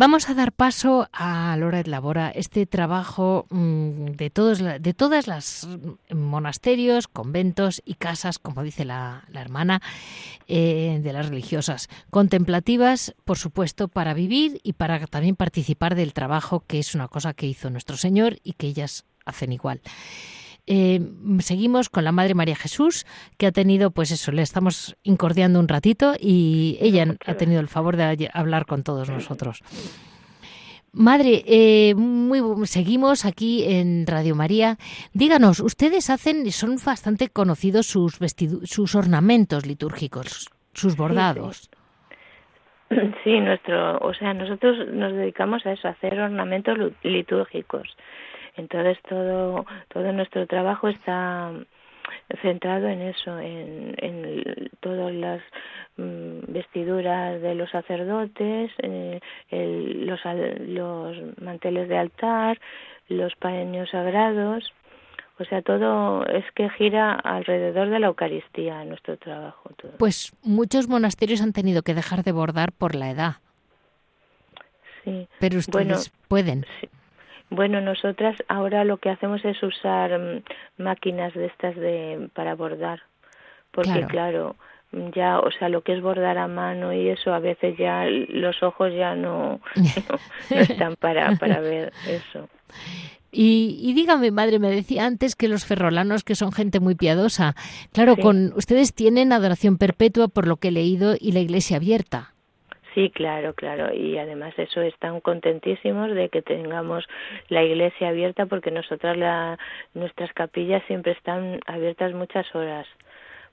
Vamos 0.00 0.30
a 0.30 0.34
dar 0.34 0.52
paso 0.52 1.10
a 1.12 1.54
Lora 1.58 1.82
de 1.82 1.90
Labora, 1.90 2.30
este 2.30 2.64
trabajo 2.64 3.44
mm, 3.50 4.12
de, 4.12 4.30
todos, 4.30 4.58
de 4.58 4.94
todas 4.94 5.26
las 5.26 5.68
monasterios, 6.10 7.06
conventos 7.06 7.82
y 7.84 7.96
casas, 7.96 8.38
como 8.38 8.62
dice 8.62 8.86
la, 8.86 9.24
hermana, 9.34 9.82
eh, 10.48 11.00
de 11.02 11.12
las 11.12 11.28
religiosas, 11.28 11.90
contemplativas, 12.08 13.14
por 13.26 13.36
supuesto, 13.36 13.88
para 13.88 14.14
vivir 14.14 14.62
y 14.62 14.72
para 14.72 15.06
también 15.06 15.36
participar 15.36 15.94
del 15.94 16.14
trabajo, 16.14 16.64
que 16.66 16.78
es 16.78 16.94
una 16.94 17.08
cosa 17.08 17.34
que 17.34 17.46
hizo 17.46 17.68
nuestro 17.68 17.98
Señor 17.98 18.38
y 18.42 18.54
que 18.54 18.68
ellas 18.68 19.04
hacen 19.26 19.52
igual. 19.52 19.82
Eh, 20.72 21.00
seguimos 21.40 21.88
con 21.88 22.04
la 22.04 22.12
Madre 22.12 22.34
María 22.34 22.54
Jesús, 22.54 23.04
que 23.38 23.46
ha 23.48 23.50
tenido, 23.50 23.90
pues 23.90 24.12
eso, 24.12 24.30
le 24.30 24.42
estamos 24.42 24.96
incordiando 25.02 25.58
un 25.58 25.66
ratito 25.66 26.14
y 26.16 26.78
ella 26.80 27.16
ha 27.26 27.34
tenido 27.34 27.60
el 27.60 27.66
favor 27.66 27.96
de 27.96 28.30
hablar 28.32 28.66
con 28.66 28.84
todos 28.84 29.10
nosotros. 29.10 29.62
Madre, 30.92 31.42
eh, 31.46 31.96
muy, 31.96 32.40
seguimos 32.68 33.24
aquí 33.24 33.64
en 33.64 34.06
Radio 34.06 34.36
María. 34.36 34.76
Díganos, 35.12 35.58
ustedes 35.58 36.08
hacen, 36.08 36.48
son 36.52 36.76
bastante 36.86 37.30
conocidos 37.30 37.86
sus 37.86 38.18
sus 38.62 38.94
ornamentos 38.94 39.66
litúrgicos, 39.66 40.50
sus 40.72 40.96
bordados. 40.96 41.68
Sí, 43.24 43.40
nuestro, 43.40 43.98
o 43.98 44.14
sea, 44.14 44.34
nosotros 44.34 44.76
nos 44.92 45.12
dedicamos 45.14 45.64
a 45.66 45.72
eso, 45.72 45.88
a 45.88 45.92
hacer 45.92 46.18
ornamentos 46.18 46.76
litúrgicos. 47.02 47.96
Entonces 48.60 48.98
todo, 49.08 49.66
todo 49.88 50.12
nuestro 50.12 50.46
trabajo 50.46 50.88
está 50.88 51.52
centrado 52.42 52.88
en 52.88 53.02
eso, 53.02 53.38
en, 53.38 53.94
en 53.98 54.70
todas 54.80 55.12
las 55.12 55.40
mm, 55.96 56.52
vestiduras 56.52 57.40
de 57.40 57.54
los 57.54 57.70
sacerdotes, 57.70 58.70
eh, 58.78 59.20
los, 59.50 60.20
los 60.60 61.40
manteles 61.40 61.88
de 61.88 61.98
altar, 61.98 62.60
los 63.08 63.34
paños 63.36 63.90
sagrados, 63.90 64.72
o 65.38 65.44
sea, 65.46 65.62
todo 65.62 66.26
es 66.26 66.44
que 66.54 66.68
gira 66.70 67.14
alrededor 67.14 67.88
de 67.88 67.98
la 67.98 68.08
Eucaristía 68.08 68.84
nuestro 68.84 69.16
trabajo. 69.16 69.70
Pues 69.98 70.36
muchos 70.42 70.86
monasterios 70.86 71.40
han 71.40 71.54
tenido 71.54 71.80
que 71.80 71.94
dejar 71.94 72.24
de 72.24 72.32
bordar 72.32 72.72
por 72.72 72.94
la 72.94 73.10
edad. 73.10 73.36
Sí. 75.02 75.26
Pero 75.38 75.58
ustedes 75.58 76.12
pueden. 76.28 76.66
Bueno, 77.50 77.80
nosotras 77.80 78.36
ahora 78.48 78.84
lo 78.84 78.98
que 78.98 79.10
hacemos 79.10 79.44
es 79.44 79.60
usar 79.62 80.18
mm, 80.18 80.82
máquinas 80.82 81.34
de 81.34 81.46
estas 81.46 81.74
de 81.76 82.30
para 82.32 82.54
bordar, 82.54 83.02
porque 83.72 84.06
claro. 84.06 84.56
ya, 85.14 85.40
o 85.40 85.50
sea, 85.50 85.68
lo 85.68 85.82
que 85.82 85.94
es 85.94 86.00
bordar 86.00 86.38
a 86.38 86.46
mano 86.46 86.92
y 86.92 87.08
eso 87.08 87.34
a 87.34 87.40
veces 87.40 87.76
ya 87.76 88.04
los 88.06 88.62
ojos 88.62 88.92
ya 88.94 89.16
no, 89.16 89.60
no, 90.50 90.56
están 90.56 90.94
para 90.96 91.36
para 91.36 91.60
ver 91.60 91.92
eso. 92.08 92.48
Y, 93.32 93.78
y, 93.80 93.92
dígame, 93.94 94.32
madre, 94.32 94.58
me 94.58 94.70
decía 94.70 95.06
antes 95.06 95.36
que 95.36 95.46
los 95.46 95.64
ferrolanos, 95.64 96.24
que 96.24 96.34
son 96.34 96.50
gente 96.50 96.80
muy 96.80 96.96
piadosa, 96.96 97.54
claro, 97.92 98.16
con 98.16 98.52
ustedes 98.56 98.92
tienen 98.92 99.32
adoración 99.32 99.78
perpetua 99.78 100.26
por 100.26 100.48
lo 100.48 100.56
que 100.56 100.68
he 100.68 100.72
leído 100.72 101.14
y 101.18 101.30
la 101.30 101.38
iglesia 101.38 101.76
abierta. 101.76 102.34
Sí, 102.94 103.10
claro, 103.10 103.54
claro. 103.54 103.94
Y 103.94 104.18
además 104.18 104.52
eso 104.56 104.80
están 104.82 105.20
contentísimos 105.20 106.10
de 106.12 106.28
que 106.28 106.42
tengamos 106.42 107.06
la 107.48 107.62
iglesia 107.62 108.08
abierta 108.08 108.46
porque 108.46 108.70
nosotras 108.70 109.16
la, 109.16 109.58
nuestras 109.94 110.32
capillas 110.32 110.82
siempre 110.86 111.12
están 111.12 111.60
abiertas 111.66 112.12
muchas 112.14 112.52
horas. 112.54 112.86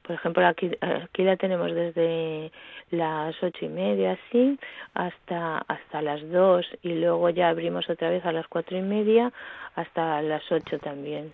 Por 0.02 0.16
ejemplo, 0.16 0.48
aquí, 0.48 0.72
aquí 0.82 1.24
la 1.24 1.36
tenemos 1.36 1.74
desde 1.74 2.52
las 2.92 3.36
ocho 3.44 3.66
y 3.66 3.70
media, 3.70 4.14
así, 4.14 4.58
hasta, 4.94 5.58
hasta 5.68 6.02
las 6.02 6.28
dos 6.32 6.66
y 6.82 6.94
luego 6.94 7.30
ya 7.30 7.50
abrimos 7.50 7.90
otra 7.90 8.10
vez 8.10 8.26
a 8.26 8.32
las 8.32 8.48
cuatro 8.48 8.78
y 8.78 8.82
media 8.82 9.32
hasta 9.76 10.22
las 10.22 10.50
ocho 10.52 10.80
también. 10.80 11.34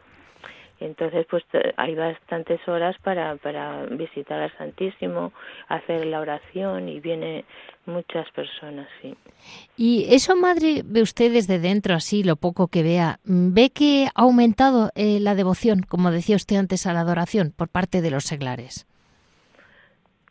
Entonces, 0.83 1.25
pues 1.29 1.43
hay 1.77 1.95
bastantes 1.95 2.59
horas 2.67 2.95
para, 3.03 3.37
para 3.37 3.85
visitar 3.85 4.39
al 4.41 4.57
Santísimo, 4.57 5.31
hacer 5.69 6.05
la 6.05 6.19
oración 6.19 6.89
y 6.89 6.99
viene 6.99 7.45
muchas 7.85 8.29
personas, 8.31 8.87
sí. 9.01 9.15
Y 9.77 10.07
eso, 10.13 10.35
madre, 10.35 10.81
ve 10.83 11.01
usted 11.01 11.31
desde 11.31 11.59
dentro, 11.59 11.95
así, 11.95 12.23
lo 12.23 12.35
poco 12.35 12.67
que 12.67 12.83
vea, 12.83 13.19
¿ve 13.23 13.69
que 13.69 14.07
ha 14.13 14.21
aumentado 14.21 14.91
eh, 14.95 15.19
la 15.19 15.35
devoción, 15.35 15.83
como 15.83 16.11
decía 16.11 16.35
usted 16.35 16.57
antes, 16.57 16.85
a 16.85 16.93
la 16.93 17.01
adoración 17.01 17.53
por 17.55 17.69
parte 17.69 18.01
de 18.01 18.11
los 18.11 18.25
seglares? 18.25 18.85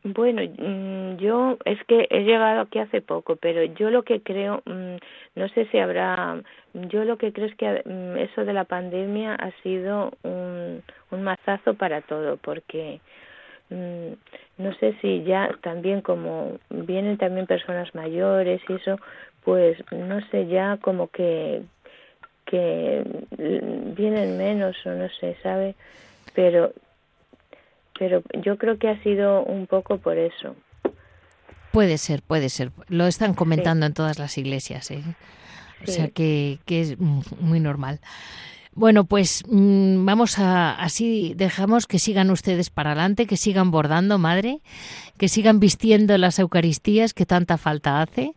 Bueno, 0.04 0.42
mm, 0.42 1.16
yo 1.18 1.58
es 1.64 1.78
que 1.84 2.08
he 2.10 2.24
llegado 2.24 2.62
aquí 2.62 2.80
hace 2.80 3.00
poco, 3.00 3.36
pero 3.36 3.62
yo 3.62 3.90
lo 3.90 4.02
que 4.02 4.20
creo, 4.20 4.62
mm, 4.66 4.96
no 5.36 5.48
sé 5.50 5.66
si 5.66 5.78
habrá, 5.78 6.42
yo 6.74 7.04
lo 7.04 7.18
que 7.18 7.32
creo 7.32 7.46
es 7.46 7.54
que 7.54 7.82
mm, 7.84 8.16
eso 8.18 8.44
de 8.44 8.52
la 8.52 8.64
pandemia 8.64 9.34
ha 9.36 9.52
sido 9.62 10.12
un, 10.24 10.82
un 11.10 11.22
mazazo 11.22 11.74
para 11.74 12.00
todo, 12.02 12.36
porque 12.38 13.00
no 14.58 14.74
sé 14.74 14.94
si 15.00 15.22
ya 15.24 15.50
también 15.62 16.02
como 16.02 16.58
vienen 16.68 17.16
también 17.16 17.46
personas 17.46 17.94
mayores 17.94 18.60
y 18.68 18.74
eso, 18.74 18.98
pues 19.44 19.78
no 19.90 20.20
sé 20.28 20.46
ya 20.46 20.78
como 20.80 21.08
que 21.08 21.62
que 22.44 23.02
vienen 23.96 24.36
menos 24.36 24.76
o 24.84 24.90
no 24.90 25.08
sé, 25.20 25.36
¿sabe? 25.42 25.74
Pero 26.34 26.72
pero 27.98 28.22
yo 28.42 28.58
creo 28.58 28.78
que 28.78 28.88
ha 28.88 29.02
sido 29.02 29.44
un 29.44 29.66
poco 29.66 29.98
por 29.98 30.18
eso. 30.18 30.56
Puede 31.72 31.98
ser, 31.98 32.22
puede 32.22 32.48
ser. 32.48 32.70
Lo 32.88 33.06
están 33.06 33.34
comentando 33.34 33.86
en 33.86 33.94
todas 33.94 34.18
las 34.18 34.36
iglesias, 34.36 34.90
¿eh? 34.90 35.02
O 35.82 35.90
sea 35.90 36.08
que, 36.08 36.58
que 36.64 36.80
es 36.80 36.98
muy 36.98 37.58
normal. 37.58 38.00
Bueno, 38.74 39.04
pues 39.04 39.42
mm, 39.48 40.04
vamos 40.04 40.38
a 40.38 40.72
así 40.72 41.34
dejamos 41.36 41.86
que 41.86 41.98
sigan 41.98 42.30
ustedes 42.30 42.70
para 42.70 42.92
adelante, 42.92 43.26
que 43.26 43.36
sigan 43.36 43.70
bordando, 43.70 44.18
madre, 44.18 44.60
que 45.18 45.28
sigan 45.28 45.60
vistiendo 45.60 46.16
las 46.16 46.38
Eucaristías 46.38 47.12
que 47.12 47.26
tanta 47.26 47.58
falta 47.58 48.00
hace 48.00 48.34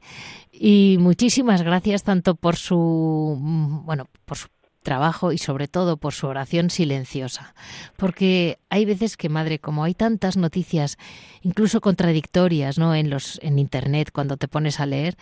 y 0.51 0.97
muchísimas 0.99 1.61
gracias 1.61 2.03
tanto 2.03 2.35
por 2.35 2.57
su 2.57 3.37
mm, 3.39 3.85
bueno, 3.85 4.09
por 4.25 4.37
su 4.37 4.47
trabajo 4.85 5.33
y 5.33 5.37
sobre 5.37 5.67
todo 5.67 5.97
por 5.97 6.13
su 6.13 6.27
oración 6.27 6.69
silenciosa. 6.69 7.53
Porque 7.97 8.59
hay 8.69 8.85
veces 8.85 9.17
que, 9.17 9.27
madre, 9.27 9.59
como 9.59 9.83
hay 9.83 9.93
tantas 9.93 10.37
noticias, 10.37 10.97
incluso 11.41 11.81
contradictorias, 11.81 12.79
¿no? 12.79 12.95
En 12.95 13.09
los 13.09 13.43
en 13.43 13.59
internet 13.59 14.11
cuando 14.13 14.37
te 14.37 14.47
pones 14.47 14.79
a 14.79 14.85
leer 14.85 15.15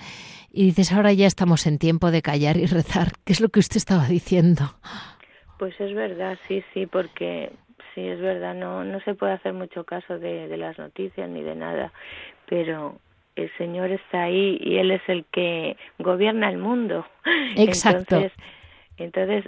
y 0.51 0.65
dices, 0.65 0.91
"Ahora 0.91 1.11
ya 1.13 1.25
estamos 1.25 1.65
en 1.65 1.79
tiempo 1.79 2.11
de 2.11 2.21
callar 2.21 2.57
y 2.57 2.67
rezar", 2.67 3.13
¿qué 3.25 3.33
es 3.33 3.41
lo 3.41 3.49
que 3.49 3.59
usted 3.59 3.77
estaba 3.77 4.07
diciendo? 4.07 4.75
Pues 5.57 5.73
es 5.79 5.95
verdad, 5.95 6.37
sí, 6.47 6.63
sí, 6.73 6.85
porque 6.85 7.51
sí 7.95 8.01
es 8.01 8.19
verdad, 8.19 8.53
no 8.53 8.83
no 8.83 8.99
se 9.01 9.15
puede 9.15 9.33
hacer 9.33 9.53
mucho 9.53 9.83
caso 9.85 10.19
de, 10.19 10.47
de 10.47 10.57
las 10.57 10.77
noticias 10.77 11.27
ni 11.29 11.41
de 11.41 11.55
nada, 11.55 11.91
pero 12.47 12.99
el 13.35 13.51
Señor 13.57 13.91
está 13.91 14.23
ahí 14.23 14.57
y 14.61 14.77
Él 14.77 14.91
es 14.91 15.01
el 15.07 15.25
que 15.25 15.77
gobierna 15.99 16.49
el 16.49 16.57
mundo. 16.57 17.05
Exacto. 17.55 18.15
Entonces, 18.15 18.31
entonces, 18.97 19.45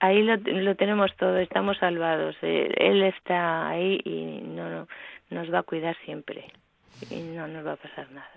ahí 0.00 0.22
lo, 0.22 0.36
lo 0.36 0.74
tenemos 0.76 1.14
todo, 1.16 1.38
estamos 1.38 1.78
salvados. 1.78 2.36
Eh, 2.42 2.72
él 2.76 3.02
está 3.02 3.68
ahí 3.68 4.00
y 4.04 4.40
no, 4.42 4.86
nos 5.30 5.52
va 5.52 5.60
a 5.60 5.64
cuidar 5.64 5.96
siempre 6.04 6.46
y 7.10 7.20
no 7.20 7.48
nos 7.48 7.66
va 7.66 7.72
a 7.72 7.76
pasar 7.76 8.10
nada. 8.10 8.30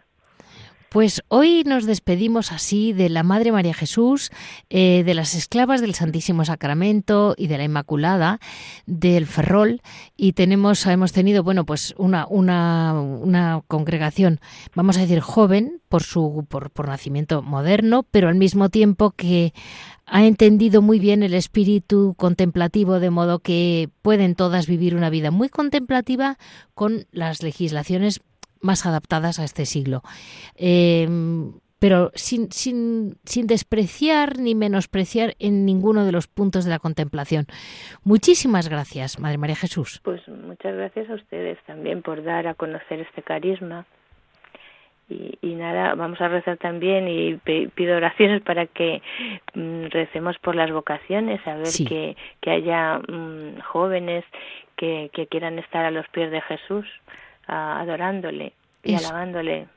Pues 0.90 1.22
hoy 1.28 1.64
nos 1.68 1.86
despedimos 1.86 2.52
así 2.52 2.94
de 2.94 3.10
la 3.10 3.22
Madre 3.22 3.52
María 3.52 3.76
Jesús, 3.76 4.32
eh, 4.72 5.04
de 5.06 5.14
las 5.14 5.36
esclavas 5.36 5.82
del 5.82 5.94
Santísimo 5.94 6.44
Sacramento 6.46 7.36
y 7.38 7.46
de 7.46 7.60
la 7.60 7.64
Inmaculada, 7.64 8.40
del 8.88 9.28
Ferrol, 9.28 9.82
y 10.18 10.34
tenemos, 10.34 10.84
hemos 10.88 11.12
tenido, 11.12 11.44
bueno, 11.44 11.64
pues 11.64 11.94
una, 12.00 12.26
una, 12.28 13.62
congregación, 13.68 14.40
vamos 14.74 14.98
a 14.98 15.02
decir, 15.02 15.20
joven 15.20 15.80
por 15.90 16.02
su, 16.02 16.48
por 16.50 16.88
nacimiento 16.88 17.44
moderno, 17.44 18.04
pero 18.10 18.28
al 18.28 18.36
mismo 18.36 18.70
tiempo 18.70 19.12
que 19.12 19.54
ha 20.08 20.26
entendido 20.26 20.82
muy 20.82 20.98
bien 20.98 21.22
el 21.22 21.36
espíritu 21.36 22.16
contemplativo, 22.18 23.00
de 23.00 23.12
modo 23.12 23.38
que 23.38 23.90
pueden 24.02 24.34
todas 24.34 24.66
vivir 24.66 24.96
una 24.96 25.12
vida 25.12 25.30
muy 25.30 25.50
contemplativa 25.50 26.40
con 26.74 27.06
las 27.12 27.44
legislaciones 27.44 28.22
más 28.62 28.86
adaptadas 28.86 29.40
a 29.40 29.44
este 29.44 29.66
siglo. 29.66 30.02
Em, 30.56 31.54
pero 31.80 32.12
sin, 32.14 32.52
sin, 32.52 33.16
sin, 33.24 33.48
despreciar 33.48 34.38
ni 34.38 34.54
menospreciar 34.54 35.36
en 35.40 35.66
ninguno 35.66 36.06
de 36.06 36.12
los 36.12 36.28
puntos 36.28 36.66
de 36.66 36.72
la 36.72 36.80
contemplación. 36.80 37.46
Muchísimas 38.04 38.70
gracias, 38.70 39.20
Madre 39.20 39.38
María 39.38 39.56
Jesús. 39.56 40.02
Pues 40.04 40.28
muchas 40.28 40.76
gracias 40.76 41.10
a 41.10 41.14
ustedes 41.14 41.58
también 41.66 42.02
por 42.02 42.24
dar 42.24 42.48
a 42.48 42.54
conocer 42.54 43.00
este 43.00 43.24
carisma. 43.24 43.86
Y, 45.12 45.56
nada, 45.56 45.96
vamos 45.96 46.22
a 46.22 46.28
rezar 46.28 46.58
también 46.58 47.08
y 47.08 47.36
pido 47.70 47.98
oraciones 47.98 48.44
para 48.44 48.68
que 48.68 49.02
mm, 49.56 49.86
recemos 49.86 50.38
por 50.38 50.56
las 50.56 50.72
vocaciones, 50.72 51.42
a 51.48 51.56
ver 51.56 51.74
que, 51.88 52.16
que 52.42 52.52
haya 52.52 53.00
mm, 53.00 53.60
jóvenes 53.62 54.24
que, 54.76 55.10
que 55.12 55.26
quieran 55.26 55.58
estar 55.58 55.84
a 55.84 55.90
los 55.90 56.08
pies 56.10 56.30
de 56.30 56.42
Jesús 56.42 56.86
adorándole 57.50 58.54
y 58.84 58.96
alabándole. 58.96 59.68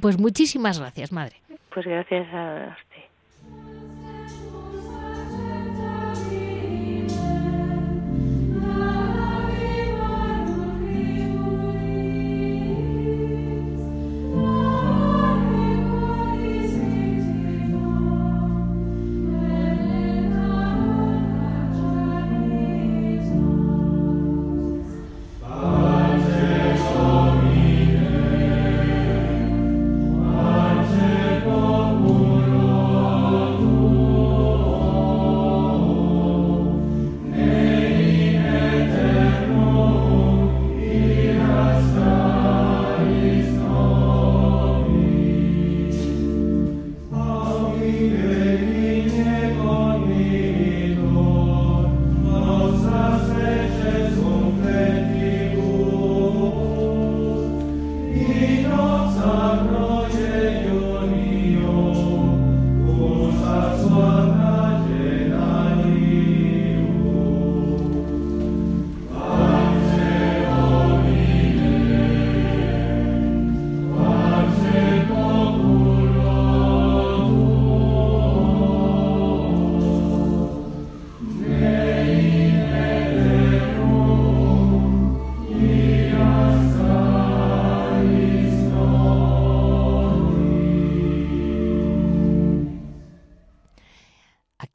Pues 0.00 0.18
muchísimas 0.18 0.78
gracias, 0.78 1.12
madre. 1.12 1.36
Pues 1.72 1.86
gracias 1.86 2.26
a 2.32 2.76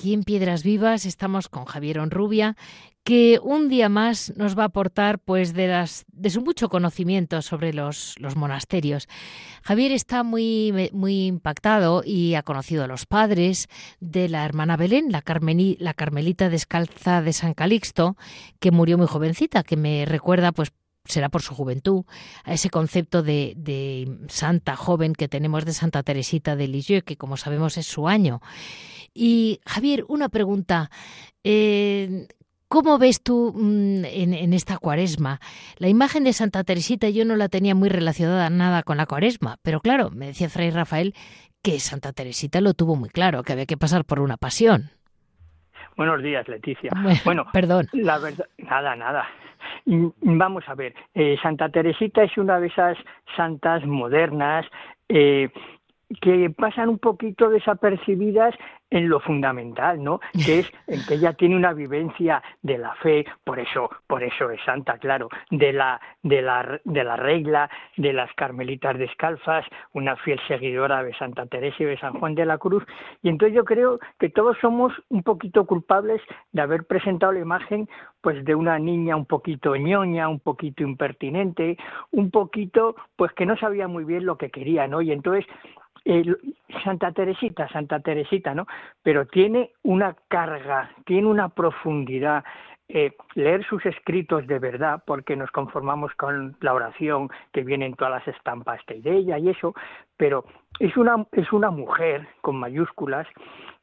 usted. 0.06 0.24
Piedras 0.26 0.64
Vivas 0.64 1.06
estamos 1.06 1.50
con 1.50 1.66
Javier 1.66 2.00
Onrubia, 2.00 2.56
que 3.04 3.40
un 3.42 3.70
día 3.70 3.90
más 3.90 4.34
nos 4.36 4.58
va 4.58 4.64
a 4.64 4.68
aportar 4.68 5.20
pues 5.20 5.54
de 5.54 5.68
las 5.68 6.06
de 6.12 6.30
su 6.30 6.42
mucho 6.42 6.70
conocimiento 6.70 7.42
sobre 7.42 7.74
los, 7.74 8.16
los 8.20 8.36
monasterios. 8.36 9.08
Javier 9.64 9.92
está 9.92 10.24
muy 10.24 10.90
muy 10.94 11.26
impactado 11.26 12.04
y 12.06 12.36
ha 12.36 12.44
conocido 12.44 12.84
a 12.84 12.88
los 12.88 13.06
padres 13.06 13.68
de 14.00 14.30
la 14.30 14.46
hermana 14.46 14.78
Belén, 14.78 15.12
la, 15.12 15.24
la 15.80 15.94
carmelita 15.94 16.50
descalza 16.50 17.22
de 17.22 17.34
San 17.34 17.54
Calixto, 17.54 18.16
que 18.60 18.72
murió 18.72 18.98
muy 18.98 19.08
jovencita, 19.08 19.64
que 19.64 19.78
me 19.78 20.06
recuerda 20.06 20.52
pues 20.52 20.72
será 21.06 21.30
por 21.30 21.42
su 21.42 21.54
juventud, 21.56 22.04
a 22.44 22.54
ese 22.54 22.70
concepto 22.70 23.24
de, 23.24 23.54
de, 23.56 24.08
santa 24.28 24.76
joven 24.76 25.14
que 25.14 25.28
tenemos 25.28 25.66
de 25.66 25.74
Santa 25.74 26.04
Teresita 26.04 26.56
de 26.56 26.68
Lisieux, 26.68 27.04
que 27.04 27.18
como 27.18 27.38
sabemos 27.38 27.78
es 27.78 27.86
su 27.86 28.08
año. 28.08 28.42
Y 29.14 29.62
Javier, 29.66 30.06
una 30.08 30.30
pregunta. 30.30 30.90
Eh, 31.44 32.28
¿Cómo 32.68 32.98
ves 32.98 33.22
tú 33.22 33.54
mm, 33.56 34.06
en, 34.06 34.54
esta 34.54 34.78
cuaresma? 34.78 35.40
La 35.78 35.88
imagen 35.88 36.24
de 36.24 36.34
Santa 36.34 36.64
Teresita 36.64 37.10
yo 37.10 37.24
no 37.24 37.36
la 37.36 37.48
tenía 37.48 37.76
muy 37.76 37.90
relacionada 37.90 38.50
nada 38.50 38.84
con 38.84 38.98
la 38.98 39.06
cuaresma, 39.06 39.58
pero 39.62 39.80
claro, 39.80 40.10
me 40.10 40.28
decía 40.28 40.50
Fray 40.50 40.72
Rafael 40.72 41.14
que 41.62 41.80
Santa 41.80 42.12
Teresita 42.12 42.62
lo 42.62 42.74
tuvo 42.74 42.96
muy 42.96 43.10
claro, 43.10 43.44
que 43.44 43.54
había 43.54 43.66
que 43.66 43.78
pasar 43.78 44.04
por 44.04 44.20
una 44.20 44.38
pasión. 44.38 44.90
Buenos 45.96 46.22
días, 46.22 46.48
Leticia. 46.48 46.92
Bueno, 47.24 47.46
perdón. 47.54 47.88
La 47.94 48.18
verdad, 48.18 48.46
nada, 48.58 48.96
nada. 48.96 49.26
Vamos 49.86 50.64
a 50.68 50.74
ver, 50.74 50.96
eh, 51.14 51.38
Santa 51.42 51.70
Teresita 51.70 52.24
es 52.24 52.36
una 52.38 52.60
de 52.60 52.68
esas 52.68 52.98
santas 53.36 53.86
modernas 53.86 54.66
eh, 55.10 55.50
que 56.22 56.50
pasan 56.50 56.90
un 56.90 57.00
poquito 57.00 57.50
desapercibidas 57.50 58.56
en 58.92 59.10
lo 59.10 59.20
fundamental, 59.20 60.02
¿no? 60.04 60.20
Que 60.34 60.60
es 60.60 60.72
en 60.88 61.04
que 61.06 61.16
ella 61.16 61.34
tiene 61.34 61.56
una 61.56 61.74
vivencia 61.74 62.42
de 62.62 62.78
la 62.78 62.94
fe, 62.96 63.26
por 63.44 63.60
eso, 63.60 63.90
por 64.08 64.24
eso 64.24 64.50
es 64.52 64.62
santa, 64.64 64.98
claro, 64.98 65.30
de 65.50 65.74
la 65.74 66.00
de 66.24 66.42
la 66.42 66.80
de 66.84 67.04
la 67.04 67.16
regla 67.16 67.70
de 67.98 68.14
las 68.14 68.32
carmelitas 68.34 68.98
descalzas, 68.98 69.66
una 69.94 70.16
fiel 70.18 70.40
seguidora 70.48 71.04
de 71.04 71.14
Santa 71.16 71.46
Teresa 71.46 71.78
y 71.80 71.86
de 71.86 71.98
San 71.98 72.14
Juan 72.20 72.36
de 72.36 72.46
la 72.46 72.58
Cruz, 72.58 72.84
y 73.22 73.30
entonces 73.30 73.56
yo 73.56 73.66
creo 73.66 74.00
que 74.20 74.30
todos 74.30 74.58
somos 74.62 74.94
un 75.10 75.24
poquito 75.24 75.66
culpables 75.66 76.22
de 76.52 76.62
haber 76.62 76.86
presentado 76.86 77.32
la 77.34 77.40
imagen 77.40 77.90
pues 78.22 78.44
de 78.44 78.56
una 78.56 78.80
niña 78.80 79.16
un 79.16 79.26
poquito 79.26 79.76
ñoña, 79.76 80.30
un 80.30 80.40
poquito 80.40 80.84
impertinente, 80.84 81.78
un 82.12 82.32
poquito 82.32 82.96
pues 83.16 83.32
que 83.34 83.46
no 83.46 83.56
sabía 83.58 83.88
muy 83.88 84.04
bien 84.04 84.26
lo 84.26 84.38
que 84.38 84.50
quería, 84.50 84.88
¿no? 84.88 85.02
Y 85.02 85.12
entonces 85.12 85.46
Santa 86.84 87.12
Teresita, 87.12 87.68
Santa 87.70 88.00
Teresita, 88.00 88.54
¿no? 88.54 88.68
Pero 89.02 89.26
tiene 89.26 89.72
una 89.84 90.16
carga, 90.28 90.92
tiene 91.06 91.28
una 91.28 91.50
profundidad. 91.50 92.44
Eh, 92.88 93.14
leer 93.34 93.66
sus 93.66 93.84
escritos 93.88 94.46
de 94.46 94.60
verdad, 94.60 95.02
porque 95.08 95.36
nos 95.36 95.50
conformamos 95.50 96.14
con 96.14 96.56
la 96.62 96.72
oración 96.72 97.30
que 97.52 97.64
viene 97.64 97.88
en 97.88 97.96
todas 97.96 98.14
las 98.24 98.36
estampas 98.36 98.80
de 98.88 99.12
ella 99.12 99.40
y 99.40 99.50
eso, 99.50 99.74
pero 100.18 100.46
es 100.80 100.96
una, 100.96 101.26
es 101.32 101.52
una 101.52 101.72
mujer 101.72 102.28
con 102.42 102.58
mayúsculas 102.58 103.26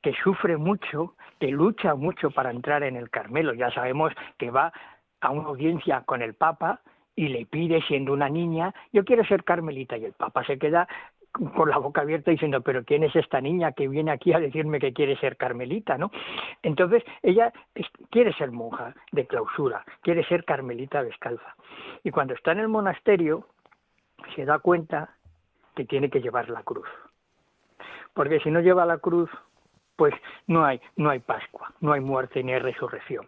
que 0.03 0.13
sufre 0.23 0.57
mucho, 0.57 1.17
que 1.41 1.49
lucha 1.49 1.97
mucho 1.97 2.31
para 2.31 2.53
entrar 2.53 2.85
en 2.85 2.95
el 2.95 3.11
Carmelo. 3.11 3.55
Ya 3.55 3.73
sabemos 3.73 4.13
que 4.39 4.53
va 4.53 4.73
a 5.21 5.31
una 5.31 5.49
audiencia 5.49 6.03
con 6.03 6.23
el 6.23 6.35
Papa 6.35 6.81
y 7.17 7.27
le 7.27 7.45
pide, 7.47 7.83
siendo 7.83 8.13
una 8.13 8.29
niña, 8.29 8.73
yo 8.93 9.05
quiero 9.05 9.25
ser 9.25 9.43
carmelita, 9.43 9.97
y 9.97 10.05
el 10.05 10.13
Papa 10.13 10.45
se 10.45 10.59
queda 10.59 10.87
con 11.33 11.71
la 11.71 11.79
boca 11.79 12.03
abierta 12.03 12.31
diciendo, 12.31 12.61
pero 12.61 12.85
¿quién 12.85 13.05
es 13.05 13.17
esta 13.17 13.41
niña 13.41 13.73
que 13.73 13.89
viene 13.89 14.11
aquí 14.11 14.33
a 14.33 14.39
decirme 14.39 14.79
que 14.79 14.93
quiere 14.93 15.17
ser 15.17 15.37
carmelita, 15.37 15.97
no? 15.97 16.11
Entonces, 16.63 17.03
ella 17.23 17.53
quiere 18.11 18.33
ser 18.35 18.53
monja 18.53 18.95
de 19.13 19.27
clausura, 19.27 19.85
quiere 20.03 20.25
ser 20.25 20.45
carmelita 20.45 21.03
descalza. 21.03 21.57
Y 22.05 22.11
cuando 22.11 22.35
está 22.35 22.53
en 22.53 22.61
el 22.61 22.69
monasterio, 22.69 23.47
se 24.37 24.45
da 24.45 24.59
cuenta 24.59 25.17
que 25.75 25.85
tiene 25.85 26.11
que 26.11 26.21
llevar 26.21 26.51
la 26.51 26.63
cruz. 26.63 26.89
Porque 28.15 28.41
si 28.41 28.51
no 28.51 28.61
lleva 28.61 28.85
la 28.85 28.99
cruz, 28.99 29.31
pues 29.97 30.15
no 30.47 30.65
hay 30.65 30.81
no 30.97 31.11
hay 31.11 31.21
Pascua, 31.21 31.73
no 31.81 31.93
hay 31.93 32.01
muerte 32.01 32.43
ni 32.43 32.53
hay 32.53 32.61
resurrección. 32.61 33.27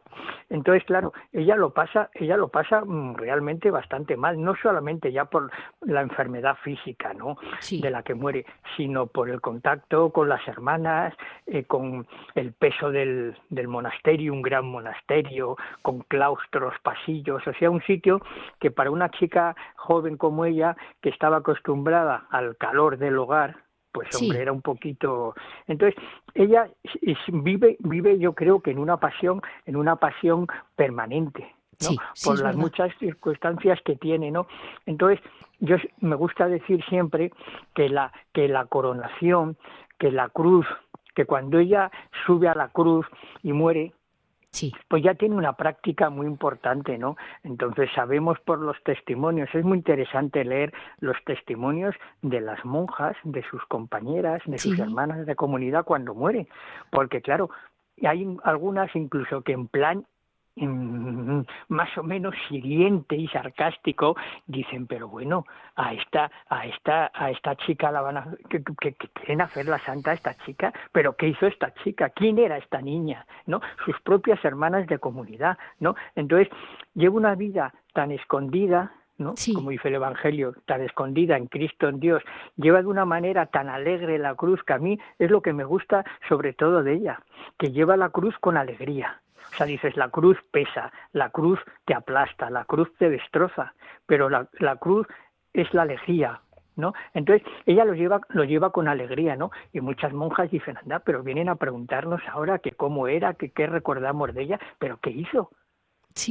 Entonces, 0.51 0.85
claro, 0.85 1.13
ella 1.33 1.57
lo 1.57 1.71
pasa, 1.71 2.11
ella 2.15 2.37
lo 2.37 2.49
pasa 2.49 2.83
mm, 2.85 3.17
realmente 3.17 3.71
bastante 3.71 4.17
mal, 4.17 4.41
no 4.43 4.55
solamente 4.57 5.13
ya 5.13 5.25
por 5.25 5.51
la 5.81 6.03
enfermedad 6.03 6.57
física, 6.63 7.13
¿no? 7.15 7.37
de 7.71 7.91
la 7.91 8.03
que 8.03 8.15
muere, 8.15 8.45
sino 8.77 9.07
por 9.07 9.31
el 9.31 9.41
contacto 9.41 10.11
con 10.11 10.29
las 10.29 10.47
hermanas, 10.47 11.15
eh, 11.47 11.65
con 11.65 12.07
el 12.35 12.53
peso 12.53 12.91
del, 12.91 13.37
del 13.49 13.69
monasterio, 13.69 14.33
un 14.33 14.43
gran 14.43 14.67
monasterio, 14.67 15.57
con 15.83 16.01
claustros, 16.01 16.75
pasillos, 16.83 17.47
o 17.47 17.53
sea, 17.55 17.71
un 17.71 17.83
sitio 17.83 18.21
que 18.61 18.71
para 18.71 18.91
una 18.91 19.11
chica 19.11 19.55
joven 19.77 20.17
como 20.17 20.45
ella, 20.45 20.77
que 21.01 21.09
estaba 21.09 21.39
acostumbrada 21.39 22.27
al 22.31 22.57
calor 22.57 22.99
del 22.99 23.19
hogar, 23.19 23.64
pues 23.95 24.13
hombre, 24.21 24.43
era 24.43 24.51
un 24.51 24.61
poquito. 24.61 25.35
Entonces, 25.69 25.95
ella 26.35 26.69
vive, 27.29 27.77
vive, 27.79 28.19
yo 28.19 28.33
creo 28.33 28.61
que 28.61 28.73
en 28.73 28.81
una 28.81 28.97
pasión, 28.97 29.41
en 29.67 29.77
una 29.77 29.97
pasión 29.97 30.49
permanente. 30.77 31.55
¿no? 31.81 31.91
por 32.25 32.41
las 32.41 32.55
muchas 32.55 32.97
circunstancias 32.99 33.81
que 33.85 33.97
tiene, 33.97 34.31
¿no? 34.31 34.47
Entonces, 34.87 35.21
yo 35.59 35.77
me 36.01 36.15
gusta 36.15 36.47
decir 36.47 36.85
siempre 36.89 37.33
que 37.75 37.89
la 37.89 38.13
que 38.33 38.47
la 38.47 38.67
coronación, 38.67 39.57
que 39.99 40.13
la 40.13 40.29
cruz, 40.29 40.67
que 41.17 41.27
cuando 41.27 41.59
ella 41.59 41.91
sube 42.27 42.49
a 42.49 42.55
la 42.55 42.69
cruz 42.69 43.07
y 43.43 43.53
muere, 43.53 43.93
pues 44.89 45.03
ya 45.03 45.15
tiene 45.15 45.35
una 45.35 45.55
práctica 45.55 46.11
muy 46.11 46.27
importante, 46.27 46.99
¿no? 46.99 47.17
Entonces 47.43 47.91
sabemos 47.95 48.39
por 48.41 48.59
los 48.61 48.77
testimonios, 48.85 49.49
es 49.55 49.65
muy 49.65 49.79
interesante 49.79 50.45
leer 50.45 50.73
los 51.01 51.17
testimonios 51.25 51.95
de 52.23 52.41
las 52.41 52.65
monjas, 52.65 53.17
de 53.25 53.43
sus 53.51 53.65
compañeras, 53.67 54.43
de 54.47 54.59
sus 54.59 54.79
hermanas 54.79 55.27
de 55.27 55.37
comunidad 55.37 55.85
cuando 55.85 56.15
mueren, 56.15 56.49
porque 56.91 57.21
claro, 57.21 57.51
hay 58.03 58.37
algunas 58.43 58.95
incluso 58.95 59.43
que 59.43 59.53
en 59.53 59.69
plan 59.69 60.07
más 60.57 61.99
o 61.99 62.03
menos 62.05 62.35
hiriente 62.49 63.17
y 63.17 63.27
sarcástico 63.29 64.17
dicen 64.47 64.87
pero 64.87 65.09
bueno 65.09 65.47
a 65.75 65.93
esta 65.95 66.31
a 66.49 66.67
esta 66.67 67.11
a 67.13 67.31
esta 67.31 67.57
chica 67.57 67.91
la 67.91 68.03
van 68.03 68.17
a 68.17 68.27
que, 68.49 68.63
quieren 68.63 69.41
hacer 69.41 69.67
la 69.67 69.79
santa 69.81 70.13
a 70.13 70.15
esta 70.15 70.37
chica 70.45 70.73
pero 70.93 71.17
qué 71.17 71.29
hizo 71.29 71.47
esta 71.47 71.75
chica 71.83 72.11
quién 72.11 72.39
era 72.39 72.57
esta 72.57 72.81
niña 72.81 73.27
no 73.47 73.61
sus 73.85 74.01
propias 74.03 74.45
hermanas 74.45 74.87
de 74.87 74.99
comunidad 74.99 75.59
no 75.81 75.97
entonces 76.15 76.49
lleva 76.95 77.17
una 77.17 77.35
vida 77.35 77.75
tan 77.93 78.13
escondida 78.13 78.93
¿no? 79.17 79.35
Como 79.55 79.71
dice 79.71 79.87
el 79.87 79.95
Evangelio, 79.95 80.55
tan 80.67 80.81
escondida 80.81 81.37
en 81.37 81.47
Cristo, 81.47 81.89
en 81.89 82.01
Dios, 82.01 82.21
lleva 82.57 82.83
de 82.83 82.89
una 82.89 83.05
manera 83.05 83.47
tan 83.47 83.69
alegre 83.69 84.19
la 84.19 84.35
cruz 84.35 84.61
que 84.65 84.73
a 84.73 84.79
mí 84.79 84.99
es 85.21 85.31
lo 85.31 85.41
que 85.41 85.53
me 85.53 85.63
gusta 85.63 86.05
sobre 86.29 86.53
todo 86.53 86.83
de 86.83 86.95
ella, 86.95 87.21
que 87.57 87.71
lleva 87.71 87.97
la 87.97 88.09
cruz 88.09 88.37
con 88.41 88.57
alegría, 88.57 89.21
o 89.53 89.57
sea, 89.57 89.67
dices, 89.67 89.97
la 89.97 90.09
cruz 90.09 90.39
pesa, 90.51 90.93
la 91.13 91.31
cruz 91.31 91.61
te 91.85 91.95
aplasta, 91.95 92.51
la 92.51 92.65
cruz 92.65 92.93
te 92.99 93.09
destroza, 93.09 93.75
pero 94.07 94.29
la, 94.29 94.49
la 94.59 94.77
cruz 94.77 95.07
es 95.53 95.73
la 95.73 95.83
alegría, 95.83 96.41
¿no? 96.77 96.93
Entonces, 97.13 97.47
ella 97.67 97.85
lo 97.85 97.95
lleva, 97.95 98.21
lo 98.29 98.45
lleva 98.45 98.71
con 98.71 98.89
alegría, 98.89 99.37
¿no? 99.37 99.51
Y 99.73 99.81
muchas 99.81 100.13
monjas 100.13 100.51
dicen, 100.51 100.77
anda, 100.77 100.99
pero 101.01 101.23
vienen 101.23 101.49
a 101.49 101.57
preguntarnos 101.57 102.21
ahora 102.29 102.59
que 102.59 102.73
cómo 102.73 103.07
era, 103.09 103.35
que 103.35 103.51
qué 103.51 103.67
recordamos 103.67 104.35
de 104.35 104.43
ella, 104.43 104.61
pero 104.79 104.99
qué 105.01 105.11
hizo, 105.11 105.51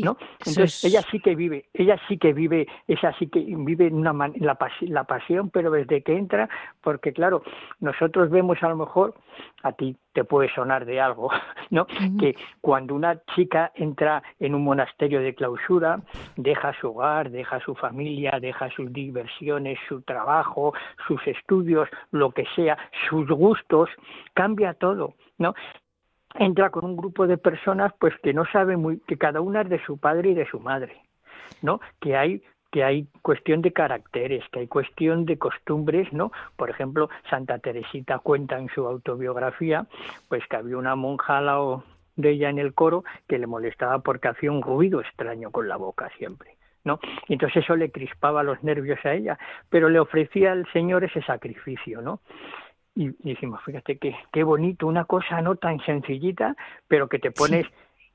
¿no? 0.04 0.18
Entonces 0.40 0.84
ella 0.84 1.02
sí 1.12 1.20
que 1.20 1.36
vive, 1.36 1.66
ella 1.74 2.00
sí 2.08 2.18
que 2.18 2.34
vive, 2.34 2.68
esa 2.88 3.14
sí 3.18 3.28
que 3.28 3.40
vive 3.42 3.88
una 3.88 4.14
la, 4.36 4.58
la 4.82 5.04
pasión, 5.04 5.50
pero 5.50 5.72
desde 5.72 6.02
que 6.04 6.16
entra, 6.16 6.50
porque 6.82 7.12
claro, 7.12 7.44
nosotros 7.80 8.30
vemos 8.30 8.62
a 8.64 8.70
lo 8.70 8.78
mejor, 8.78 9.16
a 9.64 9.74
ti 9.74 9.96
te 10.14 10.24
puede 10.24 10.54
sonar 10.54 10.86
de 10.86 11.02
algo, 11.02 11.30
¿no? 11.70 11.86
Que 12.20 12.36
cuando 12.62 12.96
una 12.96 13.22
chica 13.36 13.72
entra 13.76 14.24
en 14.40 14.56
un 14.56 14.64
monasterio 14.64 15.20
de 15.22 15.36
clausura, 15.36 16.02
deja 16.38 16.74
su 16.80 16.90
hogar, 16.90 17.30
deja 17.30 17.60
su 17.60 17.76
familia, 17.76 18.40
deja 18.40 18.70
sus 18.72 18.92
diversiones, 18.94 19.80
su 19.90 20.02
trabajo, 20.02 20.74
sus 21.08 21.26
estudios, 21.28 21.90
lo 22.12 22.32
que 22.32 22.46
sea, 22.56 22.78
sus 23.10 23.28
gustos, 23.28 23.90
cambia 24.34 24.74
todo, 24.74 25.16
¿no? 25.38 25.54
Entra 26.36 26.70
con 26.70 26.86
un 26.86 26.98
grupo 26.98 27.28
de 27.28 27.38
personas 27.38 27.94
pues 28.00 28.14
que 28.22 28.34
no 28.34 28.46
sabe 28.46 28.78
muy 28.78 29.00
que 29.08 29.18
cada 29.18 29.42
una 29.42 29.62
es 29.62 29.70
de 29.70 29.84
su 29.86 29.98
padre 29.98 30.32
y 30.32 30.34
de 30.34 30.48
su 30.48 30.60
madre 30.60 31.02
no 31.62 31.80
que 32.00 32.16
hay 32.16 32.42
que 32.72 32.84
hay 32.84 33.08
cuestión 33.22 33.62
de 33.62 33.72
caracteres, 33.72 34.44
que 34.52 34.62
hay 34.62 34.68
cuestión 34.68 35.26
de 35.26 35.38
costumbres, 35.38 36.12
¿no? 36.12 36.32
Por 36.56 36.72
ejemplo, 36.72 37.08
Santa 37.30 37.60
Teresita 37.60 38.18
cuenta 38.18 38.58
en 38.58 38.68
su 38.70 38.88
autobiografía, 38.88 39.86
pues 40.28 40.42
que 40.48 40.56
había 40.56 40.78
una 40.78 40.96
monja 40.96 41.38
al 41.38 41.46
lado 41.46 41.84
de 42.16 42.32
ella 42.32 42.50
en 42.50 42.58
el 42.58 42.74
coro 42.74 43.04
que 43.28 43.38
le 43.38 43.46
molestaba 43.46 44.00
porque 44.00 44.28
hacía 44.28 44.52
un 44.52 44.64
ruido 44.64 45.02
extraño 45.02 45.52
con 45.52 45.68
la 45.68 45.78
boca 45.78 46.10
siempre. 46.18 46.58
¿no? 46.84 47.00
Entonces 47.30 47.64
eso 47.64 47.76
le 47.76 47.92
crispaba 47.92 48.44
los 48.44 48.62
nervios 48.64 49.00
a 49.06 49.14
ella, 49.14 49.38
pero 49.70 49.88
le 49.88 50.00
ofrecía 50.00 50.52
al 50.52 50.66
Señor 50.74 51.04
ese 51.04 51.22
sacrificio, 51.22 52.02
¿no? 52.02 52.20
Y, 52.96 53.10
decimos, 53.20 53.62
fíjate 53.64 53.98
qué, 53.98 54.16
qué 54.32 54.44
bonito, 54.44 54.88
una 54.88 55.06
cosa 55.06 55.42
no 55.42 55.56
tan 55.56 55.80
sencillita, 55.86 56.56
pero 56.88 57.08
que 57.10 57.20
te 57.20 57.32
pones 57.32 57.66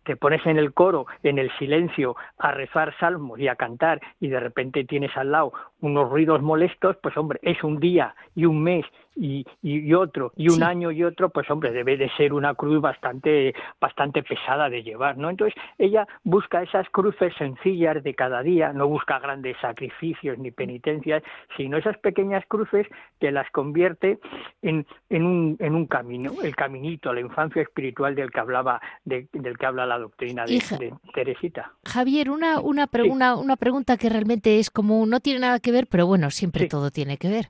te 0.04 0.16
pones 0.16 0.44
en 0.46 0.56
el 0.56 0.72
coro, 0.72 1.06
en 1.22 1.38
el 1.38 1.50
silencio, 1.58 2.16
a 2.38 2.50
rezar 2.50 2.96
salmos 2.98 3.38
y 3.38 3.46
a 3.46 3.56
cantar, 3.56 4.00
y 4.20 4.28
de 4.28 4.40
repente 4.40 4.84
tienes 4.84 5.14
al 5.18 5.32
lado 5.32 5.52
unos 5.82 6.08
ruidos 6.08 6.40
molestos, 6.40 6.96
pues 7.02 7.14
hombre, 7.18 7.38
es 7.42 7.62
un 7.62 7.78
día 7.78 8.14
y 8.34 8.46
un 8.46 8.62
mes 8.62 8.86
y, 9.18 9.44
y, 9.62 9.92
otro, 9.94 10.32
y 10.36 10.48
un 10.48 10.62
año 10.62 10.90
y 10.90 11.02
otro, 11.04 11.30
pues 11.30 11.50
hombre, 11.50 11.72
debe 11.72 11.96
de 11.96 12.08
ser 12.16 12.32
una 12.32 12.54
cruz 12.54 12.80
bastante, 12.80 13.54
bastante 13.80 14.22
pesada 14.22 14.70
de 14.70 14.82
llevar, 14.82 15.18
¿no? 15.18 15.30
Entonces, 15.30 15.60
ella 15.78 16.06
busca 16.24 16.62
esas 16.62 16.88
cruces 16.90 17.34
sencillas 17.36 18.02
de 18.02 18.14
cada 18.14 18.42
día, 18.42 18.72
no 18.72 18.86
busca 18.86 19.18
grandes 19.18 19.56
sacrificios 19.60 20.38
ni 20.38 20.50
penitencias, 20.50 21.22
sino 21.56 21.76
esas 21.76 21.98
pequeñas 21.98 22.44
cruces 22.46 22.86
que 23.18 23.32
las 23.32 23.50
convierte 23.50 24.18
en, 24.62 24.86
en, 25.10 25.24
un, 25.24 25.56
en 25.58 25.74
un 25.74 25.86
camino, 25.86 26.32
el 26.42 26.54
caminito, 26.54 27.12
la 27.12 27.20
infancia 27.20 27.62
espiritual 27.62 28.14
del 28.14 28.30
que 28.30 28.40
hablaba, 28.40 28.80
del 29.04 29.28
que 29.58 29.66
habla 29.66 29.86
la 29.86 29.98
doctrina 29.98 30.44
de, 30.44 30.92
Teresita. 31.14 31.72
Javier, 31.84 32.30
una, 32.30 32.60
una, 32.60 32.88
una, 33.08 33.36
una 33.36 33.56
pregunta 33.56 33.96
que 33.96 34.08
realmente 34.08 34.58
es 34.58 34.70
como, 34.70 35.04
no 35.06 35.20
tiene 35.20 35.40
nada 35.40 35.58
que 35.58 35.72
ver, 35.72 35.86
pero 35.88 36.06
bueno, 36.06 36.30
siempre 36.30 36.68
todo 36.68 36.90
tiene 36.90 37.16
que 37.16 37.28
ver. 37.28 37.48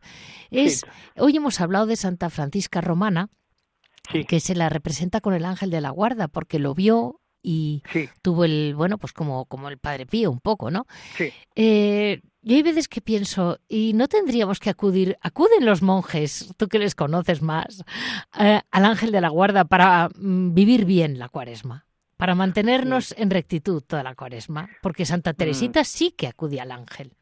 Es, 0.50 0.86
hoy 1.16 1.36
hemos 1.36 1.57
hablado 1.60 1.86
de 1.86 1.96
Santa 1.96 2.30
Francisca 2.30 2.80
Romana, 2.80 3.30
que 4.26 4.40
se 4.40 4.54
la 4.54 4.68
representa 4.68 5.20
con 5.20 5.34
el 5.34 5.44
ángel 5.44 5.70
de 5.70 5.80
la 5.80 5.90
guarda, 5.90 6.28
porque 6.28 6.58
lo 6.58 6.74
vio 6.74 7.20
y 7.42 7.82
tuvo 8.22 8.44
el, 8.44 8.74
bueno, 8.74 8.98
pues 8.98 9.12
como, 9.12 9.44
como 9.46 9.68
el 9.68 9.78
Padre 9.78 10.06
Pío 10.06 10.30
un 10.30 10.40
poco, 10.40 10.70
¿no? 10.70 10.86
Sí. 11.16 11.32
Eh, 11.54 12.20
yo 12.42 12.56
hay 12.56 12.62
veces 12.62 12.88
que 12.88 13.00
pienso, 13.00 13.58
¿y 13.68 13.92
no 13.94 14.08
tendríamos 14.08 14.58
que 14.60 14.70
acudir, 14.70 15.18
acuden 15.20 15.64
los 15.64 15.82
monjes, 15.82 16.52
tú 16.56 16.68
que 16.68 16.78
les 16.78 16.94
conoces 16.94 17.42
más, 17.42 17.84
eh, 18.38 18.60
al 18.70 18.84
ángel 18.84 19.12
de 19.12 19.20
la 19.20 19.28
guarda 19.28 19.64
para 19.64 20.08
mm, 20.14 20.54
vivir 20.54 20.84
bien 20.84 21.18
la 21.18 21.28
cuaresma? 21.28 21.86
Para 22.16 22.34
mantenernos 22.34 23.14
en 23.16 23.30
rectitud 23.30 23.82
toda 23.82 24.02
la 24.02 24.14
cuaresma, 24.14 24.68
porque 24.82 25.06
Santa 25.06 25.32
mm. 25.32 25.36
Teresita 25.36 25.84
sí 25.84 26.10
que 26.10 26.26
acudía 26.26 26.62
al 26.62 26.72
ángel. 26.72 27.12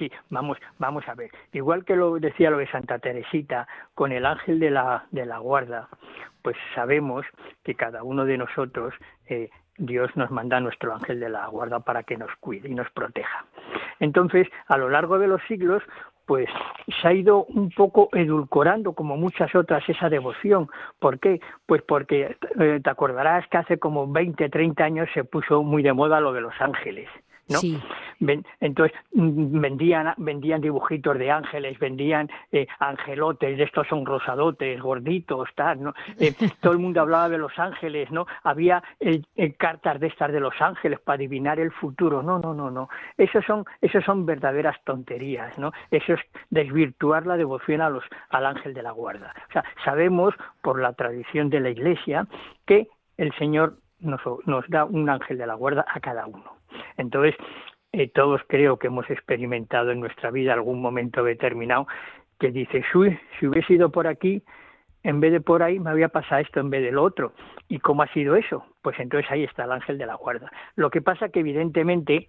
Sí, 0.00 0.10
vamos, 0.30 0.56
vamos 0.78 1.06
a 1.08 1.14
ver. 1.14 1.30
Igual 1.52 1.84
que 1.84 1.94
lo 1.94 2.18
decía 2.18 2.50
lo 2.50 2.56
de 2.56 2.66
Santa 2.68 2.98
Teresita 2.98 3.68
con 3.94 4.12
el 4.12 4.24
ángel 4.24 4.58
de 4.58 4.70
la, 4.70 5.04
de 5.10 5.26
la 5.26 5.36
guarda, 5.40 5.90
pues 6.40 6.56
sabemos 6.74 7.26
que 7.64 7.74
cada 7.74 8.02
uno 8.02 8.24
de 8.24 8.38
nosotros 8.38 8.94
eh, 9.26 9.50
Dios 9.76 10.10
nos 10.16 10.30
manda 10.30 10.56
a 10.56 10.60
nuestro 10.60 10.94
ángel 10.94 11.20
de 11.20 11.28
la 11.28 11.46
guarda 11.48 11.80
para 11.80 12.02
que 12.02 12.16
nos 12.16 12.34
cuide 12.40 12.70
y 12.70 12.74
nos 12.74 12.90
proteja. 12.92 13.44
Entonces, 13.98 14.48
a 14.68 14.78
lo 14.78 14.88
largo 14.88 15.18
de 15.18 15.28
los 15.28 15.42
siglos, 15.42 15.82
pues 16.24 16.48
se 17.02 17.06
ha 17.06 17.12
ido 17.12 17.44
un 17.44 17.68
poco 17.68 18.08
edulcorando, 18.14 18.94
como 18.94 19.18
muchas 19.18 19.54
otras, 19.54 19.86
esa 19.86 20.08
devoción. 20.08 20.70
¿Por 20.98 21.18
qué? 21.18 21.42
Pues 21.66 21.82
porque 21.82 22.38
eh, 22.58 22.80
te 22.82 22.88
acordarás 22.88 23.46
que 23.48 23.58
hace 23.58 23.78
como 23.78 24.10
20, 24.10 24.48
30 24.48 24.82
años 24.82 25.10
se 25.12 25.24
puso 25.24 25.62
muy 25.62 25.82
de 25.82 25.92
moda 25.92 26.20
lo 26.20 26.32
de 26.32 26.40
los 26.40 26.58
ángeles. 26.58 27.10
Sí. 27.58 27.80
entonces 28.60 28.96
mm, 29.12 29.60
vendían, 29.60 30.14
vendían 30.18 30.60
dibujitos 30.60 31.18
de 31.18 31.30
ángeles, 31.30 31.78
vendían 31.78 32.30
eh, 32.52 32.66
angelotes, 32.78 33.56
de 33.56 33.64
estos 33.64 33.86
son 33.88 34.06
rosadotes, 34.06 34.80
gorditos, 34.80 35.48
tal, 35.54 35.82
¿no? 35.82 35.94
Eh, 36.18 36.32
todo 36.60 36.72
el 36.72 36.78
mundo 36.78 37.00
hablaba 37.00 37.28
de 37.28 37.38
los 37.38 37.58
ángeles, 37.58 38.10
¿no? 38.10 38.26
Había 38.44 38.82
eh, 39.00 39.22
cartas 39.56 39.98
de 40.00 40.08
estas 40.08 40.32
de 40.32 40.40
los 40.40 40.54
ángeles 40.60 41.00
para 41.00 41.16
adivinar 41.16 41.58
el 41.58 41.72
futuro. 41.72 42.22
No, 42.22 42.38
no, 42.38 42.54
no, 42.54 42.70
no. 42.70 42.88
Esos 43.16 43.44
son, 43.44 43.64
son 44.04 44.26
verdaderas 44.26 44.76
tonterías, 44.84 45.56
¿no? 45.58 45.72
Eso 45.90 46.14
es 46.14 46.20
desvirtuar 46.50 47.26
la 47.26 47.36
devoción 47.36 47.80
a 47.80 47.90
los, 47.90 48.04
al 48.28 48.46
ángel 48.46 48.74
de 48.74 48.82
la 48.82 48.92
guarda. 48.92 49.34
O 49.48 49.52
sea, 49.52 49.64
sabemos 49.84 50.34
por 50.62 50.80
la 50.80 50.92
tradición 50.92 51.50
de 51.50 51.60
la 51.60 51.70
Iglesia 51.70 52.26
que 52.66 52.88
el 53.16 53.32
Señor 53.34 53.76
nos, 54.00 54.20
nos 54.46 54.68
da 54.68 54.84
un 54.84 55.08
ángel 55.08 55.38
de 55.38 55.46
la 55.46 55.54
guarda 55.54 55.84
a 55.88 56.00
cada 56.00 56.26
uno. 56.26 56.59
Entonces, 57.00 57.34
eh, 57.92 58.08
todos 58.08 58.40
creo 58.46 58.78
que 58.78 58.86
hemos 58.86 59.08
experimentado 59.10 59.90
en 59.90 60.00
nuestra 60.00 60.30
vida 60.30 60.52
algún 60.52 60.80
momento 60.80 61.24
determinado 61.24 61.86
que 62.38 62.50
dices, 62.50 62.84
uy, 62.94 63.18
si 63.38 63.46
hubiese 63.46 63.74
ido 63.74 63.90
por 63.90 64.06
aquí, 64.06 64.42
en 65.02 65.20
vez 65.20 65.32
de 65.32 65.40
por 65.40 65.62
ahí 65.62 65.78
me 65.78 65.90
había 65.90 66.08
pasado 66.08 66.40
esto 66.40 66.60
en 66.60 66.70
vez 66.70 66.82
de 66.82 66.92
lo 66.92 67.02
otro. 67.02 67.32
¿Y 67.68 67.78
cómo 67.78 68.02
ha 68.02 68.12
sido 68.12 68.36
eso? 68.36 68.64
Pues 68.82 68.98
entonces 68.98 69.30
ahí 69.30 69.44
está 69.44 69.64
el 69.64 69.72
ángel 69.72 69.98
de 69.98 70.06
la 70.06 70.14
guarda. 70.14 70.50
Lo 70.76 70.90
que 70.90 71.00
pasa 71.00 71.30
que 71.30 71.40
evidentemente 71.40 72.28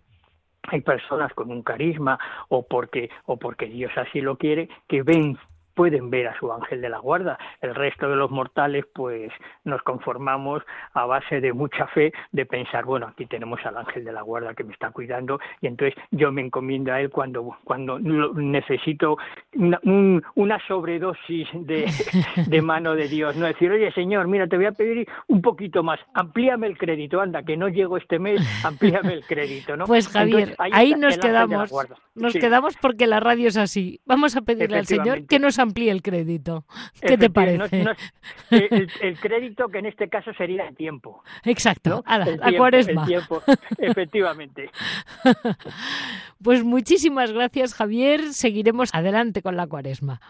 hay 0.64 0.82
personas 0.82 1.34
con 1.34 1.52
un 1.52 1.64
carisma 1.64 2.20
o 2.50 2.66
porque 2.68 3.10
o 3.26 3.38
porque 3.38 3.66
Dios 3.66 3.92
así 3.98 4.22
lo 4.22 4.38
quiere 4.38 4.70
que 4.88 5.04
ven 5.04 5.38
pueden 5.82 6.12
ver 6.12 6.28
a 6.28 6.38
su 6.38 6.54
ángel 6.54 6.80
de 6.80 6.90
la 6.90 7.00
guarda. 7.00 7.40
El 7.60 7.74
resto 7.74 8.08
de 8.08 8.16
los 8.16 8.30
mortales, 8.30 8.86
pues 8.94 9.32
nos 9.64 9.82
conformamos 9.82 10.62
a 10.94 11.08
base 11.08 11.42
de 11.42 11.54
mucha 11.54 11.88
fe, 11.88 12.14
de 12.32 12.46
pensar, 12.46 12.86
bueno, 12.86 13.08
aquí 13.08 13.26
tenemos 13.26 13.66
al 13.66 13.78
ángel 13.78 14.06
de 14.06 14.12
la 14.12 14.22
guarda 14.22 14.54
que 14.54 14.64
me 14.64 14.74
está 14.74 14.92
cuidando 14.92 15.40
y 15.60 15.66
entonces 15.66 16.00
yo 16.12 16.32
me 16.32 16.44
encomiendo 16.44 16.94
a 16.94 17.02
él 17.02 17.10
cuando, 17.10 17.58
cuando 17.64 17.98
necesito 17.98 19.18
una, 19.54 20.60
sobredosis 20.68 21.48
de, 21.54 21.90
de, 22.48 22.62
mano 22.62 22.94
de 22.94 23.08
Dios. 23.08 23.36
No 23.36 23.48
decir, 23.48 23.72
oye, 23.72 23.92
Señor, 23.94 24.28
mira, 24.28 24.46
te 24.46 24.58
voy 24.58 24.68
a 24.68 24.74
pedir 24.74 25.10
un 25.30 25.42
poquito 25.42 25.82
más, 25.82 26.00
amplíame 26.14 26.68
el 26.68 26.78
crédito, 26.78 27.22
anda, 27.22 27.42
que 27.42 27.58
no 27.58 27.70
llego 27.70 27.98
este 27.98 28.20
mes, 28.20 28.40
amplíame 28.64 29.14
el 29.14 29.26
crédito, 29.26 29.76
¿no? 29.76 29.86
Pues 29.86 30.08
Javier, 30.10 30.54
ahí, 30.60 30.94
nos 30.94 31.18
quedamos. 31.18 31.74
Nos 32.14 32.34
quedamos 32.34 32.76
porque 32.80 33.08
la 33.08 33.20
radio 33.20 33.48
es 33.48 33.58
así. 33.58 34.02
Vamos 34.06 34.36
a 34.36 34.42
pedirle 34.42 34.78
al 34.78 34.86
Señor 34.86 35.26
que 35.26 35.40
nos 35.40 35.58
amplíe 35.58 35.71
el 35.76 36.02
crédito. 36.02 36.66
¿Qué 37.02 37.18
te 37.18 37.30
parece? 37.30 37.86
el, 38.50 39.20
crédito 39.20 39.68
que 39.70 39.80
en 39.80 39.86
este 39.88 40.10
caso 40.10 40.34
sería 40.34 40.68
el 40.68 40.76
tiempo. 40.76 41.24
Exacto, 41.44 42.04
a 42.06 42.20
la, 42.20 42.58
cuaresma. 42.58 43.02
El 43.02 43.08
tiempo, 43.08 43.42
efectivamente. 43.78 44.70
pues 46.44 46.64
muchísimas 46.64 47.32
gracias, 47.32 47.74
Javier. 47.74 48.34
Seguiremos 48.34 48.94
adelante 48.94 49.42
con 49.42 49.58
la 49.58 49.68
cuaresma. 49.68 50.22